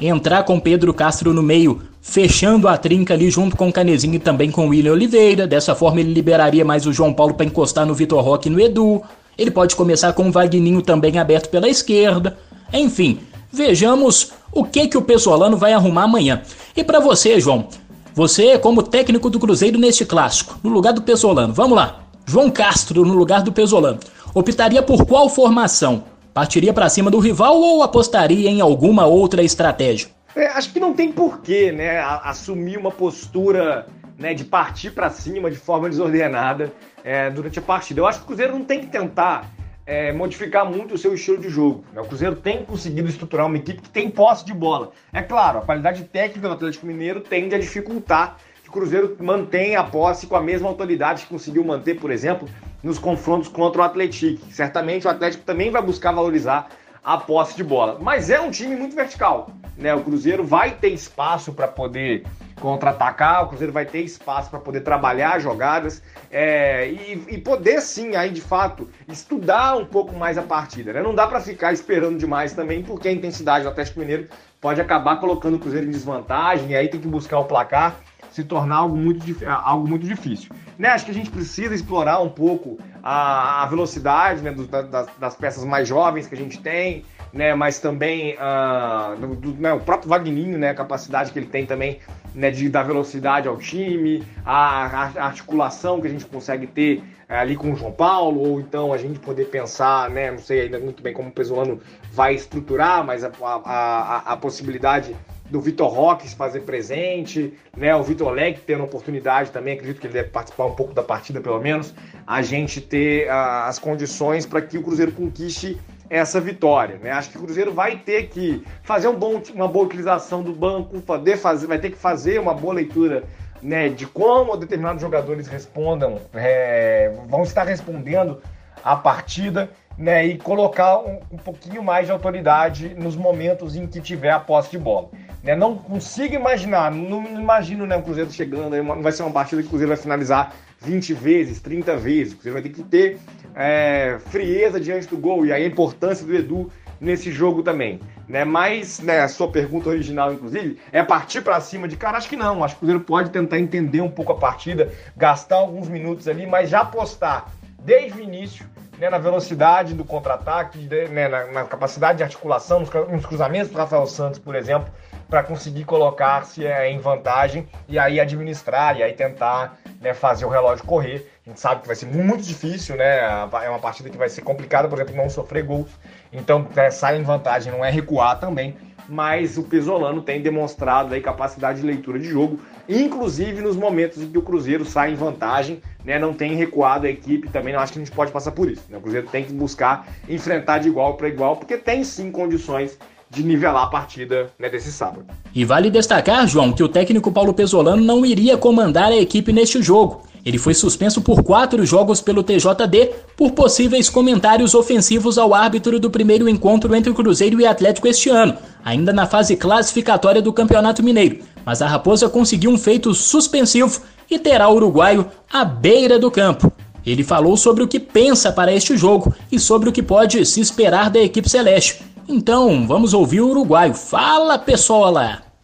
entrar 0.00 0.44
com 0.44 0.58
Pedro 0.58 0.94
Castro 0.94 1.34
no 1.34 1.42
meio, 1.42 1.82
fechando 2.00 2.68
a 2.68 2.78
trinca 2.78 3.12
ali 3.12 3.30
junto 3.30 3.54
com 3.54 3.68
o 3.68 3.72
Canezinho 3.72 4.14
e 4.14 4.18
também 4.18 4.50
com 4.50 4.64
o 4.64 4.70
William 4.70 4.92
Oliveira. 4.92 5.46
Dessa 5.46 5.74
forma 5.74 6.00
ele 6.00 6.14
liberaria 6.14 6.64
mais 6.64 6.86
o 6.86 6.92
João 6.92 7.12
Paulo 7.12 7.34
para 7.34 7.44
encostar 7.44 7.84
no 7.84 7.92
Vitor 7.92 8.24
Roque 8.24 8.48
e 8.48 8.50
no 8.50 8.58
Edu. 8.58 9.02
Ele 9.36 9.50
pode 9.50 9.76
começar 9.76 10.14
com 10.14 10.26
o 10.26 10.32
Vagninho 10.32 10.80
também 10.80 11.18
aberto 11.18 11.50
pela 11.50 11.68
esquerda. 11.68 12.38
Enfim, 12.72 13.18
vejamos 13.52 14.32
o 14.50 14.64
que 14.64 14.88
que 14.88 14.96
o 14.96 15.02
Pesolano 15.02 15.58
vai 15.58 15.74
arrumar 15.74 16.04
amanhã. 16.04 16.40
E 16.74 16.82
para 16.82 16.98
você, 16.98 17.38
João, 17.38 17.68
você 18.14 18.58
como 18.58 18.82
técnico 18.82 19.28
do 19.28 19.38
Cruzeiro 19.38 19.78
neste 19.78 20.06
clássico, 20.06 20.58
no 20.62 20.70
lugar 20.70 20.94
do 20.94 21.02
Pesolano, 21.02 21.52
vamos 21.52 21.76
lá. 21.76 22.00
João 22.24 22.48
Castro 22.48 23.04
no 23.04 23.12
lugar 23.14 23.42
do 23.42 23.52
Pesolano. 23.52 23.98
Optaria 24.32 24.80
por 24.80 25.04
qual 25.04 25.28
formação? 25.28 26.04
Partiria 26.32 26.72
para 26.72 26.88
cima 26.88 27.10
do 27.10 27.18
rival 27.18 27.56
ou 27.56 27.82
apostaria 27.82 28.48
em 28.48 28.60
alguma 28.60 29.04
outra 29.04 29.42
estratégia? 29.42 30.08
É, 30.36 30.46
acho 30.46 30.72
que 30.72 30.78
não 30.78 30.94
tem 30.94 31.10
porquê, 31.10 31.72
né, 31.72 31.98
assumir 32.22 32.78
uma 32.78 32.92
postura 32.92 33.86
né, 34.16 34.32
de 34.32 34.44
partir 34.44 34.92
para 34.92 35.10
cima 35.10 35.50
de 35.50 35.56
forma 35.56 35.90
desordenada 35.90 36.72
é, 37.02 37.28
durante 37.28 37.58
a 37.58 37.62
partida. 37.62 38.00
Eu 38.00 38.06
acho 38.06 38.18
que 38.20 38.24
o 38.24 38.26
Cruzeiro 38.28 38.52
não 38.52 38.64
tem 38.64 38.78
que 38.78 38.86
tentar 38.86 39.50
é, 39.84 40.12
modificar 40.12 40.64
muito 40.64 40.94
o 40.94 40.98
seu 40.98 41.12
estilo 41.12 41.38
de 41.38 41.48
jogo. 41.48 41.84
Né? 41.92 42.00
O 42.00 42.04
Cruzeiro 42.04 42.36
tem 42.36 42.64
conseguido 42.64 43.08
estruturar 43.08 43.46
uma 43.46 43.56
equipe 43.56 43.82
que 43.82 43.90
tem 43.90 44.08
posse 44.08 44.44
de 44.44 44.54
bola. 44.54 44.92
É 45.12 45.22
claro, 45.22 45.58
a 45.58 45.62
qualidade 45.62 46.04
técnica 46.04 46.46
do 46.46 46.54
Atlético 46.54 46.86
Mineiro 46.86 47.20
tende 47.20 47.56
a 47.56 47.58
dificultar 47.58 48.36
que 48.62 48.68
o 48.68 48.72
Cruzeiro 48.72 49.16
mantenha 49.18 49.80
a 49.80 49.84
posse 49.84 50.28
com 50.28 50.36
a 50.36 50.40
mesma 50.40 50.68
autoridade 50.68 51.24
que 51.24 51.28
conseguiu 51.28 51.64
manter, 51.64 51.98
por 51.98 52.12
exemplo, 52.12 52.48
nos 52.82 52.98
confrontos 52.98 53.48
contra 53.48 53.82
o 53.82 53.84
Atlético. 53.84 54.44
Certamente 54.50 55.06
o 55.06 55.10
Atlético 55.10 55.44
também 55.44 55.70
vai 55.70 55.82
buscar 55.82 56.12
valorizar 56.12 56.68
a 57.02 57.16
posse 57.16 57.56
de 57.56 57.64
bola. 57.64 57.98
Mas 58.00 58.30
é 58.30 58.40
um 58.40 58.50
time 58.50 58.76
muito 58.76 58.94
vertical. 58.94 59.50
Né? 59.76 59.94
O 59.94 60.02
Cruzeiro 60.02 60.44
vai 60.44 60.72
ter 60.72 60.88
espaço 60.88 61.52
para 61.52 61.66
poder 61.66 62.24
contra-atacar, 62.60 63.44
o 63.44 63.48
Cruzeiro 63.48 63.72
vai 63.72 63.86
ter 63.86 64.00
espaço 64.00 64.50
para 64.50 64.58
poder 64.60 64.82
trabalhar 64.82 65.40
jogadas 65.40 66.02
é, 66.30 66.90
e, 66.90 67.24
e, 67.30 67.38
poder 67.38 67.80
sim, 67.80 68.14
aí 68.14 68.28
de 68.28 68.42
fato, 68.42 68.86
estudar 69.08 69.76
um 69.76 69.86
pouco 69.86 70.14
mais 70.14 70.36
a 70.36 70.42
partida. 70.42 70.92
Né? 70.92 71.02
Não 71.02 71.14
dá 71.14 71.26
para 71.26 71.40
ficar 71.40 71.72
esperando 71.72 72.18
demais 72.18 72.52
também, 72.52 72.82
porque 72.82 73.08
a 73.08 73.12
intensidade 73.12 73.64
do 73.64 73.70
Atlético 73.70 74.00
Mineiro 74.00 74.28
pode 74.60 74.78
acabar 74.78 75.16
colocando 75.16 75.54
o 75.54 75.58
Cruzeiro 75.58 75.86
em 75.86 75.90
desvantagem 75.90 76.70
e 76.70 76.76
aí 76.76 76.88
tem 76.88 77.00
que 77.00 77.08
buscar 77.08 77.38
o 77.38 77.46
placar 77.46 77.96
se 78.30 78.44
tornar 78.44 78.76
algo 78.76 78.96
muito, 78.96 79.22
algo 79.46 79.88
muito 79.88 80.06
difícil. 80.06 80.50
Né? 80.78 80.88
Acho 80.88 81.04
que 81.04 81.10
a 81.10 81.14
gente 81.14 81.30
precisa 81.30 81.74
explorar 81.74 82.20
um 82.20 82.28
pouco 82.28 82.78
a, 83.02 83.62
a 83.62 83.66
velocidade 83.66 84.42
né, 84.42 84.52
do, 84.52 84.66
das, 84.66 85.08
das, 85.18 85.34
peças 85.34 85.64
mais 85.64 85.88
jovens 85.88 86.26
que 86.26 86.34
a 86.34 86.38
gente 86.38 86.58
tem, 86.60 87.04
né, 87.32 87.54
mas 87.54 87.78
também 87.78 88.34
uh, 88.34 89.16
do, 89.16 89.34
do, 89.36 89.60
né, 89.60 89.72
o 89.72 89.80
próprio 89.80 90.08
Vagninho, 90.08 90.58
né, 90.58 90.70
a 90.70 90.74
capacidade 90.74 91.32
que 91.32 91.38
ele 91.38 91.46
tem 91.46 91.64
também 91.64 91.98
né, 92.34 92.50
de 92.50 92.68
dar 92.68 92.82
velocidade 92.82 93.48
ao 93.48 93.56
time, 93.56 94.24
a, 94.44 94.86
a 95.16 95.26
articulação 95.26 96.00
que 96.00 96.06
a 96.06 96.10
gente 96.10 96.26
consegue 96.26 96.66
ter 96.66 97.02
é, 97.28 97.38
ali 97.38 97.56
com 97.56 97.72
o 97.72 97.76
João 97.76 97.92
Paulo, 97.92 98.40
ou 98.40 98.60
então 98.60 98.92
a 98.92 98.98
gente 98.98 99.18
poder 99.20 99.46
pensar, 99.46 100.10
né, 100.10 100.30
não 100.32 100.38
sei 100.38 100.62
ainda 100.62 100.78
muito 100.78 101.02
bem 101.02 101.14
como 101.14 101.28
o 101.28 101.32
Pesolano 101.32 101.80
vai 102.12 102.34
estruturar, 102.34 103.04
mas 103.04 103.22
a, 103.22 103.30
a, 103.42 103.54
a, 103.64 104.16
a 104.32 104.36
possibilidade 104.36 105.14
do 105.50 105.60
Vitor 105.60 105.92
Roque 105.92 106.28
se 106.28 106.36
fazer 106.36 106.60
presente, 106.60 107.52
né? 107.76 107.94
O 107.94 108.02
Vitor 108.02 108.30
Leg 108.30 108.58
tendo 108.64 108.84
oportunidade 108.84 109.50
também, 109.50 109.74
acredito 109.74 110.00
que 110.00 110.06
ele 110.06 110.14
deve 110.14 110.28
participar 110.30 110.66
um 110.66 110.74
pouco 110.74 110.94
da 110.94 111.02
partida, 111.02 111.40
pelo 111.40 111.60
menos, 111.60 111.92
a 112.26 112.40
gente 112.40 112.80
ter 112.80 113.26
uh, 113.26 113.66
as 113.66 113.78
condições 113.78 114.46
para 114.46 114.62
que 114.62 114.78
o 114.78 114.82
Cruzeiro 114.82 115.12
conquiste 115.12 115.78
essa 116.08 116.40
vitória, 116.40 116.98
né? 116.98 117.10
Acho 117.10 117.30
que 117.30 117.38
o 117.38 117.42
Cruzeiro 117.42 117.72
vai 117.72 117.98
ter 117.98 118.28
que 118.28 118.64
fazer 118.82 119.08
um 119.08 119.14
bom, 119.14 119.42
uma 119.54 119.68
boa 119.68 119.84
utilização 119.84 120.42
do 120.42 120.52
banco, 120.52 121.00
poder 121.00 121.36
fazer, 121.36 121.66
vai 121.66 121.78
ter 121.78 121.90
que 121.90 121.98
fazer 121.98 122.40
uma 122.40 122.54
boa 122.54 122.74
leitura 122.74 123.24
né, 123.62 123.88
de 123.88 124.06
como 124.06 124.56
determinados 124.56 125.02
jogadores 125.02 125.46
respondam, 125.46 126.20
é, 126.34 127.12
vão 127.28 127.42
estar 127.42 127.64
respondendo 127.64 128.40
a 128.82 128.96
partida 128.96 129.70
né, 130.00 130.24
e 130.24 130.38
colocar 130.38 130.98
um, 130.98 131.20
um, 131.30 131.36
pouquinho 131.36 131.84
mais 131.84 132.06
de 132.06 132.12
autoridade 132.12 132.94
nos 132.94 133.14
momentos 133.14 133.76
em 133.76 133.86
que 133.86 134.00
tiver 134.00 134.30
a 134.30 134.40
posse 134.40 134.70
de 134.70 134.78
bola. 134.78 135.10
Né, 135.44 135.54
não 135.54 135.76
consigo 135.76 136.34
imaginar, 136.34 136.90
não, 136.90 137.22
imagino 137.38 137.86
né, 137.86 137.96
o 137.96 138.02
Cruzeiro 138.02 138.32
chegando, 138.32 138.82
não 138.82 139.02
vai 139.02 139.12
ser 139.12 139.22
uma 139.24 139.30
partida 139.30 139.60
que 139.60 139.66
o 139.66 139.70
Cruzeiro 139.70 139.92
vai 139.92 139.98
finalizar 139.98 140.54
20 140.80 141.12
vezes, 141.12 141.60
30 141.60 141.98
vezes. 141.98 142.32
O 142.32 142.36
Cruzeiro 142.36 142.54
vai 142.54 142.62
ter 142.62 142.70
que 142.70 142.82
ter 142.82 143.18
é, 143.54 144.16
frieza 144.30 144.80
diante 144.80 145.06
do 145.06 145.18
gol 145.18 145.44
e 145.44 145.52
a 145.52 145.62
importância 145.62 146.24
do 146.24 146.34
Edu 146.34 146.72
nesse 146.98 147.30
jogo 147.30 147.62
também. 147.62 148.00
Né? 148.26 148.42
Mas 148.42 149.00
né, 149.00 149.20
a 149.20 149.28
sua 149.28 149.48
pergunta 149.48 149.90
original, 149.90 150.32
inclusive, 150.32 150.78
é 150.92 151.02
partir 151.02 151.42
para 151.42 151.60
cima 151.60 151.86
de 151.86 151.98
cara? 151.98 152.16
Acho 152.16 152.28
que 152.28 152.36
não. 152.36 152.64
Acho 152.64 152.74
que 152.76 152.78
o 152.78 152.80
Cruzeiro 152.86 153.04
pode 153.04 153.28
tentar 153.28 153.58
entender 153.58 154.00
um 154.00 154.10
pouco 154.10 154.32
a 154.32 154.36
partida, 154.36 154.90
gastar 155.14 155.56
alguns 155.56 155.88
minutos 155.88 156.26
ali, 156.26 156.46
mas 156.46 156.70
já 156.70 156.80
apostar 156.80 157.52
desde 157.84 158.18
o 158.18 158.22
início 158.22 158.64
né, 159.00 159.08
na 159.08 159.16
velocidade 159.16 159.94
do 159.94 160.04
contra-ataque, 160.04 160.78
né, 160.78 161.26
na, 161.26 161.46
na, 161.46 161.64
capacidade 161.64 162.18
de 162.18 162.22
articulação, 162.22 162.80
nos, 162.80 162.90
nos 163.08 163.24
cruzamentos 163.24 163.70
do 163.70 163.78
Rafael 163.78 164.06
Santos, 164.06 164.38
por 164.38 164.54
exemplo, 164.54 164.92
para 165.26 165.42
conseguir 165.42 165.84
colocar-se 165.84 166.66
é, 166.66 166.90
em 166.90 166.98
vantagem 166.98 167.66
e 167.88 167.98
aí 167.98 168.20
administrar 168.20 168.98
e 168.98 169.02
aí 169.02 169.14
tentar 169.14 169.78
né, 170.02 170.12
fazer 170.12 170.44
o 170.44 170.50
relógio 170.50 170.84
correr. 170.84 171.32
A 171.46 171.48
gente 171.48 171.58
sabe 171.58 171.80
que 171.80 171.86
vai 171.86 171.96
ser 171.96 172.06
muito 172.06 172.42
difícil, 172.42 172.96
né? 172.96 173.20
É 173.64 173.70
uma 173.70 173.78
partida 173.78 174.10
que 174.10 174.18
vai 174.18 174.28
ser 174.28 174.42
complicada, 174.42 174.86
por 174.86 174.98
exemplo, 174.98 175.16
não 175.16 175.30
sofrer 175.30 175.64
gols. 175.64 175.88
Então, 176.30 176.68
é, 176.76 176.90
sair 176.90 177.18
em 177.18 177.22
vantagem 177.22 177.72
não 177.72 177.82
é 177.82 177.90
recuar 177.90 178.38
também 178.38 178.76
mas 179.10 179.58
o 179.58 179.64
Pesolano 179.64 180.22
tem 180.22 180.40
demonstrado 180.40 181.12
aí 181.12 181.20
capacidade 181.20 181.80
de 181.80 181.86
leitura 181.86 182.16
de 182.16 182.28
jogo, 182.28 182.60
inclusive 182.96 183.60
nos 183.60 183.76
momentos 183.76 184.22
em 184.22 184.28
que 184.28 184.38
o 184.38 184.42
Cruzeiro 184.42 184.84
sai 184.84 185.12
em 185.12 185.14
vantagem, 185.14 185.80
né, 186.04 186.18
não 186.18 186.32
tem 186.32 186.54
recuado 186.54 187.06
a 187.06 187.10
equipe, 187.10 187.48
também 187.48 187.72
não 187.72 187.80
acho 187.80 187.92
que 187.92 187.98
a 187.98 188.04
gente 188.04 188.14
pode 188.14 188.32
passar 188.32 188.52
por 188.52 188.70
isso. 188.70 188.82
Né? 188.88 188.98
O 188.98 189.00
Cruzeiro 189.00 189.28
tem 189.28 189.44
que 189.44 189.52
buscar 189.52 190.08
enfrentar 190.28 190.78
de 190.78 190.88
igual 190.88 191.14
para 191.14 191.28
igual, 191.28 191.56
porque 191.56 191.76
tem 191.76 192.02
sim 192.02 192.30
condições 192.30 192.98
de 193.30 193.44
nivelar 193.44 193.84
a 193.84 193.86
partida 193.86 194.50
né, 194.58 194.68
desse 194.68 194.90
sábado. 194.90 195.24
E 195.54 195.64
vale 195.64 195.88
destacar, 195.88 196.46
João, 196.48 196.72
que 196.72 196.82
o 196.82 196.88
técnico 196.88 197.30
Paulo 197.30 197.54
Pesolano 197.54 198.02
não 198.02 198.26
iria 198.26 198.58
comandar 198.58 199.12
a 199.12 199.16
equipe 199.16 199.52
neste 199.52 199.80
jogo. 199.80 200.22
Ele 200.44 200.58
foi 200.58 200.74
suspenso 200.74 201.20
por 201.20 201.42
quatro 201.42 201.84
jogos 201.84 202.20
pelo 202.20 202.42
TJD 202.42 203.10
por 203.36 203.52
possíveis 203.52 204.08
comentários 204.08 204.74
ofensivos 204.74 205.38
ao 205.38 205.54
árbitro 205.54 206.00
do 206.00 206.10
primeiro 206.10 206.48
encontro 206.48 206.94
entre 206.94 207.10
o 207.10 207.14
Cruzeiro 207.14 207.60
e 207.60 207.66
Atlético 207.66 208.08
este 208.08 208.30
ano, 208.30 208.56
ainda 208.84 209.12
na 209.12 209.26
fase 209.26 209.54
classificatória 209.54 210.40
do 210.40 210.52
Campeonato 210.52 211.02
Mineiro. 211.02 211.40
Mas 211.64 211.82
a 211.82 211.86
Raposa 211.86 212.28
conseguiu 212.28 212.70
um 212.70 212.78
feito 212.78 213.14
suspensivo 213.14 214.00
e 214.30 214.38
terá 214.38 214.68
o 214.68 214.74
uruguaio 214.74 215.26
à 215.52 215.64
beira 215.64 216.18
do 216.18 216.30
campo. 216.30 216.72
Ele 217.04 217.24
falou 217.24 217.56
sobre 217.56 217.82
o 217.82 217.88
que 217.88 217.98
pensa 217.98 218.52
para 218.52 218.72
este 218.72 218.96
jogo 218.96 219.34
e 219.50 219.58
sobre 219.58 219.88
o 219.88 219.92
que 219.92 220.02
pode 220.02 220.44
se 220.44 220.60
esperar 220.60 221.10
da 221.10 221.20
equipe 221.20 221.48
celeste. 221.48 222.02
Então, 222.28 222.86
vamos 222.86 223.14
ouvir 223.14 223.40
o 223.40 223.48
uruguaio. 223.48 223.94
Fala, 223.94 224.58
pessoal! 224.58 225.14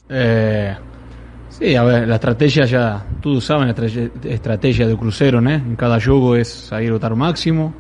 É, 0.09 0.77
Sí, 1.59 1.75
a 1.75 1.83
ver, 1.85 2.07
la 2.07 2.17
estrategia 2.17 2.67
ya, 2.67 3.03
todos 3.23 3.43
saben, 3.43 3.69
la 3.69 4.31
estrategia 4.31 4.87
del 4.87 4.99
crucero, 4.99 5.41
¿no? 5.41 5.51
En 5.51 5.75
cada 5.75 5.99
juego 5.99 6.37
es 6.37 6.49
salir 6.49 6.93
a 6.93 7.07
al 7.07 7.17
máximo, 7.17 7.73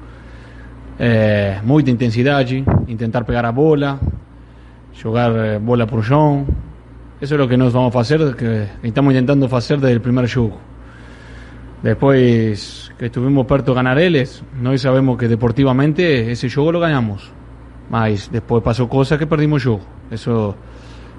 eh, 0.99 1.61
mucha 1.63 1.91
intensidad, 1.91 2.47
intentar 2.87 3.27
pegar 3.27 3.45
a 3.45 3.51
bola, 3.51 3.99
jugar 5.03 5.33
eh, 5.37 5.59
bola 5.59 5.87
por 5.87 6.03
chão. 6.03 6.47
Eso 7.19 7.35
es 7.35 7.41
lo 7.41 7.49
que 7.49 7.57
nos 7.57 7.73
vamos 7.73 7.97
a 7.97 8.01
hacer, 8.01 8.37
que 8.37 8.69
estamos 8.83 9.15
intentando 9.15 9.47
hacer 9.57 9.81
desde 9.81 9.95
el 9.95 10.03
primer 10.03 10.31
juego. 10.31 10.59
Después 11.83 12.93
que 12.99 13.07
estuvimos 13.07 13.47
perto 13.47 13.73
de 13.73 13.77
ganar 13.77 13.99
eles, 13.99 14.43
nós 14.61 14.83
sabemos 14.83 15.17
que 15.17 15.27
deportivamente 15.27 16.31
ese 16.31 16.51
juego 16.51 16.73
lo 16.73 16.81
ganamos. 16.81 17.31
Mas 17.89 18.31
después 18.31 18.63
pasó 18.63 18.87
cosas 18.87 19.19
que 19.19 19.27
perdimos 19.27 19.63
juego. 19.63 19.81
Eso, 20.11 20.57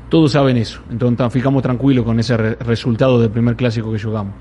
todos 0.09 0.33
saben 0.33 0.57
eso. 0.57 0.81
Entonces 0.91 1.33
ficamos 1.33 1.63
tranquilos 1.63 2.05
con 2.05 2.19
ese 2.19 2.37
re 2.37 2.55
resultado 2.55 3.19
del 3.19 3.31
primer 3.31 3.55
clásico 3.55 3.91
que 3.91 3.99
jugamos. 3.99 4.35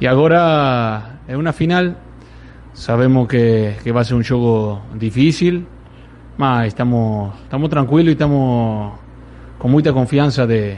Y 0.00 0.06
agora 0.06 1.20
é 1.28 1.36
una 1.36 1.52
final. 1.52 1.96
Sabemos 2.72 3.28
que, 3.28 3.76
que 3.84 3.92
va 3.92 4.00
a 4.00 4.04
ser 4.04 4.16
un 4.16 4.24
juego 4.24 4.82
difícil, 4.98 5.64
mas 6.38 6.66
estamos, 6.66 7.38
estamos 7.44 7.70
tranquilos 7.70 8.08
y 8.08 8.12
estamos 8.12 9.01
con 9.62 9.70
mucha 9.70 9.92
confianza 9.92 10.44
de, 10.44 10.76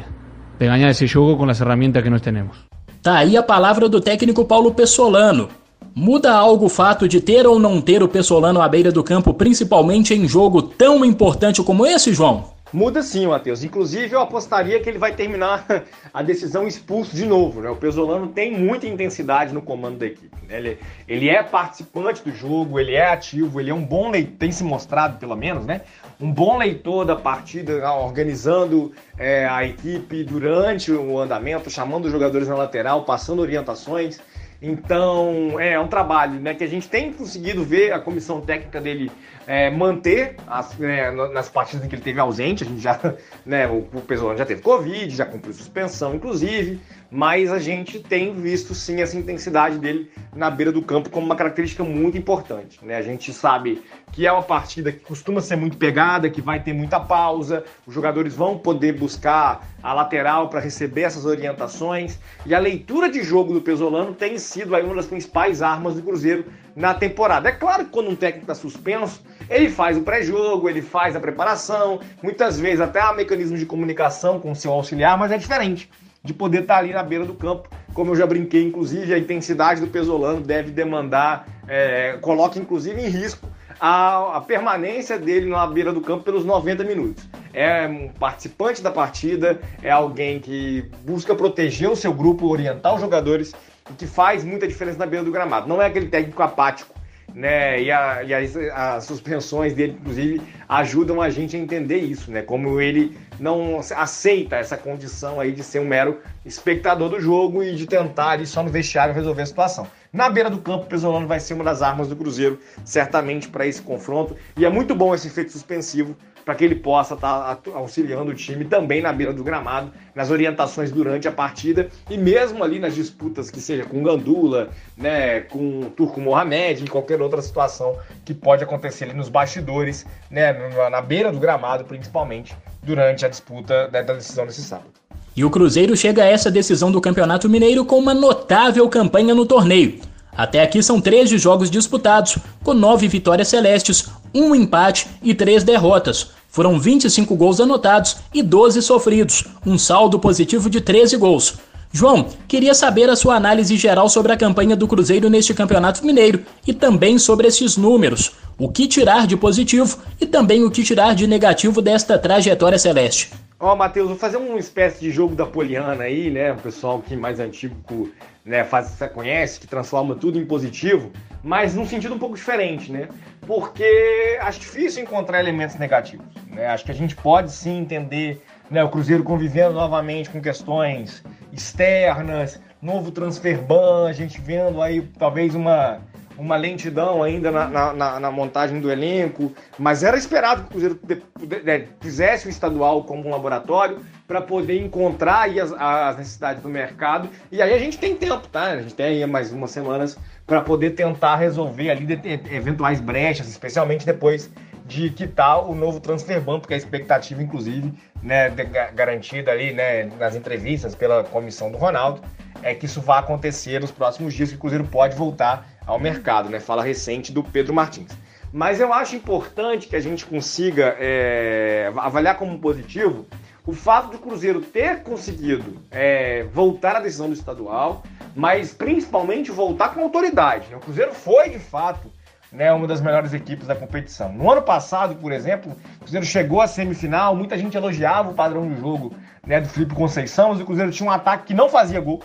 de 0.58 0.66
ganhar 0.66 0.90
esse 0.90 1.06
jogo 1.06 1.38
com 1.38 1.48
as 1.48 1.58
ferramentas 1.58 2.02
que 2.02 2.10
nós 2.10 2.20
temos. 2.20 2.54
Tá 3.02 3.16
aí 3.16 3.34
a 3.34 3.42
palavra 3.42 3.88
do 3.88 3.98
técnico 3.98 4.44
Paulo 4.44 4.74
Pessolano. 4.74 5.48
Muda 5.94 6.34
algo 6.34 6.66
o 6.66 6.68
fato 6.68 7.08
de 7.08 7.22
ter 7.22 7.46
ou 7.46 7.58
não 7.58 7.80
ter 7.80 8.02
o 8.02 8.08
Pessolano 8.08 8.60
à 8.60 8.68
beira 8.68 8.92
do 8.92 9.02
campo, 9.02 9.32
principalmente 9.32 10.12
em 10.12 10.28
jogo 10.28 10.60
tão 10.60 11.02
importante 11.02 11.62
como 11.62 11.86
esse, 11.86 12.12
João? 12.12 12.53
Muda 12.74 13.04
sim, 13.04 13.28
Matheus. 13.28 13.62
Inclusive, 13.62 14.16
eu 14.16 14.20
apostaria 14.20 14.80
que 14.80 14.88
ele 14.88 14.98
vai 14.98 15.14
terminar 15.14 15.64
a 16.12 16.22
decisão 16.24 16.66
expulso 16.66 17.14
de 17.14 17.24
novo. 17.24 17.60
Né? 17.60 17.70
O 17.70 17.76
Pesolano 17.76 18.26
tem 18.26 18.50
muita 18.50 18.84
intensidade 18.88 19.54
no 19.54 19.62
comando 19.62 19.98
da 19.98 20.06
equipe. 20.06 20.36
Né? 20.48 20.58
Ele, 20.58 20.78
ele 21.06 21.28
é 21.28 21.40
participante 21.40 22.20
do 22.24 22.34
jogo, 22.34 22.80
ele 22.80 22.92
é 22.92 23.12
ativo, 23.12 23.60
ele 23.60 23.70
é 23.70 23.74
um 23.74 23.84
bom 23.84 24.10
leitor, 24.10 24.34
tem 24.40 24.50
se 24.50 24.64
mostrado 24.64 25.18
pelo 25.18 25.36
menos, 25.36 25.64
né? 25.64 25.82
Um 26.20 26.32
bom 26.32 26.58
leitor 26.58 27.04
da 27.04 27.14
partida, 27.14 27.88
organizando 27.92 28.92
é, 29.16 29.46
a 29.46 29.64
equipe 29.64 30.24
durante 30.24 30.90
o 30.90 31.20
andamento, 31.20 31.70
chamando 31.70 32.06
os 32.06 32.10
jogadores 32.10 32.48
na 32.48 32.56
lateral, 32.56 33.04
passando 33.04 33.40
orientações. 33.40 34.18
Então, 34.60 35.60
é, 35.60 35.74
é 35.74 35.80
um 35.80 35.86
trabalho 35.86 36.40
né, 36.40 36.54
que 36.54 36.64
a 36.64 36.66
gente 36.66 36.88
tem 36.88 37.12
conseguido 37.12 37.62
ver 37.62 37.92
a 37.92 38.00
comissão 38.00 38.40
técnica 38.40 38.80
dele 38.80 39.12
é, 39.46 39.70
manter 39.70 40.36
as, 40.46 40.76
né, 40.78 41.10
nas 41.10 41.48
partidas 41.48 41.84
em 41.84 41.88
que 41.88 41.94
ele 41.94 42.02
teve 42.02 42.20
ausente. 42.20 42.64
A 42.64 42.66
gente 42.66 42.80
já, 42.80 42.98
né, 43.44 43.66
o, 43.66 43.86
o 43.92 44.00
Pesolano 44.00 44.38
já 44.38 44.46
teve 44.46 44.62
Covid, 44.62 45.14
já 45.14 45.24
cumpriu 45.24 45.52
suspensão, 45.52 46.14
inclusive 46.14 46.80
mas 47.14 47.52
a 47.52 47.60
gente 47.60 48.00
tem 48.00 48.34
visto 48.34 48.74
sim 48.74 49.00
essa 49.00 49.16
intensidade 49.16 49.78
dele 49.78 50.10
na 50.34 50.50
beira 50.50 50.72
do 50.72 50.82
campo 50.82 51.08
como 51.08 51.24
uma 51.24 51.36
característica 51.36 51.84
muito 51.84 52.18
importante. 52.18 52.84
Né? 52.84 52.96
A 52.96 53.02
gente 53.02 53.32
sabe 53.32 53.80
que 54.10 54.26
é 54.26 54.32
uma 54.32 54.42
partida 54.42 54.90
que 54.90 54.98
costuma 54.98 55.40
ser 55.40 55.54
muito 55.54 55.76
pegada, 55.76 56.28
que 56.28 56.42
vai 56.42 56.60
ter 56.60 56.72
muita 56.72 56.98
pausa, 56.98 57.62
os 57.86 57.94
jogadores 57.94 58.34
vão 58.34 58.58
poder 58.58 58.98
buscar 58.98 59.64
a 59.80 59.92
lateral 59.92 60.48
para 60.48 60.58
receber 60.58 61.02
essas 61.02 61.24
orientações, 61.24 62.18
e 62.44 62.52
a 62.52 62.58
leitura 62.58 63.08
de 63.08 63.22
jogo 63.22 63.54
do 63.54 63.60
Pesolano 63.60 64.12
tem 64.12 64.36
sido 64.36 64.74
aí 64.74 64.82
uma 64.82 64.96
das 64.96 65.06
principais 65.06 65.62
armas 65.62 65.94
do 65.94 66.02
Cruzeiro 66.02 66.46
na 66.74 66.94
temporada. 66.94 67.48
É 67.48 67.52
claro 67.52 67.84
que 67.84 67.90
quando 67.90 68.10
um 68.10 68.16
técnico 68.16 68.50
está 68.50 68.54
suspenso, 68.54 69.22
ele 69.48 69.68
faz 69.68 69.96
o 69.96 70.02
pré-jogo, 70.02 70.68
ele 70.68 70.82
faz 70.82 71.14
a 71.14 71.20
preparação, 71.20 72.00
muitas 72.22 72.58
vezes 72.58 72.80
até 72.80 73.00
há 73.00 73.12
mecanismos 73.12 73.60
de 73.60 73.66
comunicação 73.66 74.40
com 74.40 74.50
o 74.50 74.56
seu 74.56 74.72
auxiliar, 74.72 75.16
mas 75.18 75.30
é 75.30 75.38
diferente 75.38 75.90
de 76.22 76.32
poder 76.32 76.62
estar 76.62 76.78
ali 76.78 76.92
na 76.92 77.02
beira 77.02 77.24
do 77.24 77.34
campo. 77.34 77.68
Como 77.92 78.12
eu 78.12 78.16
já 78.16 78.26
brinquei, 78.26 78.64
inclusive, 78.64 79.12
a 79.12 79.18
intensidade 79.18 79.80
do 79.80 79.86
Pesolano 79.86 80.40
deve 80.40 80.70
demandar, 80.70 81.46
é, 81.68 82.16
coloca 82.20 82.58
inclusive 82.58 83.00
em 83.00 83.08
risco 83.08 83.46
a, 83.78 84.38
a, 84.38 84.40
permanência 84.40 85.18
dele 85.18 85.50
na 85.50 85.66
beira 85.66 85.92
do 85.92 86.00
campo 86.00 86.24
pelos 86.24 86.44
90 86.44 86.82
minutos. 86.84 87.28
É 87.52 87.86
um 87.86 88.08
participante 88.08 88.82
da 88.82 88.90
partida, 88.90 89.60
é 89.82 89.90
alguém 89.90 90.40
que 90.40 90.90
busca 91.04 91.34
proteger 91.34 91.90
o 91.90 91.96
seu 91.96 92.12
grupo, 92.12 92.48
orientar 92.48 92.94
os 92.94 93.00
jogadores, 93.00 93.54
e 93.90 93.94
que 93.94 94.06
faz 94.06 94.44
muita 94.44 94.66
diferença 94.66 94.98
na 94.98 95.06
beira 95.06 95.24
do 95.24 95.30
gramado. 95.30 95.68
Não 95.68 95.80
é 95.80 95.86
aquele 95.86 96.08
técnico 96.08 96.42
apático 96.42 96.94
né? 97.34 97.82
E, 97.82 97.90
a, 97.90 98.22
e 98.22 98.32
as, 98.32 98.56
as, 98.56 99.04
suspensões 99.04 99.74
dele, 99.74 99.98
inclusive, 100.00 100.40
ajudam 100.68 101.20
a 101.20 101.28
gente 101.28 101.56
a 101.56 101.58
entender 101.58 101.98
isso, 101.98 102.30
né? 102.30 102.42
Como 102.42 102.80
ele 102.80 103.18
não 103.38 103.80
aceita 103.96 104.56
essa 104.56 104.76
condição 104.76 105.40
aí 105.40 105.50
de 105.50 105.62
ser 105.62 105.80
um 105.80 105.84
mero 105.84 106.20
espectador 106.46 107.08
do 107.10 107.20
jogo 107.20 107.62
e 107.62 107.74
de 107.74 107.86
tentar 107.86 108.30
ali 108.30 108.46
só 108.46 108.62
no 108.62 108.70
vestiário 108.70 109.12
resolver 109.12 109.42
a 109.42 109.46
situação. 109.46 109.86
Na 110.12 110.30
beira 110.30 110.48
do 110.48 110.58
campo, 110.58 110.84
o 110.84 110.86
Pesolano 110.86 111.26
vai 111.26 111.40
ser 111.40 111.54
uma 111.54 111.64
das 111.64 111.82
armas 111.82 112.08
do 112.08 112.14
Cruzeiro, 112.14 112.60
certamente, 112.84 113.48
para 113.48 113.66
esse 113.66 113.82
confronto. 113.82 114.36
E 114.56 114.64
é 114.64 114.70
muito 114.70 114.94
bom 114.94 115.12
esse 115.12 115.26
efeito 115.26 115.50
suspensivo 115.50 116.16
para 116.44 116.54
que 116.54 116.64
ele 116.64 116.74
possa 116.74 117.14
estar 117.14 117.56
tá 117.56 117.70
auxiliando 117.74 118.30
o 118.30 118.34
time 118.34 118.64
também 118.64 119.00
na 119.00 119.12
beira 119.12 119.32
do 119.32 119.42
gramado, 119.42 119.90
nas 120.14 120.30
orientações 120.30 120.90
durante 120.90 121.26
a 121.26 121.32
partida 121.32 121.88
e 122.10 122.16
mesmo 122.16 122.62
ali 122.62 122.78
nas 122.78 122.94
disputas 122.94 123.50
que 123.50 123.60
seja 123.60 123.84
com 123.84 124.02
Gandula, 124.02 124.68
né, 124.96 125.40
com 125.40 125.90
Turco 125.96 126.20
Mohamed, 126.20 126.82
em 126.82 126.86
qualquer 126.86 127.20
outra 127.22 127.40
situação 127.40 127.96
que 128.24 128.34
pode 128.34 128.62
acontecer 128.62 129.04
ali 129.04 129.14
nos 129.14 129.28
bastidores, 129.28 130.06
né, 130.30 130.52
na 130.90 131.00
beira 131.00 131.32
do 131.32 131.38
gramado 131.38 131.84
principalmente, 131.84 132.54
durante 132.82 133.24
a 133.24 133.28
disputa 133.28 133.88
da 133.88 134.02
decisão 134.02 134.46
desse 134.46 134.62
sábado. 134.62 134.92
E 135.36 135.44
o 135.44 135.50
Cruzeiro 135.50 135.96
chega 135.96 136.22
a 136.22 136.26
essa 136.26 136.50
decisão 136.50 136.92
do 136.92 137.00
Campeonato 137.00 137.48
Mineiro 137.48 137.84
com 137.84 137.98
uma 137.98 138.14
notável 138.14 138.88
campanha 138.88 139.34
no 139.34 139.44
torneio. 139.44 140.00
Até 140.36 140.62
aqui 140.62 140.82
são 140.82 141.00
13 141.00 141.38
jogos 141.38 141.70
disputados, 141.70 142.38
com 142.62 142.74
9 142.74 143.06
vitórias 143.08 143.48
celestes, 143.48 144.08
um 144.34 144.54
empate 144.54 145.06
e 145.22 145.32
três 145.32 145.62
derrotas. 145.62 146.32
Foram 146.54 146.78
25 146.78 147.34
gols 147.34 147.58
anotados 147.58 148.18
e 148.32 148.40
12 148.40 148.80
sofridos, 148.80 149.44
um 149.66 149.76
saldo 149.76 150.20
positivo 150.20 150.70
de 150.70 150.80
13 150.80 151.16
gols. 151.16 151.58
João, 151.92 152.28
queria 152.46 152.72
saber 152.74 153.10
a 153.10 153.16
sua 153.16 153.34
análise 153.34 153.76
geral 153.76 154.08
sobre 154.08 154.30
a 154.30 154.36
campanha 154.36 154.76
do 154.76 154.86
Cruzeiro 154.86 155.28
neste 155.28 155.52
Campeonato 155.52 156.06
Mineiro 156.06 156.44
e 156.64 156.72
também 156.72 157.18
sobre 157.18 157.48
esses 157.48 157.76
números. 157.76 158.36
O 158.56 158.70
que 158.70 158.86
tirar 158.86 159.26
de 159.26 159.36
positivo 159.36 159.98
e 160.20 160.26
também 160.26 160.62
o 160.62 160.70
que 160.70 160.84
tirar 160.84 161.16
de 161.16 161.26
negativo 161.26 161.82
desta 161.82 162.16
trajetória 162.20 162.78
celeste. 162.78 163.32
Ó, 163.58 163.72
oh, 163.72 163.76
Matheus, 163.76 164.06
vou 164.06 164.16
fazer 164.16 164.36
uma 164.36 164.56
espécie 164.56 165.00
de 165.00 165.10
jogo 165.10 165.34
da 165.34 165.46
Poliana 165.46 166.04
aí, 166.04 166.30
né? 166.30 166.52
O 166.52 166.58
pessoal 166.58 167.02
que 167.02 167.16
mais 167.16 167.40
antigo 167.40 168.10
né, 168.44 168.62
faz, 168.62 168.96
conhece, 169.12 169.58
que 169.58 169.66
transforma 169.66 170.14
tudo 170.14 170.38
em 170.38 170.46
positivo, 170.46 171.10
mas 171.44 171.74
num 171.74 171.86
sentido 171.86 172.14
um 172.14 172.18
pouco 172.18 172.34
diferente, 172.34 172.90
né? 172.90 173.06
Porque 173.46 174.38
acho 174.40 174.60
difícil 174.60 175.02
encontrar 175.02 175.38
elementos 175.38 175.76
negativos. 175.76 176.26
Né? 176.46 176.66
Acho 176.66 176.86
que 176.86 176.90
a 176.90 176.94
gente 176.94 177.14
pode 177.14 177.52
sim 177.52 177.80
entender 177.80 178.42
né, 178.70 178.82
o 178.82 178.88
Cruzeiro 178.88 179.22
convivendo 179.22 179.74
novamente 179.74 180.30
com 180.30 180.40
questões 180.40 181.22
externas, 181.52 182.58
novo 182.80 183.10
transfer 183.10 183.60
ban, 183.60 184.08
a 184.08 184.12
gente 184.14 184.40
vendo 184.40 184.80
aí 184.80 185.02
talvez 185.18 185.54
uma 185.54 186.00
uma 186.36 186.56
lentidão 186.56 187.22
ainda 187.22 187.50
na, 187.50 187.92
na, 187.92 188.20
na, 188.20 188.30
montagem 188.30 188.80
do 188.80 188.90
elenco, 188.90 189.52
mas 189.78 190.02
era 190.02 190.16
esperado 190.16 190.64
que 190.64 190.76
o 190.76 190.96
Cruzeiro 190.96 191.88
fizesse 192.00 192.46
o 192.46 192.50
estadual 192.50 193.04
como 193.04 193.26
um 193.26 193.30
laboratório 193.30 194.00
para 194.26 194.40
poder 194.40 194.80
encontrar 194.80 195.48
as, 195.50 195.72
as, 195.72 196.16
necessidades 196.16 196.62
do 196.62 196.68
mercado. 196.68 197.28
E 197.52 197.60
aí 197.62 197.72
a 197.72 197.78
gente 197.78 197.98
tem 197.98 198.16
tempo, 198.16 198.48
tá? 198.48 198.64
A 198.64 198.82
gente 198.82 198.94
tem 198.94 199.06
aí 199.06 199.26
mais 199.26 199.52
umas 199.52 199.70
semanas 199.70 200.18
para 200.46 200.60
poder 200.60 200.90
tentar 200.90 201.36
resolver 201.36 201.90
ali 201.90 202.06
eventuais 202.50 203.00
brechas, 203.00 203.48
especialmente 203.48 204.04
depois 204.04 204.50
de 204.86 205.08
quitar 205.10 205.64
o 205.68 205.74
novo 205.74 205.98
transfer 205.98 206.40
ban, 206.40 206.60
porque 206.60 206.74
a 206.74 206.76
expectativa, 206.76 207.42
inclusive, 207.42 207.92
né, 208.22 208.50
garantida 208.94 209.50
ali 209.50 209.72
né, 209.72 210.10
nas 210.18 210.34
entrevistas 210.34 210.94
pela 210.94 211.24
comissão 211.24 211.70
do 211.70 211.78
Ronaldo, 211.78 212.20
é 212.62 212.74
que 212.74 212.86
isso 212.86 213.00
vá 213.00 213.18
acontecer 213.18 213.80
nos 213.80 213.90
próximos 213.90 214.34
dias, 214.34 214.50
que 214.50 214.56
o 214.56 214.58
Cruzeiro 214.58 214.84
pode 214.84 215.16
voltar 215.16 215.66
ao 215.86 215.98
mercado, 215.98 216.48
né? 216.48 216.60
Fala 216.60 216.82
recente 216.82 217.32
do 217.32 217.42
Pedro 217.42 217.74
Martins. 217.74 218.12
Mas 218.52 218.78
eu 218.78 218.92
acho 218.92 219.16
importante 219.16 219.88
que 219.88 219.96
a 219.96 220.00
gente 220.00 220.24
consiga 220.24 220.96
é, 220.98 221.92
avaliar 221.96 222.36
como 222.36 222.58
positivo 222.58 223.26
o 223.66 223.72
fato 223.72 224.10
do 224.10 224.18
Cruzeiro 224.18 224.60
ter 224.60 225.02
conseguido 225.02 225.82
é, 225.90 226.44
voltar 226.52 226.96
à 226.96 227.00
decisão 227.00 227.28
do 227.28 227.32
estadual, 227.32 228.02
mas 228.36 228.72
principalmente 228.74 229.50
voltar 229.50 229.94
com 229.94 230.02
autoridade. 230.02 230.68
Né? 230.70 230.76
O 230.76 230.80
Cruzeiro 230.80 231.14
foi, 231.14 231.48
de 231.48 231.58
fato, 231.58 232.12
né, 232.52 232.72
uma 232.72 232.86
das 232.86 233.00
melhores 233.00 233.32
equipes 233.32 233.66
da 233.66 233.74
competição. 233.74 234.32
No 234.32 234.50
ano 234.50 234.62
passado, 234.62 235.16
por 235.16 235.32
exemplo, 235.32 235.72
o 235.96 235.98
Cruzeiro 236.00 236.26
chegou 236.26 236.60
à 236.60 236.66
semifinal, 236.66 237.34
muita 237.34 237.58
gente 237.58 237.76
elogiava 237.76 238.30
o 238.30 238.34
padrão 238.34 238.68
de 238.68 238.78
jogo 238.78 239.14
né, 239.46 239.60
do 239.60 239.68
Felipe 239.68 239.94
Conceição, 239.94 240.50
mas 240.50 240.60
o 240.60 240.64
Cruzeiro 240.64 240.92
tinha 240.92 241.08
um 241.08 241.12
ataque 241.12 241.46
que 241.46 241.54
não 241.54 241.68
fazia 241.68 242.00
gol. 242.00 242.22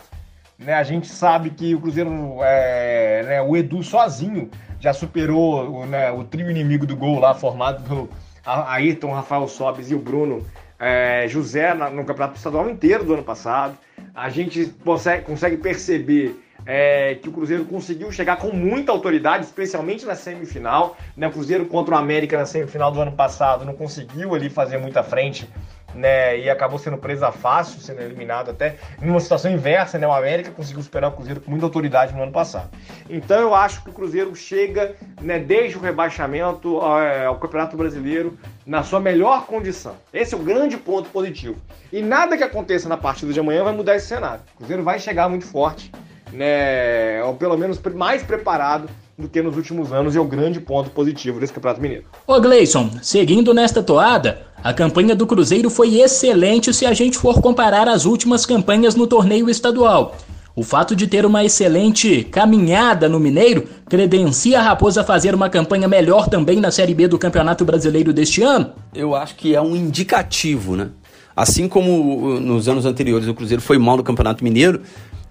Né, 0.60 0.73
a 0.73 0.83
gente 0.83 1.07
sabe 1.07 1.51
que 1.51 1.73
o 1.73 1.79
Cruzeiro, 1.79 2.12
é, 2.41 3.23
né, 3.23 3.41
o 3.41 3.55
Edu 3.55 3.81
sozinho 3.81 4.51
já 4.77 4.91
superou 4.91 5.85
né, 5.85 6.12
o 6.12 6.25
trio 6.25 6.51
inimigo 6.51 6.85
do 6.85 6.97
gol 6.97 7.17
lá, 7.17 7.33
formado 7.33 7.81
pelo 7.87 8.10
Ayrton, 8.45 9.13
Rafael 9.13 9.47
Sobes 9.47 9.89
e 9.89 9.95
o 9.95 9.99
Bruno 9.99 10.45
é, 10.77 11.25
José 11.29 11.73
no 11.73 12.03
campeonato 12.03 12.35
estadual 12.35 12.69
inteiro 12.69 13.05
do 13.05 13.13
ano 13.13 13.23
passado. 13.23 13.77
A 14.13 14.29
gente 14.29 14.65
consegue, 14.83 15.23
consegue 15.23 15.55
perceber 15.55 16.37
é, 16.65 17.15
que 17.15 17.29
o 17.29 17.31
Cruzeiro 17.31 17.63
conseguiu 17.63 18.12
chegar 18.12 18.35
com 18.35 18.51
muita 18.51 18.91
autoridade, 18.91 19.45
especialmente 19.45 20.05
na 20.05 20.15
semifinal. 20.15 20.97
Né? 21.15 21.27
O 21.27 21.31
Cruzeiro 21.31 21.65
contra 21.67 21.95
o 21.95 21.97
América 21.97 22.37
na 22.37 22.45
semifinal 22.45 22.91
do 22.91 22.99
ano 22.99 23.13
passado 23.13 23.63
não 23.63 23.73
conseguiu 23.73 24.35
ali 24.35 24.49
fazer 24.49 24.77
muita 24.77 25.03
frente 25.03 25.47
né, 25.94 26.40
e 26.40 26.50
acabou 26.50 26.79
sendo 26.79 26.98
presa 26.98 27.31
fácil, 27.31 27.79
sendo 27.81 28.02
eliminado 28.02 28.52
até 28.52 28.75
em 29.02 29.10
uma 29.10 29.19
situação 29.19 29.52
inversa, 29.52 29.98
né, 29.98 30.08
o 30.08 30.12
América 30.12 30.52
conseguiu 30.52 30.81
superar 30.81 31.10
o 31.12 31.13
Cruzeiro 31.13 31.42
com 31.42 31.52
muita 31.52 31.65
autoridade 31.65 32.13
no 32.13 32.23
ano 32.23 32.31
passado. 32.31 32.69
Então 33.10 33.40
eu 33.40 33.56
acho 33.56 33.83
que 33.83 33.90
o 33.90 33.94
Cruzeiro 33.94 34.35
chega, 34.35 34.96
né, 35.21 35.40
desde 35.40 35.77
o 35.77 35.81
rebaixamento 35.81 36.77
ao, 36.77 37.02
é, 37.02 37.25
ao 37.25 37.35
Campeonato 37.37 37.75
Brasileiro 37.75 38.37
na 38.65 38.83
sua 38.83 39.00
melhor 39.00 39.46
condição. 39.46 39.96
Esse 40.13 40.33
é 40.33 40.37
o 40.37 40.42
grande 40.42 40.77
ponto 40.77 41.10
positivo. 41.10 41.56
E 41.92 42.02
nada 42.02 42.37
que 42.37 42.44
aconteça 42.44 42.87
na 42.87 42.98
partida 42.98 43.33
de 43.33 43.40
amanhã 43.40 43.63
vai 43.63 43.73
mudar 43.73 43.96
esse 43.96 44.08
cenário. 44.08 44.42
O 44.54 44.58
Cruzeiro 44.58 44.83
vai 44.83 45.00
chegar 45.00 45.27
muito 45.27 45.46
forte, 45.46 45.92
né, 46.31 47.23
ou 47.23 47.35
pelo 47.35 47.58
menos 47.58 47.79
mais 47.96 48.21
preparado 48.21 48.90
do 49.19 49.27
que 49.27 49.42
nos 49.42 49.58
últimos 49.58 49.92
anos 49.92 50.15
e 50.15 50.17
é 50.17 50.21
o 50.21 50.25
grande 50.25 50.62
ponto 50.62 50.90
positivo 50.92 51.40
desse 51.40 51.52
Campeonato 51.52 51.81
Mineiro. 51.81 52.06
Ô 52.25 52.40
Gleison, 52.40 52.90
seguindo 53.02 53.54
nesta 53.54 53.83
toada, 53.83 54.48
a 54.63 54.73
campanha 54.73 55.15
do 55.15 55.25
Cruzeiro 55.25 55.69
foi 55.69 55.99
excelente 56.01 56.73
se 56.73 56.85
a 56.85 56.93
gente 56.93 57.17
for 57.17 57.41
comparar 57.41 57.87
as 57.87 58.05
últimas 58.05 58.45
campanhas 58.45 58.93
no 58.93 59.07
torneio 59.07 59.49
estadual. 59.49 60.17
O 60.55 60.63
fato 60.63 60.95
de 60.95 61.07
ter 61.07 61.25
uma 61.25 61.45
excelente 61.45 62.23
caminhada 62.25 63.07
no 63.07 63.19
Mineiro 63.19 63.65
credencia 63.87 64.60
a 64.60 64.62
Raposa 64.62 65.01
a 65.01 65.03
fazer 65.05 65.33
uma 65.33 65.49
campanha 65.49 65.87
melhor 65.87 66.27
também 66.27 66.60
na 66.60 66.71
Série 66.71 66.93
B 66.93 67.07
do 67.07 67.17
Campeonato 67.17 67.63
Brasileiro 67.63 68.12
deste 68.12 68.41
ano? 68.41 68.71
Eu 68.93 69.15
acho 69.15 69.35
que 69.35 69.55
é 69.55 69.62
um 69.62 69.75
indicativo, 69.75 70.75
né? 70.75 70.89
Assim 71.33 71.69
como 71.69 72.37
nos 72.41 72.67
anos 72.67 72.85
anteriores 72.85 73.27
o 73.29 73.33
Cruzeiro 73.33 73.62
foi 73.62 73.77
mal 73.77 73.95
no 73.95 74.03
Campeonato 74.03 74.43
Mineiro, 74.43 74.81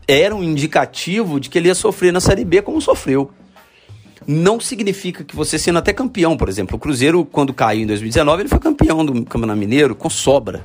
era 0.07 0.35
um 0.35 0.43
indicativo 0.43 1.39
de 1.39 1.51
que 1.51 1.59
ele 1.59 1.68
ia 1.68 1.74
sofrer 1.74 2.11
na 2.11 2.20
Série 2.20 2.47
B 2.47 2.62
como 2.62 2.81
sofreu 2.81 3.31
não 4.29 4.61
significa 4.61 5.24
que 5.24 5.35
você 5.35 5.59
sendo 5.59 5.79
até 5.79 5.91
campeão, 5.91 6.37
por 6.37 6.51
exemplo. 6.51 6.76
O 6.76 6.79
Cruzeiro, 6.79 7.24
quando 7.24 7.55
caiu 7.55 7.85
em 7.85 7.87
2019, 7.87 8.43
ele 8.43 8.49
foi 8.51 8.59
campeão 8.59 9.03
do 9.03 9.24
Campeonato 9.24 9.59
Mineiro 9.59 9.95
com 9.95 10.11
sobra. 10.11 10.64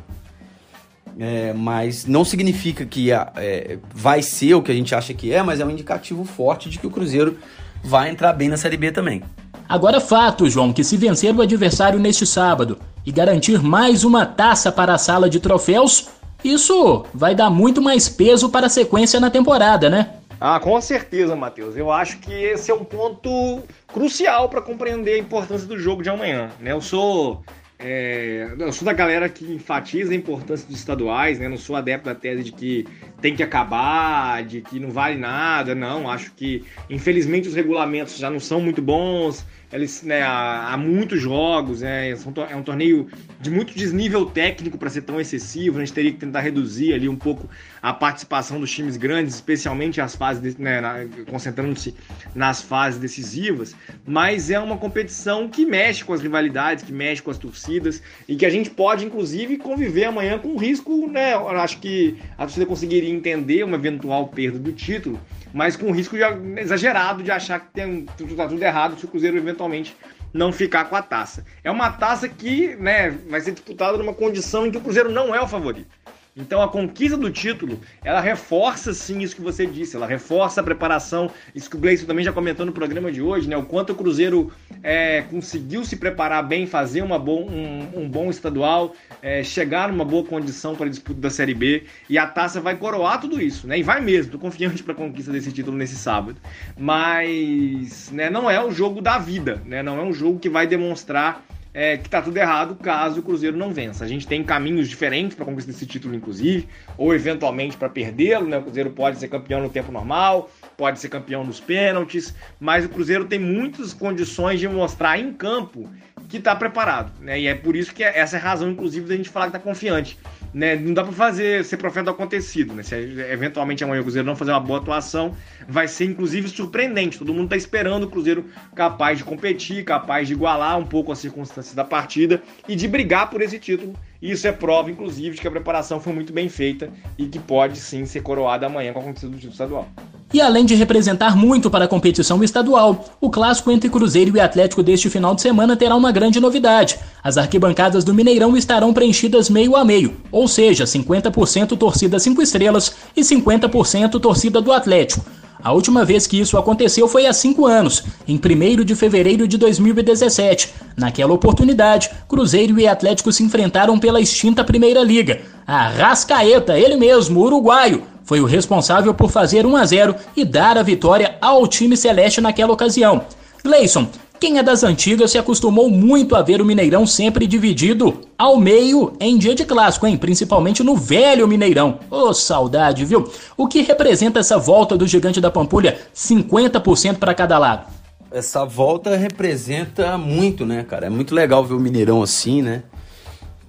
É, 1.18 1.54
mas 1.54 2.06
não 2.06 2.26
significa 2.26 2.86
que 2.86 3.10
é, 3.10 3.78
vai 3.94 4.22
ser 4.22 4.56
o 4.56 4.62
que 4.62 4.70
a 4.70 4.76
gente 4.76 4.94
acha 4.94 5.14
que 5.14 5.32
é, 5.32 5.42
mas 5.42 5.62
é 5.62 5.66
um 5.66 5.70
indicativo 5.70 6.26
forte 6.26 6.70
de 6.70 6.78
que 6.78 6.86
o 6.86 6.92
Cruzeiro 6.92 7.38
vai 7.82 8.10
entrar 8.10 8.34
bem 8.34 8.50
na 8.50 8.58
Série 8.58 8.76
B 8.76 8.92
também. 8.92 9.24
Agora, 9.70 10.02
fato, 10.02 10.50
João, 10.50 10.74
que 10.74 10.84
se 10.84 10.98
vencer 10.98 11.34
o 11.34 11.42
adversário 11.42 12.00
neste 12.00 12.26
sábado 12.26 12.78
e 13.06 13.14
garantir 13.14 13.62
mais 13.64 14.04
uma 14.04 14.26
taça 14.26 14.74
para 14.74 14.94
a 14.94 14.98
sala 14.98 15.30
de 15.30 15.40
troféus, 15.40 16.10
isso 16.44 17.06
vai 17.14 17.34
dar 17.34 17.50
muito 17.50 17.82
mais 17.82 18.10
peso 18.10 18.50
para 18.50 18.66
a 18.66 18.70
sequência 18.70 19.22
na 19.22 19.30
temporada, 19.30 19.90
né? 19.90 20.10
Ah, 20.46 20.60
com 20.60 20.82
certeza, 20.82 21.38
Matheus. 21.38 21.78
Eu 21.78 21.90
acho 21.90 22.20
que 22.20 22.34
esse 22.34 22.70
é 22.70 22.74
um 22.74 22.84
ponto 22.84 23.64
crucial 23.88 24.50
para 24.50 24.62
compreender 24.62 25.14
a 25.14 25.18
importância 25.18 25.66
do 25.66 25.80
jogo 25.80 26.04
de 26.04 26.10
amanhã. 26.10 26.52
Né? 26.60 26.74
Eu 26.74 26.82
sou 26.82 27.42
é, 27.80 28.54
eu 28.60 28.74
sou 28.74 28.86
da 28.86 28.92
galera 28.92 29.30
que 29.30 29.46
enfatiza 29.46 30.12
a 30.12 30.16
importância 30.16 30.68
dos 30.68 30.78
estaduais, 30.78 31.40
né? 31.40 31.48
Não 31.48 31.56
sou 31.56 31.78
adepto 31.78 32.10
da 32.10 32.16
tese 32.16 32.44
de 32.44 32.52
que 32.52 32.86
tem 33.22 33.34
que 33.34 33.42
acabar, 33.42 34.44
de 34.44 34.60
que 34.60 34.82
não 34.82 34.92
vale 34.92 35.18
nada. 35.18 35.74
Não, 35.74 36.10
acho 36.10 36.34
que 36.34 36.66
infelizmente 36.90 37.48
os 37.48 37.56
regulamentos 37.56 38.18
já 38.18 38.30
não 38.30 38.40
são 38.42 38.60
muito 38.60 38.82
bons 38.82 39.46
eles, 39.74 40.04
né, 40.04 40.22
há, 40.22 40.72
há, 40.72 40.78
muitos 40.78 41.20
jogos, 41.20 41.82
né, 41.82 42.12
é 42.12 42.56
um 42.56 42.62
torneio 42.62 43.10
de 43.44 43.52
muito 43.52 43.76
desnível 43.76 44.26
técnico 44.26 44.78
para 44.78 44.90
ser 44.90 45.02
tão 45.02 45.20
excessivo, 45.20 45.78
a 45.78 45.80
gente 45.82 45.92
teria 45.94 46.12
que 46.14 46.18
tentar 46.18 46.40
reduzir 46.40 46.94
ali 46.94 47.10
um 47.10 47.16
pouco 47.16 47.50
a 47.82 47.92
participação 47.92 48.58
dos 48.58 48.72
times 48.72 48.96
grandes, 48.96 49.36
especialmente 49.36 50.00
as 50.00 50.16
fases, 50.16 50.56
né, 50.56 50.82
concentrando-se 51.30 51.94
nas 52.34 52.62
fases 52.62 53.02
decisivas, 53.02 53.76
mas 54.08 54.50
é 54.50 54.58
uma 54.58 54.78
competição 54.78 55.50
que 55.50 55.66
mexe 55.66 56.06
com 56.06 56.14
as 56.14 56.22
rivalidades, 56.22 56.86
que 56.86 56.94
mexe 56.94 57.22
com 57.22 57.32
as 57.32 57.38
torcidas 57.38 58.02
e 58.30 58.38
que 58.38 58.46
a 58.46 58.50
gente 58.50 58.70
pode, 58.70 59.06
inclusive, 59.06 59.58
conviver 59.58 60.06
amanhã 60.06 60.40
com 60.40 60.56
risco, 60.56 61.06
né, 61.08 61.34
acho 61.36 61.80
que 61.80 62.18
a 62.38 62.44
torcida 62.44 62.66
conseguiria 62.66 63.10
entender 63.10 63.66
uma 63.66 63.76
eventual 63.76 64.30
perda 64.30 64.58
do 64.58 64.72
título, 64.72 65.20
mas 65.54 65.76
com 65.76 65.92
risco 65.92 66.16
exagerado 66.58 67.22
de 67.22 67.30
achar 67.30 67.60
que 67.60 67.74
tem, 67.74 68.06
tá 68.06 68.48
tudo 68.48 68.64
errado 68.64 68.98
se 68.98 69.04
o 69.04 69.08
Cruzeiro 69.10 69.38
eventualmente 69.38 69.96
não 70.34 70.52
ficar 70.52 70.86
com 70.86 70.96
a 70.96 71.02
taça. 71.02 71.46
É 71.64 71.70
uma 71.70 71.92
taça 71.92 72.28
que 72.28 72.76
né, 72.76 73.12
vai 73.12 73.40
ser 73.40 73.52
disputada 73.52 73.98
numa 73.98 74.14
condição 74.14 74.66
em 74.66 74.72
que 74.72 74.78
o 74.78 74.82
Cruzeiro 74.82 75.12
não 75.12 75.34
é 75.34 75.42
o 75.42 75.48
favorito. 75.48 75.88
Então 76.36 76.62
a 76.62 76.68
conquista 76.68 77.16
do 77.16 77.30
título, 77.30 77.80
ela 78.04 78.20
reforça 78.20 78.92
sim 78.92 79.20
isso 79.20 79.36
que 79.36 79.42
você 79.42 79.68
disse, 79.68 79.96
ela 79.96 80.08
reforça 80.08 80.62
a 80.62 80.64
preparação, 80.64 81.30
isso 81.54 81.70
que 81.70 81.76
o 81.76 81.80
Gleison 81.80 82.08
também 82.08 82.26
já 82.26 82.34
comentou 82.34 82.66
no 82.66 82.72
programa 82.72 83.12
de 83.12 83.22
hoje, 83.22 83.48
né? 83.48 83.56
O 83.56 83.64
quanto 83.64 83.92
o 83.92 83.96
Cruzeiro 83.96 84.52
é, 84.82 85.22
conseguiu 85.30 85.86
se 85.86 85.96
preparar 85.96 86.44
bem, 86.44 86.66
fazer 86.66 87.04
uma 87.04 87.20
bom, 87.20 87.48
um, 87.48 88.02
um 88.02 88.10
bom 88.10 88.32
estadual, 88.32 88.96
é, 89.22 89.44
chegar 89.44 89.90
numa 89.90 90.04
boa 90.04 90.24
condição 90.24 90.76
para 90.76 90.88
a 90.88 90.90
disputa 90.90 91.22
da 91.22 91.30
Série 91.30 91.54
B, 91.54 91.84
e 92.10 92.18
a 92.18 92.26
taça 92.26 92.60
vai 92.60 92.76
coroar 92.78 93.22
tudo 93.22 93.40
isso, 93.40 93.68
né? 93.68 93.78
E 93.78 93.84
vai 93.84 94.02
mesmo, 94.02 94.32
tô 94.32 94.40
confiante 94.40 94.82
para 94.82 94.94
a 94.94 94.98
conquista 94.98 95.32
desse 95.32 95.52
título 95.52 95.78
nesse 95.78 95.96
sábado. 95.96 96.38
Mas 96.76 98.10
né, 98.12 98.32
não 98.32 98.50
é 98.50 98.64
o 98.64 98.72
jogo 98.72 99.02
da 99.02 99.20
vida, 99.20 99.62
né? 99.68 99.84
Não 99.84 100.00
é 100.00 100.04
um 100.04 100.14
jogo 100.14 100.40
que 100.40 100.50
vai 100.50 100.66
demonstrar 100.66 101.46
é, 101.74 101.98
que 101.98 102.08
tá 102.08 102.22
tudo 102.22 102.38
errado 102.38 102.76
caso 102.76 103.20
o 103.20 103.24
Cruzeiro 103.24 103.58
não 103.58 103.74
vença. 103.74 104.06
A 104.06 104.08
gente 104.08 104.28
tem 104.28 104.44
caminhos 104.44 104.88
diferentes 104.88 105.36
para 105.36 105.46
conquistar 105.46 105.72
esse 105.72 105.86
título, 105.86 106.14
inclusive, 106.14 106.68
ou 106.98 107.14
eventualmente 107.14 107.76
para 107.76 107.90
perdê-lo, 107.90 108.48
né? 108.48 108.58
O 108.58 108.64
Cruzeiro 108.64 108.92
pode 108.92 109.18
ser 109.18 109.28
campeão 109.28 109.62
no 109.62 109.70
tempo 109.70 109.92
normal, 109.92 110.52
pode 110.78 111.00
ser 111.00 111.10
campeão 111.10 111.44
nos 111.44 111.60
pênaltis, 111.60 112.36
mas 112.60 112.86
o 112.86 112.90
Cruzeiro 112.90 113.26
tem 113.26 113.40
muitas 113.40 113.94
condições 113.94 114.60
de 114.60 114.68
mostrar 114.68 115.18
em 115.18 115.34
campo 115.34 115.90
que 116.30 116.38
está 116.38 116.56
preparado, 116.56 117.12
né? 117.20 117.40
E 117.40 117.48
é 117.48 117.56
por 117.56 117.76
isso 117.76 117.94
que 117.94 118.04
é, 118.04 118.20
essa 118.20 118.38
é 118.38 118.40
a 118.40 118.44
razão, 118.44 118.70
inclusive, 118.70 119.08
da 119.08 119.16
gente 119.16 119.30
falar 119.30 119.48
que 119.50 119.58
está 119.58 119.60
confiante 119.60 120.18
né, 120.54 120.76
não 120.76 120.94
dá 120.94 121.04
para 121.04 121.12
fazer 121.12 121.66
ser 121.66 121.78
profeta 121.78 122.06
do 122.06 122.12
acontecido, 122.12 122.74
né? 122.74 122.84
Se 122.84 122.96
eventualmente 122.96 123.84
amanhã 123.84 124.02
o 124.02 124.04
Cruzeiro 124.04 124.28
não 124.28 124.36
fazer 124.36 124.52
uma 124.52 124.60
boa 124.60 124.80
atuação, 124.80 125.36
vai 125.68 125.88
ser 125.88 126.06
inclusive 126.06 126.48
surpreendente. 126.48 127.18
Todo 127.18 127.34
mundo 127.34 127.46
está 127.46 127.58
esperando 127.58 128.04
o 128.04 128.10
Cruzeiro 128.10 128.46
capaz 128.76 129.18
de 129.18 129.24
competir, 129.24 129.84
capaz 129.84 130.28
de 130.28 130.34
igualar 130.34 130.78
um 130.78 130.86
pouco 130.86 131.12
as 131.12 131.20
circunstâncias 131.20 131.74
da 131.74 131.84
partida 131.84 132.42
e 132.68 132.76
de 132.76 132.88
brigar 132.88 133.30
por 133.30 133.42
esse 133.42 133.58
título. 133.58 133.94
Isso 134.24 134.48
é 134.48 134.54
prova, 134.54 134.90
inclusive, 134.90 135.36
de 135.36 135.42
que 135.42 135.48
a 135.50 135.52
preparação 135.52 136.00
foi 136.00 136.14
muito 136.14 136.32
bem 136.32 136.48
feita 136.48 136.90
e 137.18 137.26
que 137.26 137.38
pode 137.38 137.78
sim 137.78 138.06
ser 138.06 138.22
coroada 138.22 138.66
amanhã 138.66 138.94
com 138.94 139.02
a 139.02 139.04
conquista 139.04 139.28
do 139.28 139.34
título 139.34 139.52
estadual. 139.52 139.86
E 140.34 140.40
além 140.40 140.66
de 140.66 140.76
representar 140.76 141.36
muito 141.36 141.70
para 141.70 141.84
a 141.84 141.88
competição 141.90 142.42
estadual, 142.42 143.04
o 143.20 143.30
clássico 143.30 143.70
entre 143.70 143.90
Cruzeiro 143.90 144.38
e 144.38 144.40
Atlético 144.40 144.82
deste 144.82 145.10
final 145.10 145.36
de 145.36 145.42
semana 145.42 145.76
terá 145.76 145.94
uma 145.94 146.10
grande 146.10 146.40
novidade. 146.40 146.98
As 147.22 147.38
arquibancadas 147.38 148.06
do 148.06 148.14
Mineirão 148.14 148.56
estarão 148.56 148.94
preenchidas 148.94 149.50
meio 149.50 149.76
a 149.76 149.84
meio, 149.84 150.16
ou 150.32 150.48
seja, 150.48 150.86
50% 150.86 151.78
torcida 151.78 152.18
5 152.18 152.42
estrelas 152.42 152.96
e 153.18 153.22
50% 153.22 154.22
torcida 154.22 154.62
do 154.62 154.72
Atlético. 154.72 155.43
A 155.64 155.72
última 155.72 156.04
vez 156.04 156.28
que 156.28 156.38
isso 156.38 156.58
aconteceu 156.58 157.08
foi 157.08 157.26
há 157.26 157.32
cinco 157.32 157.66
anos, 157.66 158.04
em 158.28 158.36
1 158.36 158.84
de 158.84 158.96
fevereiro 158.96 159.48
de 159.48 159.58
2017. 159.58 160.74
Naquela 160.98 161.34
oportunidade, 161.34 162.10
Cruzeiro 162.28 162.78
e 162.78 162.86
Atlético 162.86 163.32
se 163.32 163.44
enfrentaram 163.44 163.98
pela 163.98 164.20
extinta 164.20 164.64
Primeira 164.64 165.02
Liga. 165.02 165.42
A 165.66 165.88
Rascaeta, 165.88 166.78
ele 166.78 166.98
mesmo, 166.98 167.40
uruguaio, 167.40 168.04
foi 168.26 168.42
o 168.42 168.46
responsável 168.46 169.14
por 169.14 169.32
fazer 169.32 169.66
1 169.66 169.76
a 169.78 169.86
0 169.86 170.16
e 170.36 170.44
dar 170.44 170.78
a 170.78 170.84
vitória 170.84 171.38
ao 171.40 171.66
time 171.66 171.96
celeste 171.96 172.42
naquela 172.42 172.74
ocasião. 172.74 173.24
Gleison, 173.64 174.10
quem 174.44 174.58
é 174.58 174.64
das 174.64 174.84
antigas 174.84 175.32
se 175.32 175.38
acostumou 175.38 175.90
muito 175.90 176.36
a 176.36 176.42
ver 176.42 176.60
o 176.60 176.66
Mineirão 176.66 177.08
sempre 177.08 177.48
dividido 177.48 178.20
ao 178.38 178.58
meio 178.58 179.14
em 179.18 179.38
dia 179.38 179.56
de 179.56 179.64
clássico, 179.64 180.06
hein? 180.06 180.18
Principalmente 180.18 180.84
no 180.84 180.98
velho 180.98 181.48
Mineirão. 181.48 181.98
Ô, 182.12 182.28
oh, 182.28 182.34
saudade, 182.34 183.06
viu? 183.06 183.32
O 183.56 183.70
que 183.70 183.84
representa 183.84 184.42
essa 184.42 184.58
volta 184.58 184.98
do 184.98 185.08
gigante 185.08 185.40
da 185.40 185.50
Pampulha? 185.50 185.98
50% 186.14 187.20
para 187.20 187.34
cada 187.34 187.58
lado. 187.58 187.88
Essa 188.30 188.66
volta 188.66 189.16
representa 189.16 190.18
muito, 190.18 190.66
né, 190.66 190.84
cara? 190.84 191.06
É 191.06 191.10
muito 191.10 191.34
legal 191.34 191.64
ver 191.64 191.76
o 191.76 191.80
Mineirão 191.80 192.22
assim, 192.22 192.62
né? 192.62 192.84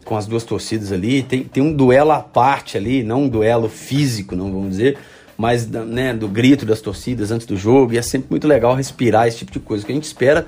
Com 0.04 0.16
as 0.16 0.26
duas 0.26 0.42
torcidas 0.42 0.90
ali. 0.90 1.22
Tem, 1.22 1.44
tem 1.44 1.62
um 1.62 1.72
duelo 1.72 2.10
à 2.10 2.18
parte 2.18 2.76
ali, 2.76 3.04
não 3.04 3.22
um 3.22 3.28
duelo 3.28 3.68
físico, 3.68 4.34
não 4.34 4.50
vamos 4.50 4.70
dizer 4.70 4.98
mais 5.36 5.66
né, 5.66 6.14
do 6.14 6.28
grito 6.28 6.64
das 6.64 6.80
torcidas 6.80 7.30
antes 7.30 7.46
do 7.46 7.56
jogo, 7.56 7.92
e 7.92 7.98
é 7.98 8.02
sempre 8.02 8.28
muito 8.30 8.46
legal 8.46 8.74
respirar 8.74 9.26
esse 9.26 9.38
tipo 9.38 9.52
de 9.52 9.60
coisa. 9.60 9.82
O 9.82 9.86
que 9.86 9.92
a 9.92 9.94
gente 9.94 10.04
espera 10.04 10.46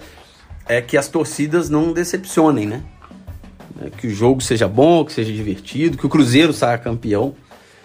é 0.68 0.80
que 0.80 0.96
as 0.96 1.08
torcidas 1.08 1.68
não 1.68 1.92
decepcionem, 1.92 2.66
né? 2.66 2.82
É, 3.82 3.90
que 3.90 4.06
o 4.06 4.10
jogo 4.10 4.40
seja 4.40 4.66
bom, 4.66 5.04
que 5.04 5.12
seja 5.12 5.32
divertido, 5.32 5.98
que 5.98 6.06
o 6.06 6.08
Cruzeiro 6.08 6.52
saia 6.52 6.78
campeão, 6.78 7.34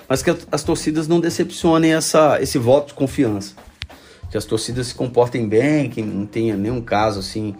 mas 0.07 0.21
que 0.21 0.33
as 0.51 0.63
torcidas 0.63 1.07
não 1.07 1.19
decepcionem 1.19 1.93
essa, 1.93 2.41
esse 2.41 2.57
voto 2.57 2.89
de 2.89 2.93
confiança. 2.93 3.55
Que 4.29 4.37
as 4.37 4.45
torcidas 4.45 4.87
se 4.87 4.95
comportem 4.95 5.47
bem, 5.47 5.89
que 5.89 6.01
não 6.01 6.25
tenha 6.25 6.55
nenhum 6.55 6.81
caso 6.81 7.19
assim 7.19 7.55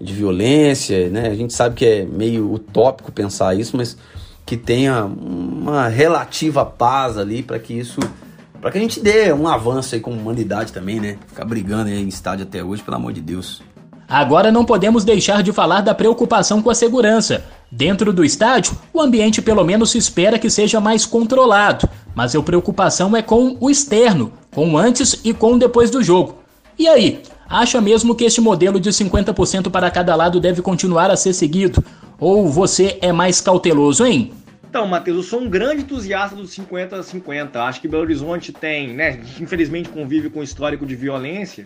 de 0.00 0.12
violência, 0.12 1.08
né? 1.08 1.28
A 1.28 1.34
gente 1.34 1.52
sabe 1.52 1.76
que 1.76 1.84
é 1.84 2.04
meio 2.04 2.52
utópico 2.52 3.12
pensar 3.12 3.54
isso, 3.54 3.76
mas 3.76 3.96
que 4.44 4.56
tenha 4.56 5.04
uma 5.04 5.88
relativa 5.88 6.64
paz 6.64 7.16
ali 7.16 7.42
para 7.42 7.58
que 7.58 7.72
isso 7.72 8.00
para 8.64 8.72
que 8.72 8.78
a 8.78 8.80
gente 8.80 8.98
dê 8.98 9.30
um 9.30 9.46
avanço 9.46 9.94
aí 9.94 10.00
como 10.00 10.18
humanidade 10.18 10.72
também, 10.72 10.98
né? 10.98 11.18
Ficar 11.26 11.44
brigando 11.44 11.90
aí 11.90 12.02
em 12.02 12.08
estádio 12.08 12.44
até 12.44 12.64
hoje, 12.64 12.82
pelo 12.82 12.96
amor 12.96 13.12
de 13.12 13.20
Deus. 13.20 13.60
Agora 14.08 14.50
não 14.50 14.64
podemos 14.64 15.04
deixar 15.04 15.42
de 15.42 15.52
falar 15.52 15.82
da 15.82 15.94
preocupação 15.94 16.62
com 16.62 16.70
a 16.70 16.74
segurança. 16.74 17.44
Dentro 17.70 18.10
do 18.10 18.24
estádio, 18.24 18.74
o 18.90 19.02
ambiente 19.02 19.42
pelo 19.42 19.62
menos 19.64 19.90
se 19.90 19.98
espera 19.98 20.38
que 20.38 20.48
seja 20.48 20.80
mais 20.80 21.04
controlado, 21.04 21.86
mas 22.14 22.34
a 22.34 22.42
preocupação 22.42 23.14
é 23.14 23.20
com 23.20 23.54
o 23.60 23.68
externo, 23.68 24.32
com 24.50 24.72
o 24.72 24.78
antes 24.78 25.20
e 25.22 25.34
com 25.34 25.52
o 25.52 25.58
depois 25.58 25.90
do 25.90 26.02
jogo. 26.02 26.36
E 26.78 26.88
aí, 26.88 27.20
acha 27.46 27.82
mesmo 27.82 28.14
que 28.14 28.24
este 28.24 28.40
modelo 28.40 28.80
de 28.80 28.88
50% 28.88 29.70
para 29.70 29.90
cada 29.90 30.16
lado 30.16 30.40
deve 30.40 30.62
continuar 30.62 31.10
a 31.10 31.16
ser 31.16 31.34
seguido? 31.34 31.84
Ou 32.18 32.48
você 32.48 32.96
é 33.02 33.12
mais 33.12 33.42
cauteloso, 33.42 34.06
hein? 34.06 34.32
Então, 34.74 34.88
Matheus, 34.88 35.18
eu 35.18 35.22
sou 35.22 35.40
um 35.40 35.48
grande 35.48 35.82
entusiasta 35.82 36.34
dos 36.34 36.50
50 36.50 36.96
a 36.96 37.02
50. 37.04 37.62
Acho 37.62 37.80
que 37.80 37.86
Belo 37.86 38.02
Horizonte 38.02 38.52
tem, 38.52 38.92
né, 38.92 39.20
infelizmente 39.40 39.88
convive 39.88 40.28
com 40.28 40.40
um 40.40 40.42
histórico 40.42 40.84
de 40.84 40.96
violência, 40.96 41.64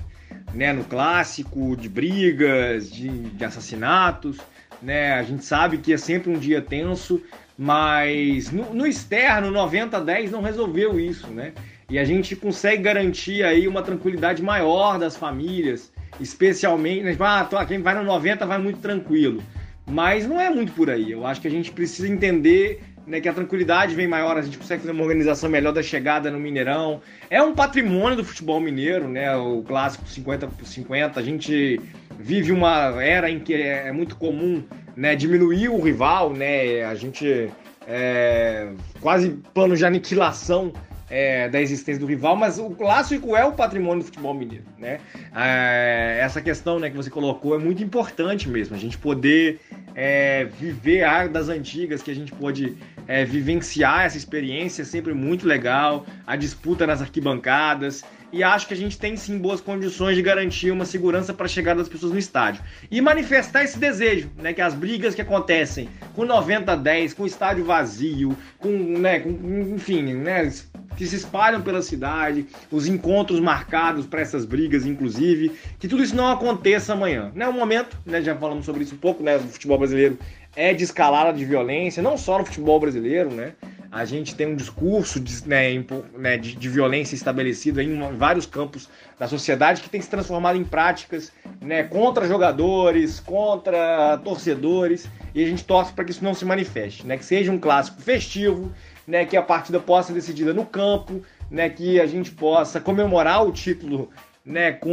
né, 0.52 0.74
no 0.74 0.84
clássico, 0.84 1.74
de 1.74 1.88
brigas, 1.88 2.90
de, 2.90 3.08
de 3.08 3.42
assassinatos, 3.42 4.36
né? 4.82 5.14
A 5.14 5.22
gente 5.22 5.42
sabe 5.42 5.78
que 5.78 5.94
é 5.94 5.96
sempre 5.96 6.30
um 6.30 6.38
dia 6.38 6.60
tenso, 6.60 7.22
mas 7.56 8.52
no, 8.52 8.74
no 8.74 8.86
externo, 8.86 9.50
90 9.50 9.96
a 9.96 10.00
10 10.00 10.30
não 10.30 10.42
resolveu 10.42 11.00
isso, 11.00 11.28
né? 11.28 11.54
E 11.88 11.98
a 11.98 12.04
gente 12.04 12.36
consegue 12.36 12.82
garantir 12.82 13.42
aí 13.42 13.66
uma 13.66 13.80
tranquilidade 13.80 14.42
maior 14.42 14.98
das 14.98 15.16
famílias, 15.16 15.90
especialmente, 16.20 17.04
né? 17.04 17.16
ah, 17.20 17.64
quem 17.66 17.80
vai 17.80 17.94
no 17.94 18.04
90 18.04 18.44
vai 18.44 18.58
muito 18.58 18.80
tranquilo. 18.80 19.42
Mas 19.86 20.26
não 20.26 20.38
é 20.38 20.50
muito 20.50 20.72
por 20.72 20.90
aí. 20.90 21.10
Eu 21.10 21.26
acho 21.26 21.40
que 21.40 21.48
a 21.48 21.50
gente 21.50 21.72
precisa 21.72 22.06
entender 22.06 22.82
né, 23.08 23.20
que 23.20 23.28
a 23.28 23.32
tranquilidade 23.32 23.94
vem 23.94 24.06
maior, 24.06 24.36
a 24.36 24.42
gente 24.42 24.58
consegue 24.58 24.82
fazer 24.82 24.92
uma 24.92 25.02
organização 25.02 25.48
melhor 25.48 25.72
da 25.72 25.82
chegada 25.82 26.30
no 26.30 26.38
Mineirão. 26.38 27.00
É 27.30 27.42
um 27.42 27.54
patrimônio 27.54 28.16
do 28.16 28.24
futebol 28.24 28.60
mineiro, 28.60 29.08
né? 29.08 29.34
O 29.34 29.62
clássico 29.62 30.06
50 30.06 30.46
por 30.46 30.66
50. 30.66 31.18
A 31.18 31.22
gente 31.22 31.80
vive 32.18 32.52
uma 32.52 33.02
era 33.02 33.30
em 33.30 33.40
que 33.40 33.54
é, 33.54 33.88
é 33.88 33.92
muito 33.92 34.14
comum 34.16 34.62
né, 34.94 35.16
diminuir 35.16 35.70
o 35.70 35.80
rival, 35.80 36.32
né? 36.34 36.84
A 36.84 36.94
gente 36.94 37.50
é, 37.86 38.68
quase 39.00 39.30
plano 39.54 39.74
de 39.74 39.84
aniquilação 39.86 40.72
é, 41.10 41.48
da 41.48 41.60
existência 41.60 42.00
do 42.00 42.06
rival, 42.06 42.36
mas 42.36 42.58
o 42.58 42.70
clássico 42.70 43.36
é 43.36 43.44
o 43.44 43.52
patrimônio 43.52 44.02
do 44.02 44.06
futebol 44.06 44.34
mineiro, 44.34 44.64
né? 44.78 45.00
É, 45.34 46.18
essa 46.20 46.40
questão 46.40 46.78
né, 46.78 46.90
que 46.90 46.96
você 46.96 47.10
colocou 47.10 47.54
é 47.54 47.58
muito 47.58 47.82
importante 47.82 48.48
mesmo, 48.48 48.76
a 48.76 48.78
gente 48.78 48.98
poder 48.98 49.60
é, 49.94 50.44
viver 50.44 51.04
a 51.04 51.26
das 51.26 51.48
antigas, 51.48 52.02
que 52.02 52.10
a 52.10 52.14
gente 52.14 52.32
pode 52.32 52.76
é, 53.06 53.24
vivenciar 53.24 54.04
essa 54.04 54.16
experiência, 54.16 54.82
é 54.82 54.84
sempre 54.84 55.14
muito 55.14 55.46
legal, 55.46 56.06
a 56.26 56.36
disputa 56.36 56.86
nas 56.86 57.00
arquibancadas, 57.00 58.04
e 58.30 58.42
acho 58.42 58.68
que 58.68 58.74
a 58.74 58.76
gente 58.76 58.98
tem 58.98 59.16
sim 59.16 59.38
boas 59.38 59.60
condições 59.60 60.14
de 60.14 60.22
garantir 60.22 60.70
uma 60.70 60.84
segurança 60.84 61.32
para 61.32 61.46
a 61.46 61.48
chegada 61.48 61.78
das 61.78 61.88
pessoas 61.88 62.12
no 62.12 62.18
estádio. 62.18 62.62
E 62.90 63.00
manifestar 63.00 63.64
esse 63.64 63.78
desejo, 63.78 64.30
né, 64.36 64.52
que 64.52 64.60
as 64.60 64.74
brigas 64.74 65.14
que 65.14 65.22
acontecem 65.22 65.88
com 66.14 66.24
90 66.24 66.72
a 66.72 66.76
10, 66.76 67.14
com 67.14 67.24
estádio 67.24 67.64
vazio, 67.64 68.36
com, 68.58 68.68
né, 68.68 69.20
com 69.20 69.30
enfim, 69.74 70.02
né, 70.14 70.52
que 70.98 71.06
se 71.06 71.14
espalham 71.14 71.62
pela 71.62 71.80
cidade, 71.80 72.44
os 72.72 72.88
encontros 72.88 73.38
marcados 73.38 74.04
para 74.04 74.20
essas 74.20 74.44
brigas, 74.44 74.84
inclusive, 74.84 75.52
que 75.78 75.86
tudo 75.86 76.02
isso 76.02 76.16
não 76.16 76.26
aconteça 76.26 76.92
amanhã. 76.92 77.30
Né, 77.36 77.46
o 77.46 77.52
momento, 77.52 77.96
né, 78.04 78.20
já 78.20 78.34
falamos 78.34 78.66
sobre 78.66 78.82
isso 78.82 78.96
um 78.96 78.98
pouco, 78.98 79.22
né, 79.22 79.38
do 79.38 79.46
futebol 79.46 79.78
brasileiro 79.78 80.18
é 80.56 80.74
de 80.74 80.82
escalada 80.82 81.32
de 81.32 81.44
violência, 81.44 82.02
não 82.02 82.18
só 82.18 82.36
no 82.38 82.44
futebol 82.44 82.80
brasileiro, 82.80 83.30
né? 83.30 83.52
A 83.92 84.04
gente 84.04 84.34
tem 84.34 84.48
um 84.48 84.56
discurso 84.56 85.20
de, 85.20 85.48
né, 85.48 85.82
né, 86.16 86.36
de, 86.36 86.56
de 86.56 86.68
violência 86.68 87.14
estabelecido 87.14 87.80
em 87.80 87.96
vários 88.16 88.44
campos 88.44 88.88
da 89.18 89.28
sociedade 89.28 89.80
que 89.80 89.88
tem 89.88 90.00
se 90.00 90.10
transformado 90.10 90.58
em 90.58 90.64
práticas 90.64 91.32
né, 91.60 91.84
contra 91.84 92.26
jogadores, 92.26 93.20
contra 93.20 94.18
torcedores, 94.18 95.08
e 95.32 95.42
a 95.42 95.46
gente 95.46 95.64
torce 95.64 95.92
para 95.92 96.04
que 96.04 96.10
isso 96.10 96.24
não 96.24 96.34
se 96.34 96.44
manifeste, 96.44 97.06
né? 97.06 97.16
Que 97.16 97.24
seja 97.24 97.52
um 97.52 97.58
clássico 97.58 98.02
festivo, 98.02 98.72
né, 99.08 99.24
que 99.24 99.38
a 99.38 99.42
partida 99.42 99.80
possa 99.80 100.08
ser 100.08 100.14
decidida 100.14 100.52
no 100.52 100.66
campo, 100.66 101.22
né, 101.50 101.70
que 101.70 101.98
a 101.98 102.06
gente 102.06 102.30
possa 102.30 102.78
comemorar 102.78 103.42
o 103.42 103.50
título 103.50 104.10
né, 104.44 104.70
com 104.72 104.90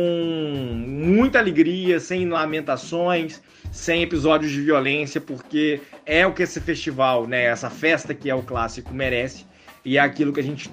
muita 0.88 1.38
alegria, 1.38 2.00
sem 2.00 2.28
lamentações, 2.28 3.42
sem 3.74 4.02
episódios 4.04 4.54
de 4.54 4.62
violência, 4.62 5.20
porque 5.20 5.82
é 6.06 6.26
o 6.26 6.34
que 6.34 6.44
esse 6.44 6.62
festival, 6.62 7.28
né, 7.28 7.44
essa 7.44 7.70
festa 7.70 8.14
que 8.14 8.30
é 8.30 8.36
o 8.36 8.42
clássico 8.42 8.94
merece. 8.94 9.46
E 9.86 9.98
é 9.98 10.02
aquilo 10.02 10.34
que 10.34 10.40
a 10.40 10.44
gente 10.44 10.68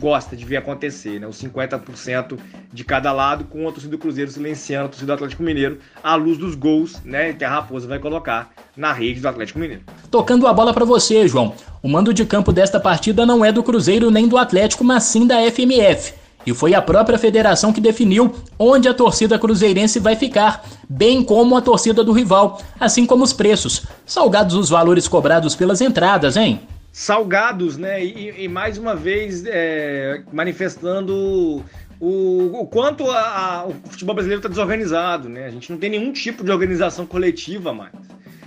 gosta 0.00 0.34
de 0.34 0.42
ver 0.42 0.56
acontecer, 0.56 1.20
né? 1.20 1.26
Os 1.26 1.36
50% 1.36 2.38
de 2.72 2.82
cada 2.82 3.12
lado, 3.12 3.44
com 3.44 3.68
a 3.68 3.70
torcida 3.70 3.90
do 3.90 3.98
Cruzeiro 3.98 4.30
silenciando 4.30 4.86
a 4.86 4.88
torcida 4.88 5.08
do 5.08 5.12
Atlético 5.12 5.42
Mineiro, 5.42 5.78
à 6.02 6.14
luz 6.14 6.38
dos 6.38 6.54
gols, 6.54 6.98
né? 7.04 7.34
Que 7.34 7.44
a 7.44 7.50
Raposa 7.50 7.86
vai 7.86 7.98
colocar 7.98 8.50
na 8.74 8.90
rede 8.90 9.20
do 9.20 9.28
Atlético 9.28 9.58
Mineiro. 9.58 9.82
Tocando 10.10 10.46
a 10.46 10.52
bola 10.54 10.72
para 10.72 10.86
você, 10.86 11.28
João. 11.28 11.54
O 11.82 11.88
mando 11.88 12.14
de 12.14 12.24
campo 12.24 12.52
desta 12.52 12.80
partida 12.80 13.26
não 13.26 13.44
é 13.44 13.52
do 13.52 13.62
Cruzeiro 13.62 14.10
nem 14.10 14.26
do 14.26 14.38
Atlético, 14.38 14.82
mas 14.82 15.02
sim 15.04 15.26
da 15.26 15.36
FMF. 15.50 16.14
E 16.46 16.54
foi 16.54 16.74
a 16.74 16.80
própria 16.80 17.18
federação 17.18 17.70
que 17.70 17.80
definiu 17.80 18.34
onde 18.58 18.88
a 18.88 18.94
torcida 18.94 19.38
cruzeirense 19.38 19.98
vai 19.98 20.16
ficar, 20.16 20.64
bem 20.88 21.22
como 21.22 21.56
a 21.56 21.60
torcida 21.60 22.02
do 22.02 22.12
rival, 22.12 22.62
assim 22.80 23.04
como 23.04 23.24
os 23.24 23.32
preços. 23.32 23.82
Salgados 24.06 24.54
os 24.54 24.70
valores 24.70 25.06
cobrados 25.06 25.54
pelas 25.54 25.80
entradas, 25.82 26.36
hein? 26.36 26.60
Salgados, 26.96 27.76
né? 27.76 28.04
E, 28.04 28.44
e 28.44 28.46
mais 28.46 28.78
uma 28.78 28.94
vez 28.94 29.44
é, 29.46 30.22
manifestando 30.32 31.64
o, 31.98 32.60
o, 32.60 32.68
quanto 32.68 33.10
a, 33.10 33.18
a, 33.18 33.66
o 33.66 33.74
futebol 33.90 34.14
brasileiro 34.14 34.38
está 34.38 34.48
desorganizado, 34.48 35.28
né? 35.28 35.46
A 35.46 35.50
gente 35.50 35.72
não 35.72 35.76
tem 35.76 35.90
nenhum 35.90 36.12
tipo 36.12 36.44
de 36.44 36.52
organização 36.52 37.04
coletiva 37.04 37.74
mais 37.74 37.90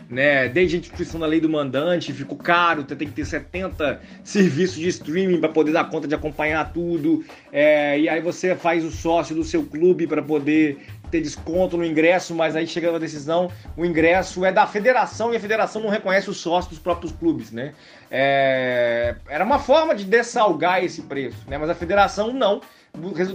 né? 0.10 0.48
Desde 0.48 0.76
a 0.76 0.80
instituição 0.80 1.20
da 1.20 1.26
lei 1.26 1.40
do 1.40 1.50
mandante, 1.50 2.14
ficou 2.14 2.38
caro, 2.38 2.84
tem 2.84 3.08
que 3.08 3.14
ter 3.14 3.26
70 3.26 4.02
serviços 4.24 4.78
de 4.78 4.88
streaming 4.88 5.40
para 5.40 5.50
poder 5.50 5.72
dar 5.72 5.90
conta 5.90 6.08
de 6.08 6.16
acompanhar 6.16 6.72
tudo. 6.72 7.24
É, 7.52 8.00
e 8.00 8.08
aí 8.10 8.22
você 8.22 8.56
faz 8.56 8.84
o 8.86 8.92
sócio 8.92 9.36
do 9.36 9.44
seu 9.44 9.64
clube 9.64 10.08
para 10.08 10.22
poder 10.22 10.78
ter 11.10 11.22
desconto 11.22 11.78
no 11.78 11.86
ingresso, 11.86 12.34
mas 12.36 12.56
aí 12.56 12.68
chega 12.68 12.96
a 12.96 13.00
decisão, 13.00 13.52
o 13.76 13.86
ingresso 13.86 14.46
é 14.46 14.52
da 14.52 14.66
federação 14.68 15.34
e 15.34 15.38
a 15.38 15.40
federação 15.40 15.82
não 15.82 15.90
reconhece 15.90 16.30
os 16.30 16.38
sócios 16.38 16.72
dos 16.72 16.80
próprios 16.80 17.12
clubes, 17.12 17.52
né? 17.52 17.74
É, 18.10 19.16
era 19.28 19.44
uma 19.44 19.60
forma 19.60 19.94
de 19.94 20.04
dessalgar 20.06 20.84
esse 20.84 21.02
preço, 21.04 21.38
né? 21.48 21.58
Mas 21.58 21.70
a 21.70 21.76
federação 21.76 22.34
não 22.34 22.62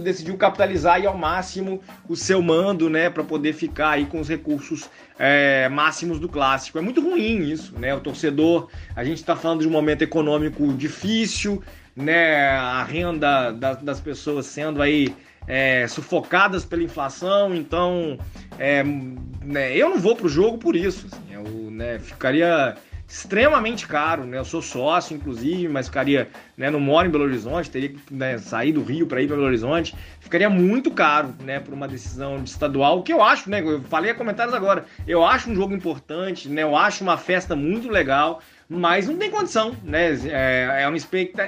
decidiu 0.01 0.35
capitalizar 0.37 0.95
aí 0.95 1.05
ao 1.05 1.17
máximo 1.17 1.81
o 2.07 2.15
seu 2.15 2.41
mando, 2.41 2.89
né, 2.89 3.09
para 3.09 3.23
poder 3.23 3.53
ficar 3.53 3.91
aí 3.91 4.05
com 4.05 4.19
os 4.19 4.27
recursos 4.27 4.89
é, 5.17 5.69
máximos 5.69 6.19
do 6.19 6.27
clássico. 6.27 6.77
É 6.77 6.81
muito 6.81 7.01
ruim 7.01 7.49
isso, 7.49 7.77
né? 7.79 7.93
O 7.95 7.99
torcedor, 7.99 8.69
a 8.95 9.03
gente 9.03 9.17
está 9.17 9.35
falando 9.35 9.61
de 9.61 9.67
um 9.67 9.71
momento 9.71 10.01
econômico 10.01 10.73
difícil, 10.73 11.63
né? 11.95 12.49
A 12.49 12.83
renda 12.83 13.51
da, 13.51 13.73
das 13.73 13.99
pessoas 13.99 14.45
sendo 14.45 14.81
aí 14.81 15.15
é, 15.47 15.87
sufocadas 15.87 16.65
pela 16.65 16.83
inflação, 16.83 17.53
então 17.53 18.17
é, 18.57 18.83
né, 18.83 19.75
eu 19.75 19.89
não 19.89 19.99
vou 19.99 20.15
pro 20.15 20.29
jogo 20.29 20.57
por 20.57 20.75
isso. 20.75 21.07
Assim, 21.07 21.33
eu 21.33 21.71
né, 21.71 21.99
ficaria 21.99 22.75
extremamente 23.13 23.87
caro, 23.87 24.23
né? 24.23 24.39
Eu 24.39 24.45
sou 24.45 24.59
sócio, 24.59 25.15
inclusive, 25.15 25.67
mas 25.67 25.87
ficaria, 25.87 26.29
né? 26.57 26.71
Não 26.71 26.79
moro 26.79 27.07
em 27.07 27.11
Belo 27.11 27.25
Horizonte, 27.25 27.69
teria 27.69 27.89
que 27.89 27.99
né, 28.09 28.39
sair 28.39 28.71
do 28.71 28.81
Rio 28.81 29.05
para 29.05 29.21
ir 29.21 29.27
para 29.27 29.35
Belo 29.35 29.47
Horizonte, 29.47 29.95
ficaria 30.19 30.49
muito 30.49 30.89
caro, 30.89 31.33
né? 31.43 31.59
Por 31.59 31.73
uma 31.75 31.87
decisão 31.87 32.41
de 32.41 32.49
estadual, 32.49 33.03
que 33.03 33.13
eu 33.13 33.21
acho, 33.21 33.49
né? 33.51 33.61
Eu 33.61 33.81
falei 33.83 34.09
a 34.09 34.15
comentários 34.15 34.55
agora, 34.55 34.85
eu 35.07 35.23
acho 35.23 35.49
um 35.49 35.55
jogo 35.55 35.75
importante, 35.75 36.49
né? 36.49 36.63
Eu 36.63 36.75
acho 36.75 37.03
uma 37.03 37.15
festa 37.15 37.55
muito 37.55 37.87
legal, 37.87 38.41
mas 38.69 39.07
não 39.07 39.17
tem 39.17 39.29
condição, 39.29 39.75
né? 39.83 40.11
É, 40.25 40.83
é 40.83 40.87
uma, 40.87 40.97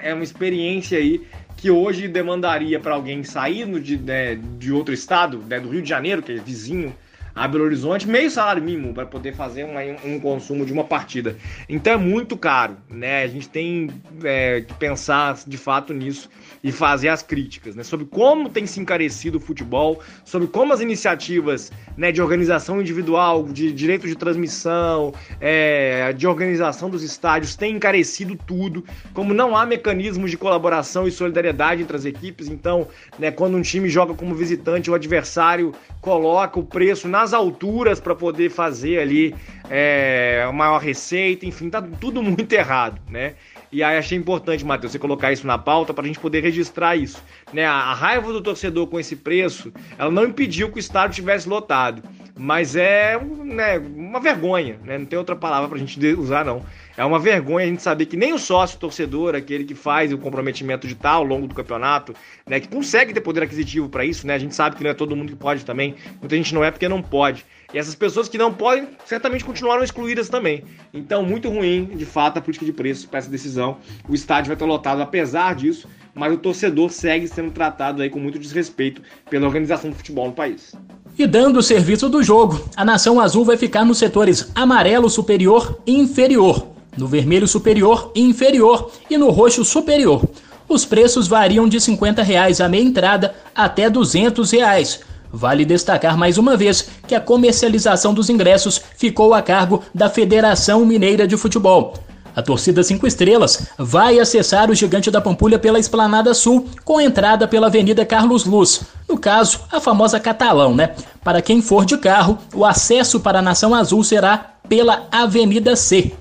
é 0.04 0.14
uma 0.14 0.24
experiência 0.24 0.98
aí 0.98 1.26
que 1.58 1.72
hoje 1.72 2.08
demandaria 2.08 2.80
para 2.80 2.94
alguém 2.94 3.24
sair 3.24 3.66
de, 3.80 3.98
né, 3.98 4.36
de 4.58 4.72
outro 4.72 4.94
estado, 4.94 5.44
né, 5.48 5.60
do 5.60 5.70
Rio 5.70 5.82
de 5.82 5.90
Janeiro, 5.90 6.22
que 6.22 6.34
é 6.34 6.36
vizinho 6.36 6.96
a 7.36 7.48
Belo 7.50 7.66
Horizonte, 7.66 8.08
meio 8.08 8.32
salário 8.32 8.64
mínimo 8.64 8.94
para 8.94 9.06
poder 9.06 9.36
fazer 9.36 9.66
uma, 9.66 9.82
um 10.06 10.20
consumo 10.22 10.66
de 10.66 10.72
uma 10.72 10.86
partida. 10.86 11.36
Então 11.68 11.94
é 11.94 11.98
muito 11.98 12.38
caro, 12.38 12.78
né? 12.90 13.24
A 13.24 13.28
gente 13.28 13.50
tem 13.50 13.90
é, 14.24 14.62
que 14.62 14.74
pensar 14.76 15.38
de 15.46 15.58
fato 15.58 15.94
nisso 15.94 16.30
e 16.64 16.72
fazer 16.72 17.10
as 17.10 17.22
críticas, 17.22 17.76
né? 17.76 17.84
Sobre 17.84 18.06
como 18.06 18.50
tem 18.50 18.66
se 18.66 18.80
encarecido 18.80 19.38
o 19.38 19.42
futebol, 19.42 20.02
sobre 20.24 20.48
como 20.48 20.72
as 20.72 20.80
iniciativas 20.80 21.72
né, 21.98 22.12
de 22.12 22.22
organização 22.22 22.80
individual, 22.80 23.44
de 23.44 23.72
direito 23.74 24.08
de 24.08 24.16
transmissão, 24.16 25.14
é, 25.42 26.14
de 26.14 26.26
organização 26.26 26.90
dos 26.90 27.04
estádios 27.04 27.56
têm 27.56 27.76
encarecido 27.76 28.38
tudo, 28.48 28.86
como 29.14 29.34
não 29.34 29.56
há 29.56 29.66
mecanismos 29.66 30.32
de 30.32 30.38
colaboração 30.38 31.08
e 31.08 31.12
solidariedade 31.12 31.82
entre 31.82 31.98
as 31.98 32.06
equipes, 32.06 32.48
então, 32.48 32.88
né, 33.20 33.30
quando 33.30 33.58
um 33.58 33.62
time 33.62 33.90
joga 33.90 34.14
como 34.14 34.34
visitante, 34.34 34.90
o 34.90 34.94
adversário 34.94 35.74
coloca 36.06 36.60
o 36.60 36.64
preço 36.64 37.08
na 37.08 37.26
nas 37.26 37.34
alturas 37.34 38.00
para 38.00 38.14
poder 38.14 38.52
fazer 38.52 39.00
ali 39.00 39.34
é, 39.68 40.48
maior 40.54 40.78
receita, 40.78 41.44
enfim, 41.44 41.72
tá 41.72 41.82
tudo 41.82 42.22
muito 42.22 42.54
errado, 42.54 43.02
né? 43.10 43.34
E 43.72 43.82
aí 43.82 43.98
achei 43.98 44.16
importante, 44.16 44.64
Matheus, 44.64 44.92
você 44.92 45.00
colocar 45.00 45.32
isso 45.32 45.48
na 45.48 45.58
pauta 45.58 45.92
para 45.92 46.04
a 46.04 46.08
gente 46.08 46.20
poder 46.20 46.42
registrar 46.42 46.96
isso. 46.96 47.22
Né? 47.52 47.66
A, 47.66 47.74
a, 47.74 47.94
raiva 47.96 48.32
do 48.32 48.42
torcedor 48.42 48.86
com 48.86 49.00
esse 49.00 49.16
preço, 49.16 49.74
ela 49.98 50.12
não 50.12 50.26
impediu 50.26 50.70
que 50.70 50.78
o 50.78 50.80
estádio 50.80 51.16
tivesse 51.16 51.50
lotado. 51.50 52.04
Mas 52.38 52.76
é 52.76 53.18
né, 53.18 53.78
uma 53.78 54.20
vergonha, 54.20 54.78
né? 54.84 54.98
Não 54.98 55.06
tem 55.06 55.18
outra 55.18 55.36
palavra 55.36 55.70
pra 55.70 55.78
gente 55.78 56.06
usar, 56.16 56.44
não. 56.44 56.66
É 56.98 57.04
uma 57.06 57.18
vergonha 57.18 57.66
a 57.66 57.70
gente 57.70 57.82
saber 57.82 58.06
que 58.06 58.18
nem 58.18 58.34
o 58.34 58.40
sócio 58.40 58.78
torcedor, 58.78 59.36
aquele 59.36 59.64
que 59.64 59.74
faz 59.74 60.12
o 60.12 60.18
comprometimento 60.18 60.86
de 60.86 60.94
estar 60.94 61.12
ao 61.12 61.24
longo 61.24 61.48
do 61.48 61.56
campeonato, 61.56 62.14
né, 62.46 62.60
que 62.60 62.68
consegue 62.68 63.14
ter 63.14 63.22
poder 63.22 63.44
aquisitivo 63.44 63.88
para 63.88 64.04
isso, 64.04 64.28
né? 64.28 64.34
A 64.34 64.38
gente 64.38 64.54
sabe 64.54 64.76
que 64.76 64.84
não 64.84 64.92
é 64.92 64.94
todo 64.94 65.16
mundo 65.16 65.30
que 65.30 65.38
pode 65.38 65.64
também. 65.64 65.96
Muita 66.20 66.36
gente 66.36 66.54
não 66.54 66.64
é 66.64 66.72
porque 66.72 66.90
não 66.90 67.02
pode. 67.02 67.46
E 67.74 67.78
essas 67.78 67.96
pessoas 67.96 68.30
que 68.30 68.38
não 68.38 68.54
podem, 68.54 68.88
certamente 69.06 69.44
continuaram 69.44 69.84
excluídas 69.84 70.30
também. 70.30 70.64
Então, 70.94 71.24
muito 71.24 71.50
ruim, 71.50 71.86
de 71.86 72.06
fato, 72.06 72.38
a 72.38 72.42
política 72.42 72.66
de 72.66 72.74
preços 72.74 73.06
para 73.06 73.20
essa 73.20 73.30
decisão. 73.30 73.78
O 74.08 74.14
estádio 74.14 74.48
vai 74.48 74.56
estar 74.56 74.66
lotado 74.66 75.02
apesar 75.02 75.56
disso, 75.56 75.88
mas 76.16 76.34
o 76.34 76.38
torcedor 76.38 76.90
segue 76.90 77.28
sendo 77.28 77.52
tratado 77.52 78.02
aí 78.02 78.10
com 78.10 78.20
muito 78.20 78.40
desrespeito 78.40 79.02
pela 79.30 79.46
organização 79.46 79.90
do 79.90 79.96
futebol 79.96 80.28
no 80.28 80.34
país. 80.34 80.74
E 81.18 81.28
dando 81.28 81.60
o 81.60 81.64
serviço 81.64 82.10
do 82.10 82.24
jogo, 82.24 82.68
a 82.76 82.84
Nação 82.84 83.20
Azul 83.20 83.46
vai 83.46 83.58
ficar 83.58 83.86
nos 83.86 83.98
setores 83.98 84.50
amarelo 84.56 85.10
superior 85.10 85.80
e 85.86 85.94
inferior 85.94 86.76
no 86.98 87.08
vermelho 87.08 87.48
superior 87.48 88.12
e 88.16 88.22
inferior 88.22 88.92
e 89.10 89.18
no 89.18 89.30
roxo 89.30 89.64
superior. 89.66 90.24
Os 90.68 90.86
preços 90.86 91.28
variam 91.28 91.68
de 91.68 91.80
50 91.80 92.24
reais 92.24 92.60
a 92.60 92.68
meia 92.68 92.84
entrada 92.84 93.36
até 93.54 93.90
200 93.90 94.50
reais. 94.52 95.02
Vale 95.32 95.66
destacar 95.66 96.18
mais 96.18 96.38
uma 96.38 96.56
vez 96.56 96.90
que 97.08 97.14
a 97.14 97.20
comercialização 97.20 98.14
dos 98.14 98.30
ingressos 98.30 98.82
ficou 98.98 99.34
a 99.34 99.42
cargo 99.42 99.84
da 99.94 100.10
Federação 100.10 100.86
Mineira 100.86 101.28
de 101.28 101.36
Futebol. 101.36 101.94
A 102.36 102.42
torcida 102.42 102.84
5 102.84 103.08
estrelas 103.08 103.68
vai 103.78 104.20
acessar 104.20 104.70
o 104.70 104.76
Gigante 104.76 105.10
da 105.10 105.22
Pampulha 105.22 105.58
pela 105.58 105.80
Esplanada 105.80 106.34
Sul, 106.34 106.66
com 106.84 107.00
entrada 107.00 107.48
pela 107.48 107.68
Avenida 107.68 108.06
Carlos 108.06 108.44
Luz. 108.44 108.82
No 109.08 109.18
caso, 109.18 109.62
a 109.72 109.80
famosa 109.80 110.20
Catalão, 110.20 110.76
né? 110.76 110.92
Para 111.24 111.42
quem 111.42 111.62
for 111.62 111.86
de 111.86 111.98
carro, 111.98 112.38
o 112.54 112.66
acesso 112.66 113.22
para 113.22 113.40
a 113.40 113.42
Nação 113.42 113.74
Azul 113.74 114.04
será 114.04 114.56
pela 114.68 115.08
Avenida 115.12 115.78
C. 115.78 116.12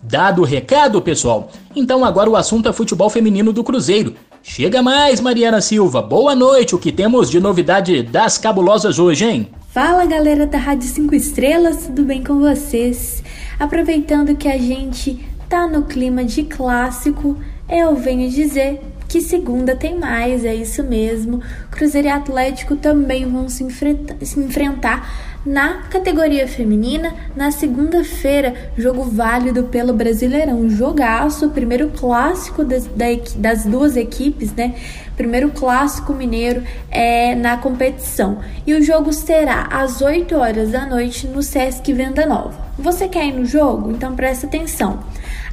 Dado 0.00 0.42
o 0.42 0.44
recado, 0.44 1.02
pessoal, 1.02 1.50
então 1.74 2.04
agora 2.04 2.30
o 2.30 2.36
assunto 2.36 2.68
é 2.68 2.72
futebol 2.72 3.10
feminino 3.10 3.52
do 3.52 3.64
Cruzeiro. 3.64 4.14
Chega 4.40 4.80
mais, 4.80 5.20
Mariana 5.20 5.60
Silva. 5.60 6.00
Boa 6.00 6.36
noite. 6.36 6.76
O 6.76 6.78
que 6.78 6.92
temos 6.92 7.28
de 7.28 7.40
novidade 7.40 8.04
das 8.04 8.38
cabulosas 8.38 9.00
hoje, 9.00 9.24
hein? 9.24 9.48
Fala, 9.70 10.06
galera 10.06 10.46
da 10.46 10.56
Rádio 10.56 10.88
5 10.88 11.12
Estrelas, 11.16 11.86
tudo 11.86 12.04
bem 12.04 12.22
com 12.22 12.38
vocês? 12.38 13.24
Aproveitando 13.58 14.36
que 14.36 14.46
a 14.46 14.56
gente 14.56 15.26
tá 15.48 15.66
no 15.66 15.84
clima 15.84 16.24
de 16.24 16.44
clássico, 16.44 17.36
eu 17.68 17.94
venho 17.94 18.30
dizer 18.30 18.80
que 19.08 19.20
segunda 19.20 19.76
tem 19.76 19.98
mais, 19.98 20.44
é 20.44 20.54
isso 20.54 20.82
mesmo. 20.82 21.40
Cruzeiro 21.70 22.08
e 22.08 22.10
Atlético 22.10 22.76
também 22.76 23.24
vão 23.24 23.48
se, 23.48 23.62
enfrenta 23.62 24.16
se 24.24 24.38
enfrentar 24.40 25.36
na 25.46 25.82
categoria 25.82 26.48
feminina, 26.48 27.14
na 27.36 27.52
segunda-feira, 27.52 28.72
jogo 28.76 29.04
válido 29.04 29.64
pelo 29.64 29.92
Brasileirão. 29.92 30.68
Jogaço, 30.68 31.50
primeiro 31.50 31.90
clássico 31.90 32.64
das, 32.64 32.88
das 33.36 33.64
duas 33.64 33.96
equipes, 33.96 34.52
né? 34.52 34.74
Primeiro 35.16 35.50
clássico 35.50 36.12
mineiro 36.12 36.64
é 36.90 37.36
na 37.36 37.56
competição. 37.56 38.40
E 38.66 38.74
o 38.74 38.82
jogo 38.82 39.12
será 39.12 39.68
às 39.70 40.02
8 40.02 40.34
horas 40.34 40.72
da 40.72 40.84
noite 40.84 41.28
no 41.28 41.42
Sesc 41.42 41.92
Venda 41.92 42.26
Nova. 42.26 42.66
Você 42.76 43.08
quer 43.08 43.26
ir 43.26 43.32
no 43.32 43.46
jogo? 43.46 43.92
Então 43.92 44.16
presta 44.16 44.48
atenção. 44.48 44.98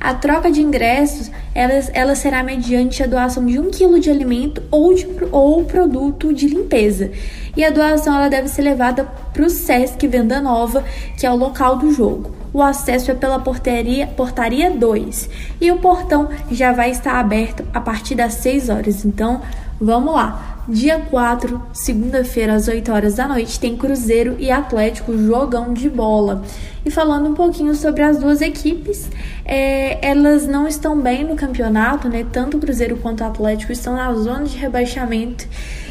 A 0.04 0.14
troca 0.14 0.52
de 0.52 0.62
ingressos 0.62 1.32
ela, 1.56 1.74
ela 1.94 2.14
será 2.14 2.44
mediante 2.44 3.02
a 3.02 3.08
doação 3.08 3.46
de 3.46 3.58
um 3.58 3.72
quilo 3.72 4.02
de 4.02 4.10
alimento 4.10 4.62
ou, 4.70 4.94
de, 4.94 5.08
ou 5.32 5.64
produto 5.64 6.34
de 6.34 6.46
limpeza. 6.46 7.10
E 7.56 7.64
a 7.64 7.70
doação 7.70 8.14
ela 8.14 8.28
deve 8.28 8.50
ser 8.50 8.64
levada 8.64 9.06
para 9.32 9.44
o 9.44 9.50
Sesc 9.50 10.06
Venda 10.06 10.42
Nova, 10.42 10.84
que 11.18 11.26
é 11.26 11.32
o 11.32 11.38
local 11.38 11.78
do 11.78 11.90
jogo. 11.94 12.36
O 12.54 12.62
acesso 12.62 13.12
é 13.12 13.16
pela 13.16 13.40
portaria, 13.40 14.06
portaria 14.06 14.70
2 14.70 15.30
e 15.62 15.72
o 15.72 15.78
portão 15.78 16.30
já 16.52 16.74
vai 16.74 16.92
estar 16.92 17.16
aberto 17.16 17.66
a 17.74 17.80
partir 17.80 18.14
das 18.14 18.34
6 18.34 18.68
horas. 18.68 19.06
Então, 19.06 19.42
vamos 19.80 20.14
lá. 20.14 20.54
Dia 20.68 20.98
4, 20.98 21.62
segunda-feira, 21.74 22.54
às 22.54 22.70
8 22.70 22.90
horas 22.90 23.16
da 23.16 23.28
noite, 23.28 23.60
tem 23.60 23.76
Cruzeiro 23.76 24.38
e 24.40 24.50
Atlético 24.50 25.18
jogão 25.18 25.74
de 25.74 25.90
bola. 25.90 26.42
E 26.86 26.90
falando 26.90 27.30
um 27.30 27.34
pouquinho 27.34 27.76
sobre 27.76 28.02
as 28.02 28.18
duas 28.18 28.40
equipes, 28.42 29.10
é, 29.44 30.06
elas 30.06 30.48
não 30.48 30.66
estão 30.66 30.98
bem 31.00 31.26
no 31.26 31.36
campeonato, 31.36 32.08
né? 32.08 32.26
Tanto 32.32 32.60
Cruzeiro 32.60 32.96
quanto 32.98 33.26
Atlético 33.26 33.74
estão 33.74 33.96
na 33.96 34.14
zona 34.14 34.46
de 34.46 34.58
rebaixamento 34.58 35.46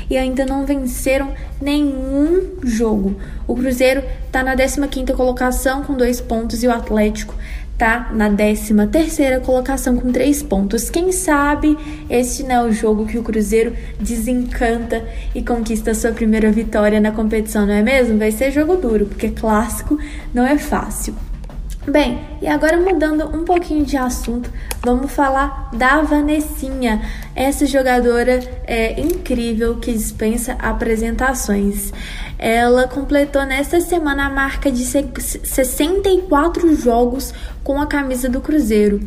e 0.08 0.16
ainda 0.16 0.44
não 0.44 0.64
venceram 0.66 1.32
nenhum 1.60 2.56
jogo. 2.62 3.16
O 3.46 3.54
Cruzeiro 3.54 4.02
está 4.26 4.42
na 4.42 4.56
15ª 4.56 5.14
colocação 5.14 5.82
com 5.82 5.94
dois 5.94 6.20
pontos 6.20 6.62
e 6.62 6.66
o 6.66 6.72
Atlético 6.72 7.34
tá 7.78 8.10
na 8.12 8.30
13 8.30 8.74
terceira 8.90 9.40
colocação 9.40 9.96
com 9.96 10.12
três 10.12 10.42
pontos. 10.42 10.88
Quem 10.90 11.10
sabe 11.12 11.76
este 12.08 12.42
não 12.42 12.66
é 12.66 12.68
o 12.68 12.72
jogo 12.72 13.06
que 13.06 13.18
o 13.18 13.22
Cruzeiro 13.22 13.74
desencanta 13.98 15.04
e 15.34 15.42
conquista 15.42 15.94
sua 15.94 16.12
primeira 16.12 16.50
vitória 16.50 17.00
na 17.00 17.12
competição, 17.12 17.66
não 17.66 17.74
é 17.74 17.82
mesmo? 17.82 18.18
Vai 18.18 18.30
ser 18.30 18.50
jogo 18.50 18.76
duro, 18.76 19.06
porque 19.06 19.30
clássico 19.30 19.98
não 20.32 20.46
é 20.46 20.58
fácil. 20.58 21.14
Bem, 21.86 22.20
e 22.40 22.46
agora 22.46 22.76
mudando 22.76 23.24
um 23.36 23.44
pouquinho 23.44 23.84
de 23.84 23.96
assunto, 23.96 24.48
vamos 24.84 25.10
falar 25.10 25.68
da 25.72 26.00
Vanessinha, 26.00 27.02
essa 27.34 27.66
jogadora 27.66 28.38
é 28.64 29.00
incrível 29.00 29.76
que 29.78 29.92
dispensa 29.92 30.52
apresentações. 30.60 31.92
Ela 32.38 32.86
completou 32.86 33.44
nesta 33.44 33.80
semana 33.80 34.26
a 34.26 34.30
marca 34.30 34.70
de 34.70 34.84
64 34.84 36.76
jogos 36.76 37.34
com 37.64 37.80
a 37.80 37.86
camisa 37.86 38.28
do 38.28 38.40
Cruzeiro. 38.40 39.00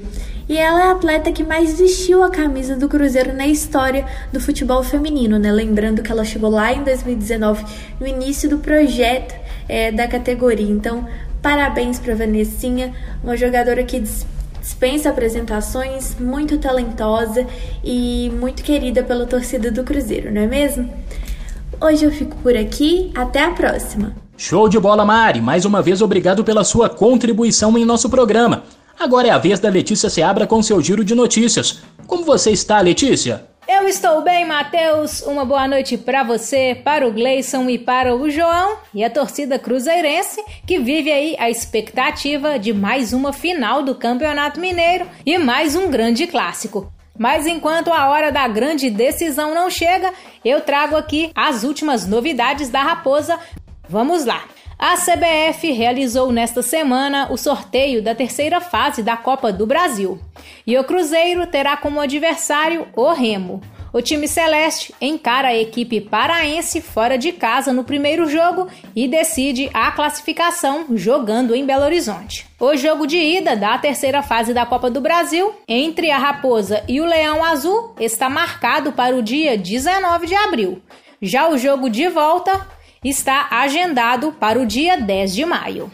E 0.47 0.57
ela 0.57 0.81
é 0.81 0.87
a 0.87 0.91
atleta 0.91 1.31
que 1.31 1.45
mais 1.45 1.79
vestiu 1.79 2.21
a 2.23 2.29
camisa 2.29 2.75
do 2.75 2.89
Cruzeiro 2.89 3.33
na 3.33 3.47
história 3.47 4.05
do 4.33 4.39
futebol 4.41 4.83
feminino, 4.83 5.39
né? 5.39 5.49
Lembrando 5.49 6.03
que 6.03 6.11
ela 6.11 6.25
chegou 6.25 6.49
lá 6.49 6.73
em 6.73 6.83
2019, 6.83 7.65
no 7.99 8.05
início 8.05 8.49
do 8.49 8.57
projeto 8.57 9.33
é, 9.67 9.91
da 9.91 10.07
categoria. 10.07 10.69
Então, 10.69 11.07
Parabéns 11.45 11.99
para 11.99 12.15
Vanessinha, 12.15 12.91
uma 13.23 13.37
jogadora 13.37 13.83
que 13.83 13.99
dispensa 13.99 15.11
apresentações, 15.11 16.15
muito 16.19 16.57
talentosa 16.57 17.45
e 17.83 18.31
muito 18.33 18.63
querida 18.63 19.03
pela 19.03 19.27
torcida 19.27 19.69
do 19.69 19.83
Cruzeiro, 19.83 20.33
não 20.33 20.41
é 20.41 20.47
mesmo? 20.47 20.91
Hoje 21.79 22.03
eu 22.03 22.09
fico 22.11 22.35
por 22.37 22.57
aqui, 22.57 23.11
até 23.13 23.43
a 23.43 23.51
próxima. 23.51 24.15
Show 24.35 24.67
de 24.67 24.79
bola, 24.79 25.05
Mari! 25.05 25.39
Mais 25.39 25.65
uma 25.65 25.83
vez 25.83 26.01
obrigado 26.01 26.43
pela 26.43 26.63
sua 26.63 26.89
contribuição 26.89 27.77
em 27.77 27.85
nosso 27.85 28.09
programa. 28.09 28.63
Agora 28.99 29.27
é 29.27 29.29
a 29.29 29.37
vez 29.37 29.59
da 29.59 29.69
Letícia 29.69 30.09
Seabra 30.09 30.47
com 30.47 30.63
seu 30.63 30.81
giro 30.81 31.05
de 31.05 31.13
notícias. 31.13 31.83
Como 32.07 32.25
você 32.25 32.49
está, 32.49 32.81
Letícia? 32.81 33.45
Eu 33.77 33.89
estou 33.89 34.21
bem, 34.21 34.45
Matheus. 34.45 35.21
Uma 35.23 35.43
boa 35.43 35.67
noite 35.67 35.97
para 35.97 36.23
você, 36.23 36.79
para 36.81 37.05
o 37.05 37.11
Gleison 37.11 37.69
e 37.69 37.77
para 37.77 38.15
o 38.15 38.29
João 38.29 38.77
e 38.93 39.03
a 39.03 39.09
torcida 39.09 39.59
cruzeirense 39.59 40.41
que 40.65 40.79
vive 40.79 41.11
aí 41.11 41.35
a 41.37 41.49
expectativa 41.49 42.57
de 42.57 42.73
mais 42.73 43.11
uma 43.11 43.33
final 43.33 43.83
do 43.83 43.93
Campeonato 43.93 44.61
Mineiro 44.61 45.05
e 45.25 45.37
mais 45.37 45.75
um 45.75 45.91
grande 45.91 46.25
clássico. 46.25 46.89
Mas 47.19 47.45
enquanto 47.45 47.91
a 47.91 48.09
hora 48.09 48.31
da 48.31 48.47
grande 48.47 48.89
decisão 48.89 49.53
não 49.53 49.69
chega, 49.69 50.11
eu 50.43 50.61
trago 50.61 50.95
aqui 50.95 51.29
as 51.35 51.65
últimas 51.65 52.07
novidades 52.07 52.69
da 52.69 52.81
Raposa. 52.81 53.37
Vamos 53.89 54.23
lá. 54.23 54.45
A 54.77 54.95
CBF 54.97 55.71
realizou 55.71 56.31
nesta 56.33 56.61
semana 56.61 57.31
o 57.31 57.37
sorteio 57.37 58.03
da 58.03 58.13
terceira 58.13 58.59
fase 58.59 59.01
da 59.01 59.15
Copa 59.15 59.51
do 59.51 59.65
Brasil. 59.65 60.19
E 60.67 60.77
o 60.77 60.83
Cruzeiro 60.83 61.47
terá 61.47 61.77
como 61.77 62.01
adversário 62.01 62.85
o 62.93 63.11
Remo. 63.13 63.61
O 63.93 64.01
time 64.01 64.27
celeste 64.27 64.93
encara 64.99 65.47
a 65.47 65.57
equipe 65.57 66.01
paraense 66.01 66.81
fora 66.81 67.17
de 67.17 67.31
casa 67.31 67.71
no 67.71 67.85
primeiro 67.85 68.29
jogo 68.29 68.67
e 68.93 69.07
decide 69.07 69.69
a 69.73 69.89
classificação 69.91 70.87
jogando 70.91 71.55
em 71.55 71.65
Belo 71.65 71.85
Horizonte. 71.85 72.45
O 72.59 72.75
jogo 72.75 73.07
de 73.07 73.17
ida 73.17 73.55
da 73.55 73.77
terceira 73.77 74.21
fase 74.21 74.53
da 74.53 74.65
Copa 74.65 74.89
do 74.89 74.99
Brasil 74.99 75.55
entre 75.65 76.11
a 76.11 76.17
Raposa 76.17 76.83
e 76.89 76.99
o 76.99 77.05
Leão 77.05 77.41
Azul 77.45 77.95
está 77.97 78.29
marcado 78.29 78.91
para 78.91 79.15
o 79.15 79.23
dia 79.23 79.57
19 79.57 80.27
de 80.27 80.35
abril. 80.35 80.81
Já 81.21 81.47
o 81.47 81.57
jogo 81.57 81.89
de 81.89 82.09
volta 82.09 82.67
está 83.03 83.47
agendado 83.51 84.31
para 84.31 84.59
o 84.59 84.65
dia 84.65 84.97
10 84.97 85.33
de 85.35 85.45
maio. 85.45 85.91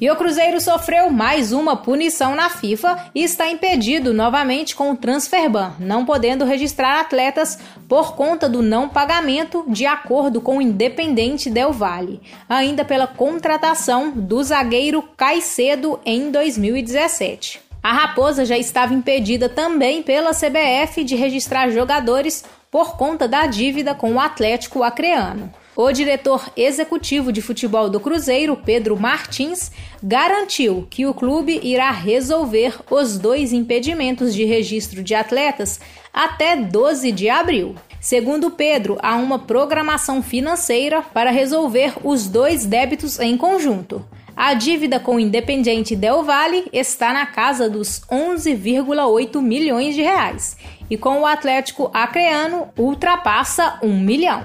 E 0.00 0.10
o 0.10 0.16
Cruzeiro 0.16 0.60
sofreu 0.60 1.08
mais 1.08 1.52
uma 1.52 1.76
punição 1.76 2.34
na 2.34 2.50
FIFA 2.50 3.10
e 3.14 3.22
está 3.22 3.48
impedido 3.48 4.12
novamente 4.12 4.74
com 4.74 4.90
o 4.90 4.96
transferban, 4.96 5.72
não 5.78 6.04
podendo 6.04 6.44
registrar 6.44 7.00
atletas 7.00 7.58
por 7.88 8.16
conta 8.16 8.48
do 8.48 8.60
não 8.60 8.88
pagamento, 8.88 9.64
de 9.68 9.86
acordo 9.86 10.40
com 10.40 10.58
o 10.58 10.62
Independente 10.62 11.48
Del 11.48 11.72
Valle, 11.72 12.20
ainda 12.48 12.84
pela 12.84 13.06
contratação 13.06 14.10
do 14.10 14.42
zagueiro 14.42 15.00
Caicedo 15.16 16.00
em 16.04 16.30
2017. 16.30 17.60
A 17.80 17.92
Raposa 17.92 18.44
já 18.44 18.58
estava 18.58 18.94
impedida 18.94 19.48
também 19.48 20.02
pela 20.02 20.32
CBF 20.32 21.04
de 21.04 21.14
registrar 21.14 21.70
jogadores 21.70 22.44
por 22.70 22.96
conta 22.96 23.28
da 23.28 23.46
dívida 23.46 23.94
com 23.94 24.14
o 24.14 24.20
Atlético 24.20 24.82
Acreano. 24.82 25.52
O 25.76 25.90
diretor 25.90 26.52
executivo 26.56 27.32
de 27.32 27.42
futebol 27.42 27.90
do 27.90 27.98
Cruzeiro, 27.98 28.56
Pedro 28.56 28.96
Martins, 28.96 29.72
garantiu 30.00 30.86
que 30.88 31.04
o 31.04 31.12
clube 31.12 31.58
irá 31.64 31.90
resolver 31.90 32.78
os 32.88 33.18
dois 33.18 33.52
impedimentos 33.52 34.32
de 34.32 34.44
registro 34.44 35.02
de 35.02 35.16
atletas 35.16 35.80
até 36.12 36.54
12 36.54 37.10
de 37.10 37.28
abril. 37.28 37.74
Segundo 38.00 38.52
Pedro, 38.52 38.98
há 39.02 39.16
uma 39.16 39.38
programação 39.38 40.22
financeira 40.22 41.02
para 41.02 41.32
resolver 41.32 41.94
os 42.04 42.28
dois 42.28 42.64
débitos 42.64 43.18
em 43.18 43.36
conjunto. 43.36 44.04
A 44.36 44.54
dívida 44.54 44.98
com 44.98 45.16
o 45.16 45.20
Independiente 45.20 45.94
Del 45.94 46.24
Valle 46.24 46.66
está 46.72 47.12
na 47.12 47.24
casa 47.24 47.68
dos 47.70 48.00
11,8 48.10 49.40
milhões 49.40 49.94
de 49.94 50.02
reais 50.02 50.56
e 50.90 50.96
com 50.96 51.20
o 51.20 51.26
Atlético 51.26 51.90
Acreano 51.94 52.68
ultrapassa 52.76 53.78
um 53.82 53.98
milhão. 53.98 54.44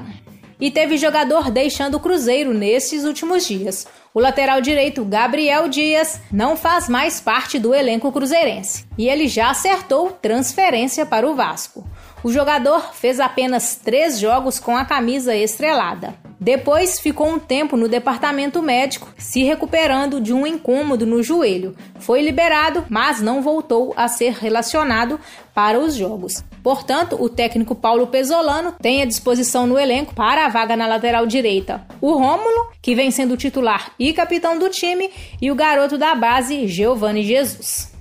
E 0.59 0.69
teve 0.69 0.97
jogador 0.97 1.49
deixando 1.49 1.95
o 1.95 1.99
Cruzeiro 1.99 2.53
nesses 2.53 3.05
últimos 3.05 3.47
dias. 3.47 3.87
O 4.13 4.19
lateral 4.19 4.59
direito 4.59 5.05
Gabriel 5.05 5.69
Dias 5.69 6.19
não 6.31 6.57
faz 6.57 6.89
mais 6.89 7.21
parte 7.21 7.57
do 7.57 7.73
elenco 7.73 8.11
cruzeirense 8.11 8.85
e 8.97 9.07
ele 9.07 9.27
já 9.27 9.51
acertou 9.51 10.11
transferência 10.11 11.05
para 11.05 11.29
o 11.29 11.35
Vasco. 11.35 11.87
O 12.23 12.31
jogador 12.31 12.93
fez 12.93 13.19
apenas 13.19 13.75
três 13.75 14.19
jogos 14.19 14.59
com 14.59 14.75
a 14.75 14.83
camisa 14.83 15.35
estrelada. 15.35 16.28
Depois 16.39 16.99
ficou 16.99 17.27
um 17.27 17.37
tempo 17.37 17.75
no 17.75 17.89
departamento 17.89 18.61
médico, 18.61 19.13
se 19.17 19.43
recuperando 19.43 20.21
de 20.21 20.33
um 20.33 20.47
incômodo 20.47 21.05
no 21.05 21.21
joelho. 21.21 21.75
Foi 21.99 22.21
liberado, 22.21 22.85
mas 22.89 23.21
não 23.21 23.41
voltou 23.41 23.93
a 23.97 24.07
ser 24.07 24.33
relacionado 24.33 25.19
para 25.53 25.77
os 25.77 25.95
jogos. 25.95 26.43
Portanto, 26.63 27.17
o 27.19 27.27
técnico 27.27 27.75
Paulo 27.75 28.07
Pesolano 28.07 28.73
tem 28.81 29.01
à 29.01 29.05
disposição 29.05 29.67
no 29.67 29.77
elenco 29.77 30.15
para 30.15 30.45
a 30.45 30.49
vaga 30.49 30.77
na 30.77 30.87
lateral 30.87 31.25
direita 31.25 31.85
o 32.01 32.13
Rômulo, 32.13 32.71
que 32.81 32.95
vem 32.95 33.11
sendo 33.11 33.35
titular 33.35 33.91
e 33.99 34.13
capitão 34.13 34.57
do 34.57 34.69
time, 34.69 35.09
e 35.41 35.51
o 35.51 35.55
garoto 35.55 35.97
da 35.97 36.15
base 36.15 36.67
Giovanni 36.67 37.23
Jesus. 37.23 37.91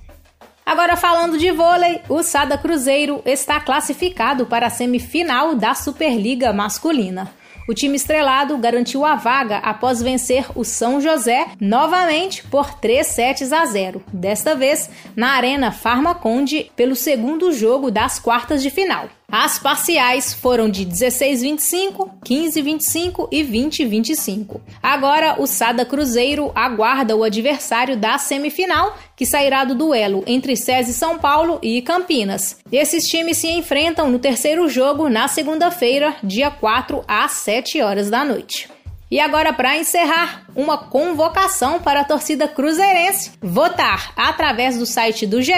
Agora 0.64 0.96
falando 0.96 1.38
de 1.38 1.50
vôlei, 1.50 2.00
o 2.08 2.22
Sada 2.22 2.58
Cruzeiro 2.58 3.22
está 3.24 3.58
classificado 3.58 4.44
para 4.46 4.66
a 4.66 4.70
semifinal 4.70 5.54
da 5.54 5.74
Superliga 5.74 6.52
Masculina. 6.52 7.32
O 7.68 7.74
time 7.74 7.96
estrelado 7.96 8.56
garantiu 8.56 9.04
a 9.04 9.14
vaga 9.14 9.58
após 9.58 10.00
vencer 10.00 10.46
o 10.54 10.64
São 10.64 11.02
José 11.02 11.48
novamente 11.60 12.42
por 12.44 12.72
3 12.72 13.06
sets 13.06 13.52
a 13.52 13.66
0, 13.66 14.02
desta 14.10 14.54
vez 14.54 14.88
na 15.14 15.32
Arena 15.32 15.70
Farmaconde 15.70 16.72
pelo 16.74 16.96
segundo 16.96 17.52
jogo 17.52 17.90
das 17.90 18.18
quartas 18.18 18.62
de 18.62 18.70
final. 18.70 19.10
As 19.30 19.58
parciais 19.58 20.32
foram 20.32 20.70
de 20.70 20.86
16-25, 20.86 22.08
15-25 22.24 23.28
e 23.30 23.44
20-25. 23.44 24.58
Agora, 24.82 25.36
o 25.38 25.46
Sada 25.46 25.84
Cruzeiro 25.84 26.50
aguarda 26.54 27.14
o 27.14 27.22
adversário 27.22 27.94
da 27.94 28.16
semifinal, 28.16 28.96
que 29.14 29.26
sairá 29.26 29.64
do 29.64 29.74
duelo 29.74 30.24
entre 30.26 30.56
SESI 30.56 30.94
São 30.94 31.18
Paulo 31.18 31.58
e 31.62 31.82
Campinas. 31.82 32.56
Esses 32.72 33.04
times 33.04 33.36
se 33.36 33.48
enfrentam 33.48 34.10
no 34.10 34.18
terceiro 34.18 34.66
jogo 34.66 35.10
na 35.10 35.28
segunda-feira, 35.28 36.16
dia 36.22 36.50
4 36.50 37.04
às 37.06 37.32
7 37.32 37.82
horas 37.82 38.08
da 38.08 38.24
noite. 38.24 38.77
E 39.10 39.18
agora, 39.18 39.52
para 39.52 39.78
encerrar, 39.78 40.44
uma 40.54 40.76
convocação 40.76 41.80
para 41.80 42.00
a 42.00 42.04
torcida 42.04 42.46
cruzeirense 42.46 43.32
votar 43.40 44.12
através 44.14 44.76
do 44.76 44.84
site 44.84 45.26
do 45.26 45.40
GE 45.40 45.52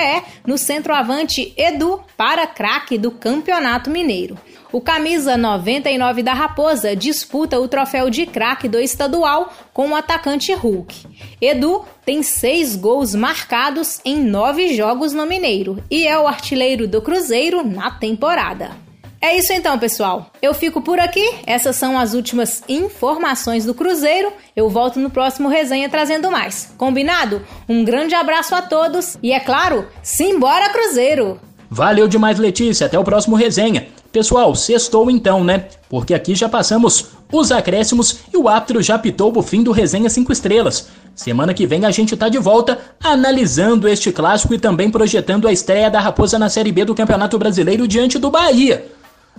no 0.47 0.57
centroavante 0.57 1.53
Edu 1.57 2.01
para 2.17 2.47
craque 2.47 2.97
do 2.97 3.11
Campeonato 3.11 3.91
Mineiro. 3.91 4.39
O 4.73 4.81
camisa 4.81 5.37
99 5.37 6.23
da 6.23 6.33
Raposa 6.33 6.95
disputa 6.95 7.59
o 7.59 7.67
troféu 7.67 8.09
de 8.09 8.25
craque 8.25 8.69
do 8.69 8.79
estadual 8.79 9.53
com 9.73 9.89
o 9.89 9.97
atacante 9.97 10.55
Hulk. 10.55 11.07
Edu 11.41 11.85
tem 12.07 12.23
seis 12.23 12.77
gols 12.77 13.13
marcados 13.13 14.01
em 14.05 14.17
nove 14.17 14.77
jogos 14.77 15.13
no 15.13 15.27
Mineiro 15.27 15.83
e 15.91 16.07
é 16.07 16.17
o 16.17 16.29
artilheiro 16.29 16.87
do 16.87 17.03
Cruzeiro 17.03 17.67
na 17.67 17.91
temporada. 17.91 18.90
É 19.23 19.37
isso 19.37 19.53
então, 19.53 19.79
pessoal. 19.79 20.31
Eu 20.41 20.55
fico 20.55 20.81
por 20.81 20.99
aqui. 20.99 21.35
Essas 21.47 21.77
são 21.77 21.99
as 21.99 22.15
últimas 22.15 22.63
informações 22.67 23.67
do 23.67 23.75
Cruzeiro. 23.75 24.33
Eu 24.57 24.71
volto 24.71 24.99
no 24.99 25.11
próximo 25.11 25.47
resenha 25.47 25.91
trazendo 25.91 26.31
mais. 26.31 26.73
Combinado? 26.79 27.43
Um 27.69 27.85
grande 27.85 28.15
abraço 28.15 28.55
a 28.55 28.63
todos 28.63 29.19
e, 29.23 29.31
é 29.31 29.39
claro, 29.39 29.87
simbora 30.03 30.71
Cruzeiro! 30.71 31.39
Valeu 31.69 32.09
demais, 32.09 32.39
Letícia. 32.39 32.87
Até 32.87 32.99
o 32.99 33.05
próximo 33.05 33.37
resenha. 33.37 33.89
Pessoal, 34.11 34.55
sextou 34.57 35.11
então, 35.11 35.45
né? 35.45 35.67
Porque 35.89 36.15
aqui 36.15 36.35
já 36.35 36.49
passamos 36.49 37.11
os 37.31 37.53
acréscimos 37.53 38.21
e 38.33 38.37
o 38.39 38.49
árbitro 38.49 38.83
já 38.83 38.99
pitou 38.99 39.33
o 39.37 39.43
fim 39.43 39.63
do 39.63 39.71
resenha 39.71 40.09
5 40.09 40.33
estrelas. 40.33 40.89
Semana 41.15 41.53
que 41.53 41.67
vem 41.67 41.85
a 41.85 41.91
gente 41.91 42.17
tá 42.17 42.29
de 42.29 42.39
volta 42.39 42.79
analisando 43.05 43.87
este 43.87 44.11
clássico 44.11 44.55
e 44.55 44.59
também 44.59 44.91
projetando 44.91 45.47
a 45.47 45.53
estreia 45.53 45.91
da 45.91 46.01
Raposa 46.01 46.39
na 46.39 46.49
Série 46.49 46.73
B 46.73 46.85
do 46.87 46.95
Campeonato 46.95 47.39
Brasileiro 47.39 47.87
diante 47.87 48.19
do 48.19 48.31
Bahia. 48.31 48.91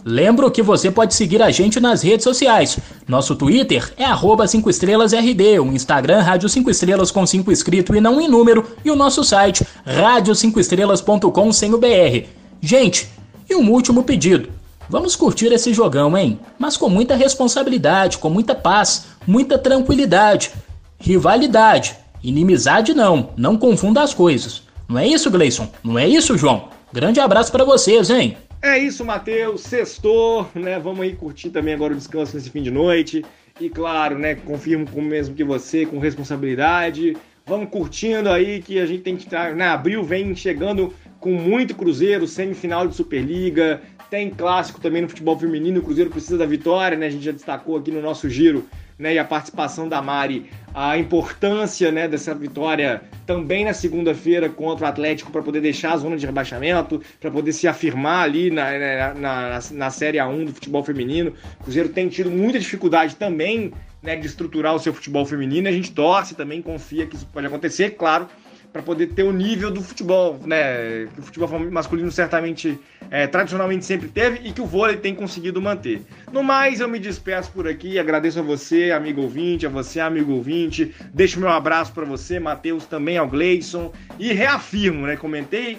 Lembro 0.04 0.50
que 0.50 0.64
você 0.64 0.90
pode 0.90 1.14
seguir 1.14 1.42
a 1.42 1.52
gente 1.52 1.80
nas 1.80 2.02
redes 2.02 2.24
sociais. 2.24 2.80
Nosso 3.08 3.36
Twitter 3.36 3.94
é 3.98 4.06
arroba 4.06 4.48
5 4.48 4.70
estrelasRD, 4.70 5.60
o 5.60 5.72
Instagram 5.72 6.22
Rádio 6.22 6.50
5 6.50 6.70
Estrelas 6.72 7.12
com 7.12 7.26
5 7.26 7.52
escrito 7.52 7.96
e 7.96 8.02
não 8.02 8.20
em 8.20 8.28
número, 8.28 8.66
e 8.84 8.90
o 8.90 8.96
nosso 8.96 9.24
site 9.24 9.66
rádio5estrelas.com 9.88 11.52
sem 11.52 11.74
o 11.74 11.78
BR. 11.78 12.26
Gente, 12.60 13.10
e 13.50 13.56
um 13.56 13.70
último 13.70 14.04
pedido. 14.04 14.50
Vamos 14.90 15.16
curtir 15.16 15.54
esse 15.54 15.74
jogão, 15.74 16.18
hein? 16.18 16.40
Mas 16.58 16.76
com 16.76 16.90
muita 16.90 17.16
responsabilidade, 17.16 18.18
com 18.18 18.30
muita 18.30 18.56
paz, 18.56 19.06
muita 19.26 19.58
tranquilidade. 19.58 20.52
Rivalidade, 21.00 21.96
inimizade 22.24 22.94
não, 22.94 23.30
não 23.38 23.56
confunda 23.56 24.02
as 24.02 24.14
coisas. 24.14 24.64
Não 24.88 24.98
é 24.98 25.08
isso, 25.08 25.32
Gleison? 25.32 25.70
Não 25.84 25.98
é 25.98 26.08
isso, 26.08 26.38
João? 26.38 26.70
Grande 26.92 27.20
abraço 27.20 27.52
para 27.52 27.64
vocês, 27.64 28.10
hein? 28.10 28.36
É 28.64 28.78
isso, 28.78 29.04
Matheus. 29.04 29.62
Sextou, 29.62 30.48
né? 30.54 30.78
Vamos 30.78 31.02
aí 31.02 31.16
curtir 31.16 31.50
também 31.50 31.74
agora 31.74 31.94
o 31.94 31.96
descanso 31.96 32.36
nesse 32.36 32.52
fim 32.52 32.62
de 32.62 32.70
noite. 32.70 33.26
E 33.60 33.70
claro, 33.70 34.20
né? 34.20 34.36
Confirmo 34.36 34.88
com 34.88 35.00
o 35.00 35.04
mesmo 35.04 35.34
que 35.34 35.44
você, 35.44 35.84
com 35.84 35.98
responsabilidade. 35.98 37.18
Vamos 37.44 37.72
curtindo 37.72 38.30
aí 38.30 38.62
que 38.62 38.80
a 38.80 38.86
gente 38.86 39.02
tem 39.02 39.18
que 39.18 39.24
estar. 39.24 39.56
Né, 39.56 39.66
abril 39.66 40.04
vem 40.04 40.36
chegando 40.36 40.94
com 41.20 41.32
muito 41.32 41.76
Cruzeiro, 41.76 42.28
semifinal 42.28 42.88
de 42.88 42.96
Superliga. 42.96 43.82
Tem 44.12 44.30
clássico 44.30 44.80
também 44.80 45.02
no 45.02 45.10
futebol 45.10 45.40
feminino. 45.40 45.80
O 45.80 45.84
Cruzeiro 45.84 46.12
precisa 46.12 46.38
da 46.38 46.46
vitória, 46.46 46.96
né? 46.96 47.08
A 47.08 47.10
gente 47.10 47.26
já 47.26 47.32
destacou 47.32 47.78
aqui 47.78 47.90
no 47.90 48.02
nosso 48.02 48.30
giro 48.30 48.68
né, 49.02 49.16
e 49.16 49.20
a 49.20 49.26
participação 49.26 49.90
da 49.90 50.00
Mari, 50.00 50.46
a 50.76 50.96
importância 50.96 51.92
né, 51.92 52.08
dessa 52.08 52.36
vitória 52.36 53.02
também 53.26 53.66
na 53.66 53.74
segunda-feira 53.74 54.48
contra 54.48 54.86
o 54.86 54.88
Atlético 54.88 55.32
para 55.32 55.42
poder 55.42 55.60
deixar 55.60 55.94
a 55.94 55.98
zona 55.98 56.16
de 56.16 56.26
rebaixamento, 56.28 57.02
para 57.20 57.32
poder 57.32 57.52
se 57.52 57.68
afirmar 57.68 58.26
ali 58.26 58.52
na, 58.52 58.72
na, 58.78 59.14
na, 59.16 59.60
na 59.72 59.90
Série 59.90 60.20
A1 60.20 60.46
do 60.46 60.54
futebol 60.54 60.84
feminino. 60.84 61.34
O 61.60 61.64
Cruzeiro 61.64 61.90
tem 61.90 62.10
tido 62.10 62.30
muita 62.30 62.60
dificuldade 62.60 63.16
também 63.16 63.74
né, 64.04 64.16
de 64.16 64.28
estruturar 64.28 64.76
o 64.76 64.80
seu 64.80 64.94
futebol 64.94 65.26
feminino. 65.26 65.68
A 65.68 65.72
gente 65.72 65.92
torce 65.92 66.36
também, 66.36 66.62
confia 66.62 67.08
que 67.08 67.16
isso 67.16 67.28
pode 67.34 67.48
acontecer, 67.48 67.92
claro 67.92 68.28
para 68.72 68.82
poder 68.82 69.08
ter 69.08 69.24
o 69.24 69.34
nível 69.34 69.70
do 69.70 69.82
futebol, 69.82 70.40
né? 70.46 71.08
Que 71.14 71.20
o 71.20 71.24
futebol 71.24 71.60
masculino 71.72 72.12
certamente, 72.12 72.80
é, 73.10 73.28
tradicionalmente 73.28 73.86
sempre 73.86 74.08
teve 74.08 74.48
e 74.48 74.54
que 74.54 74.62
o 74.62 74.66
vôlei 74.66 74.98
tem 74.98 75.14
conseguido 75.14 75.62
manter. 75.62 76.02
No 76.32 76.42
mais, 76.42 76.80
eu 76.80 76.88
me 76.88 76.98
despeço 76.98 77.52
por 77.52 77.68
aqui, 77.68 78.00
agradeço 78.00 78.40
a 78.40 78.44
você, 78.44 78.92
amigo 78.92 79.22
ouvinte, 79.22 79.66
a 79.66 79.70
você, 79.70 80.00
amigo 80.00 80.32
ouvinte, 80.34 80.96
deixo 81.14 81.40
meu 81.40 81.50
abraço 81.50 81.92
para 81.92 82.06
você, 82.06 82.40
Matheus, 82.40 82.86
também 82.86 83.18
ao 83.18 83.28
Gleison 83.28 83.92
e 84.18 84.32
reafirmo, 84.32 85.06
né? 85.06 85.18
Comentei, 85.18 85.78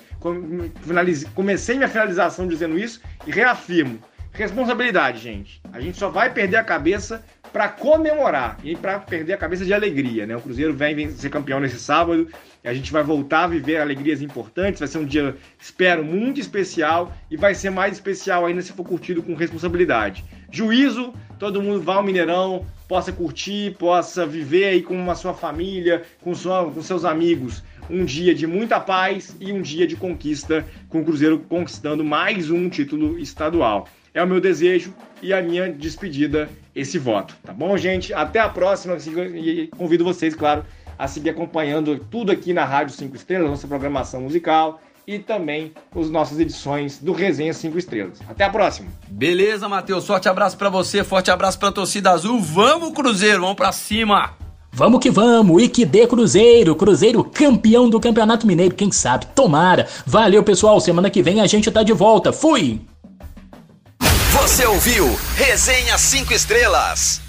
comecei 1.34 1.76
minha 1.76 1.88
finalização 1.88 2.46
dizendo 2.46 2.78
isso 2.78 3.00
e 3.26 3.30
reafirmo. 3.30 3.98
Responsabilidade, 4.32 5.18
gente. 5.18 5.60
A 5.72 5.80
gente 5.80 5.98
só 5.98 6.08
vai 6.08 6.32
perder 6.32 6.56
a 6.56 6.64
cabeça 6.64 7.22
para 7.52 7.68
comemorar 7.68 8.58
e 8.64 8.74
para 8.74 8.98
perder 8.98 9.34
a 9.34 9.38
cabeça 9.38 9.64
de 9.64 9.74
alegria, 9.74 10.26
né? 10.26 10.36
O 10.36 10.40
Cruzeiro 10.40 10.72
vem 10.72 11.10
ser 11.10 11.28
campeão 11.28 11.60
nesse 11.60 11.78
sábado 11.78 12.28
a 12.64 12.72
gente 12.72 12.92
vai 12.92 13.02
voltar 13.02 13.44
a 13.44 13.46
viver 13.48 13.78
alegrias 13.78 14.22
importantes. 14.22 14.78
Vai 14.78 14.88
ser 14.88 14.98
um 14.98 15.04
dia, 15.04 15.36
espero, 15.60 16.04
muito 16.04 16.40
especial 16.40 17.12
e 17.30 17.36
vai 17.36 17.54
ser 17.54 17.70
mais 17.70 17.94
especial 17.94 18.46
ainda 18.46 18.62
se 18.62 18.72
for 18.72 18.84
curtido 18.84 19.22
com 19.22 19.34
responsabilidade. 19.34 20.24
Juízo, 20.50 21.12
todo 21.38 21.62
mundo 21.62 21.82
vá 21.82 21.96
ao 21.96 22.04
Mineirão, 22.04 22.64
possa 22.86 23.10
curtir, 23.10 23.74
possa 23.78 24.24
viver 24.24 24.66
aí 24.66 24.82
com 24.82 25.10
a 25.10 25.14
sua 25.14 25.34
família, 25.34 26.02
com, 26.20 26.34
sua, 26.34 26.70
com 26.70 26.82
seus 26.82 27.04
amigos. 27.04 27.64
Um 27.90 28.04
dia 28.04 28.32
de 28.32 28.46
muita 28.46 28.78
paz 28.78 29.36
e 29.40 29.52
um 29.52 29.60
dia 29.60 29.86
de 29.86 29.96
conquista, 29.96 30.64
com 30.88 31.00
o 31.00 31.04
Cruzeiro 31.04 31.40
conquistando 31.40 32.04
mais 32.04 32.48
um 32.48 32.68
título 32.68 33.18
estadual. 33.18 33.88
É 34.14 34.22
o 34.22 34.26
meu 34.26 34.40
desejo 34.40 34.94
e 35.20 35.32
a 35.32 35.42
minha 35.42 35.68
despedida, 35.72 36.48
esse 36.74 36.98
voto. 36.98 37.34
Tá 37.42 37.52
bom, 37.52 37.76
gente? 37.76 38.12
Até 38.12 38.40
a 38.40 38.48
próxima 38.48 38.96
e 38.96 39.68
convido 39.76 40.04
vocês, 40.04 40.34
claro, 40.34 40.64
a 40.98 41.06
seguir 41.06 41.30
acompanhando 41.30 41.98
tudo 42.10 42.32
aqui 42.32 42.52
na 42.52 42.64
Rádio 42.64 42.94
5 42.94 43.14
Estrelas, 43.16 43.50
nossa 43.50 43.66
programação 43.66 44.20
musical 44.22 44.80
e 45.06 45.18
também 45.18 45.72
as 45.96 46.08
nossas 46.10 46.38
edições 46.38 46.98
do 46.98 47.12
Resenha 47.12 47.52
5 47.52 47.76
Estrelas. 47.76 48.20
Até 48.28 48.44
a 48.44 48.50
próxima. 48.50 48.88
Beleza, 49.08 49.68
Matheus. 49.68 50.06
Forte 50.06 50.28
abraço 50.28 50.56
para 50.56 50.68
você, 50.68 51.02
forte 51.02 51.30
abraço 51.30 51.58
pra 51.58 51.72
torcida 51.72 52.10
azul. 52.10 52.40
Vamos, 52.40 52.92
Cruzeiro, 52.92 53.40
vamos 53.40 53.56
pra 53.56 53.72
cima. 53.72 54.30
Vamos 54.74 55.00
que 55.00 55.10
vamos, 55.10 55.62
e 55.62 55.68
que 55.68 55.84
dê 55.84 56.06
Cruzeiro, 56.06 56.74
Cruzeiro 56.74 57.22
campeão 57.22 57.90
do 57.90 58.00
Campeonato 58.00 58.46
Mineiro, 58.46 58.74
quem 58.74 58.90
sabe, 58.90 59.26
tomara. 59.34 59.86
Valeu, 60.06 60.42
pessoal, 60.42 60.80
semana 60.80 61.10
que 61.10 61.22
vem 61.22 61.42
a 61.42 61.46
gente 61.46 61.70
tá 61.70 61.82
de 61.82 61.92
volta, 61.92 62.32
fui! 62.32 62.80
Você 64.42 64.66
ouviu 64.66 65.16
Resenha 65.36 65.96
5 65.96 66.34
Estrelas. 66.34 67.21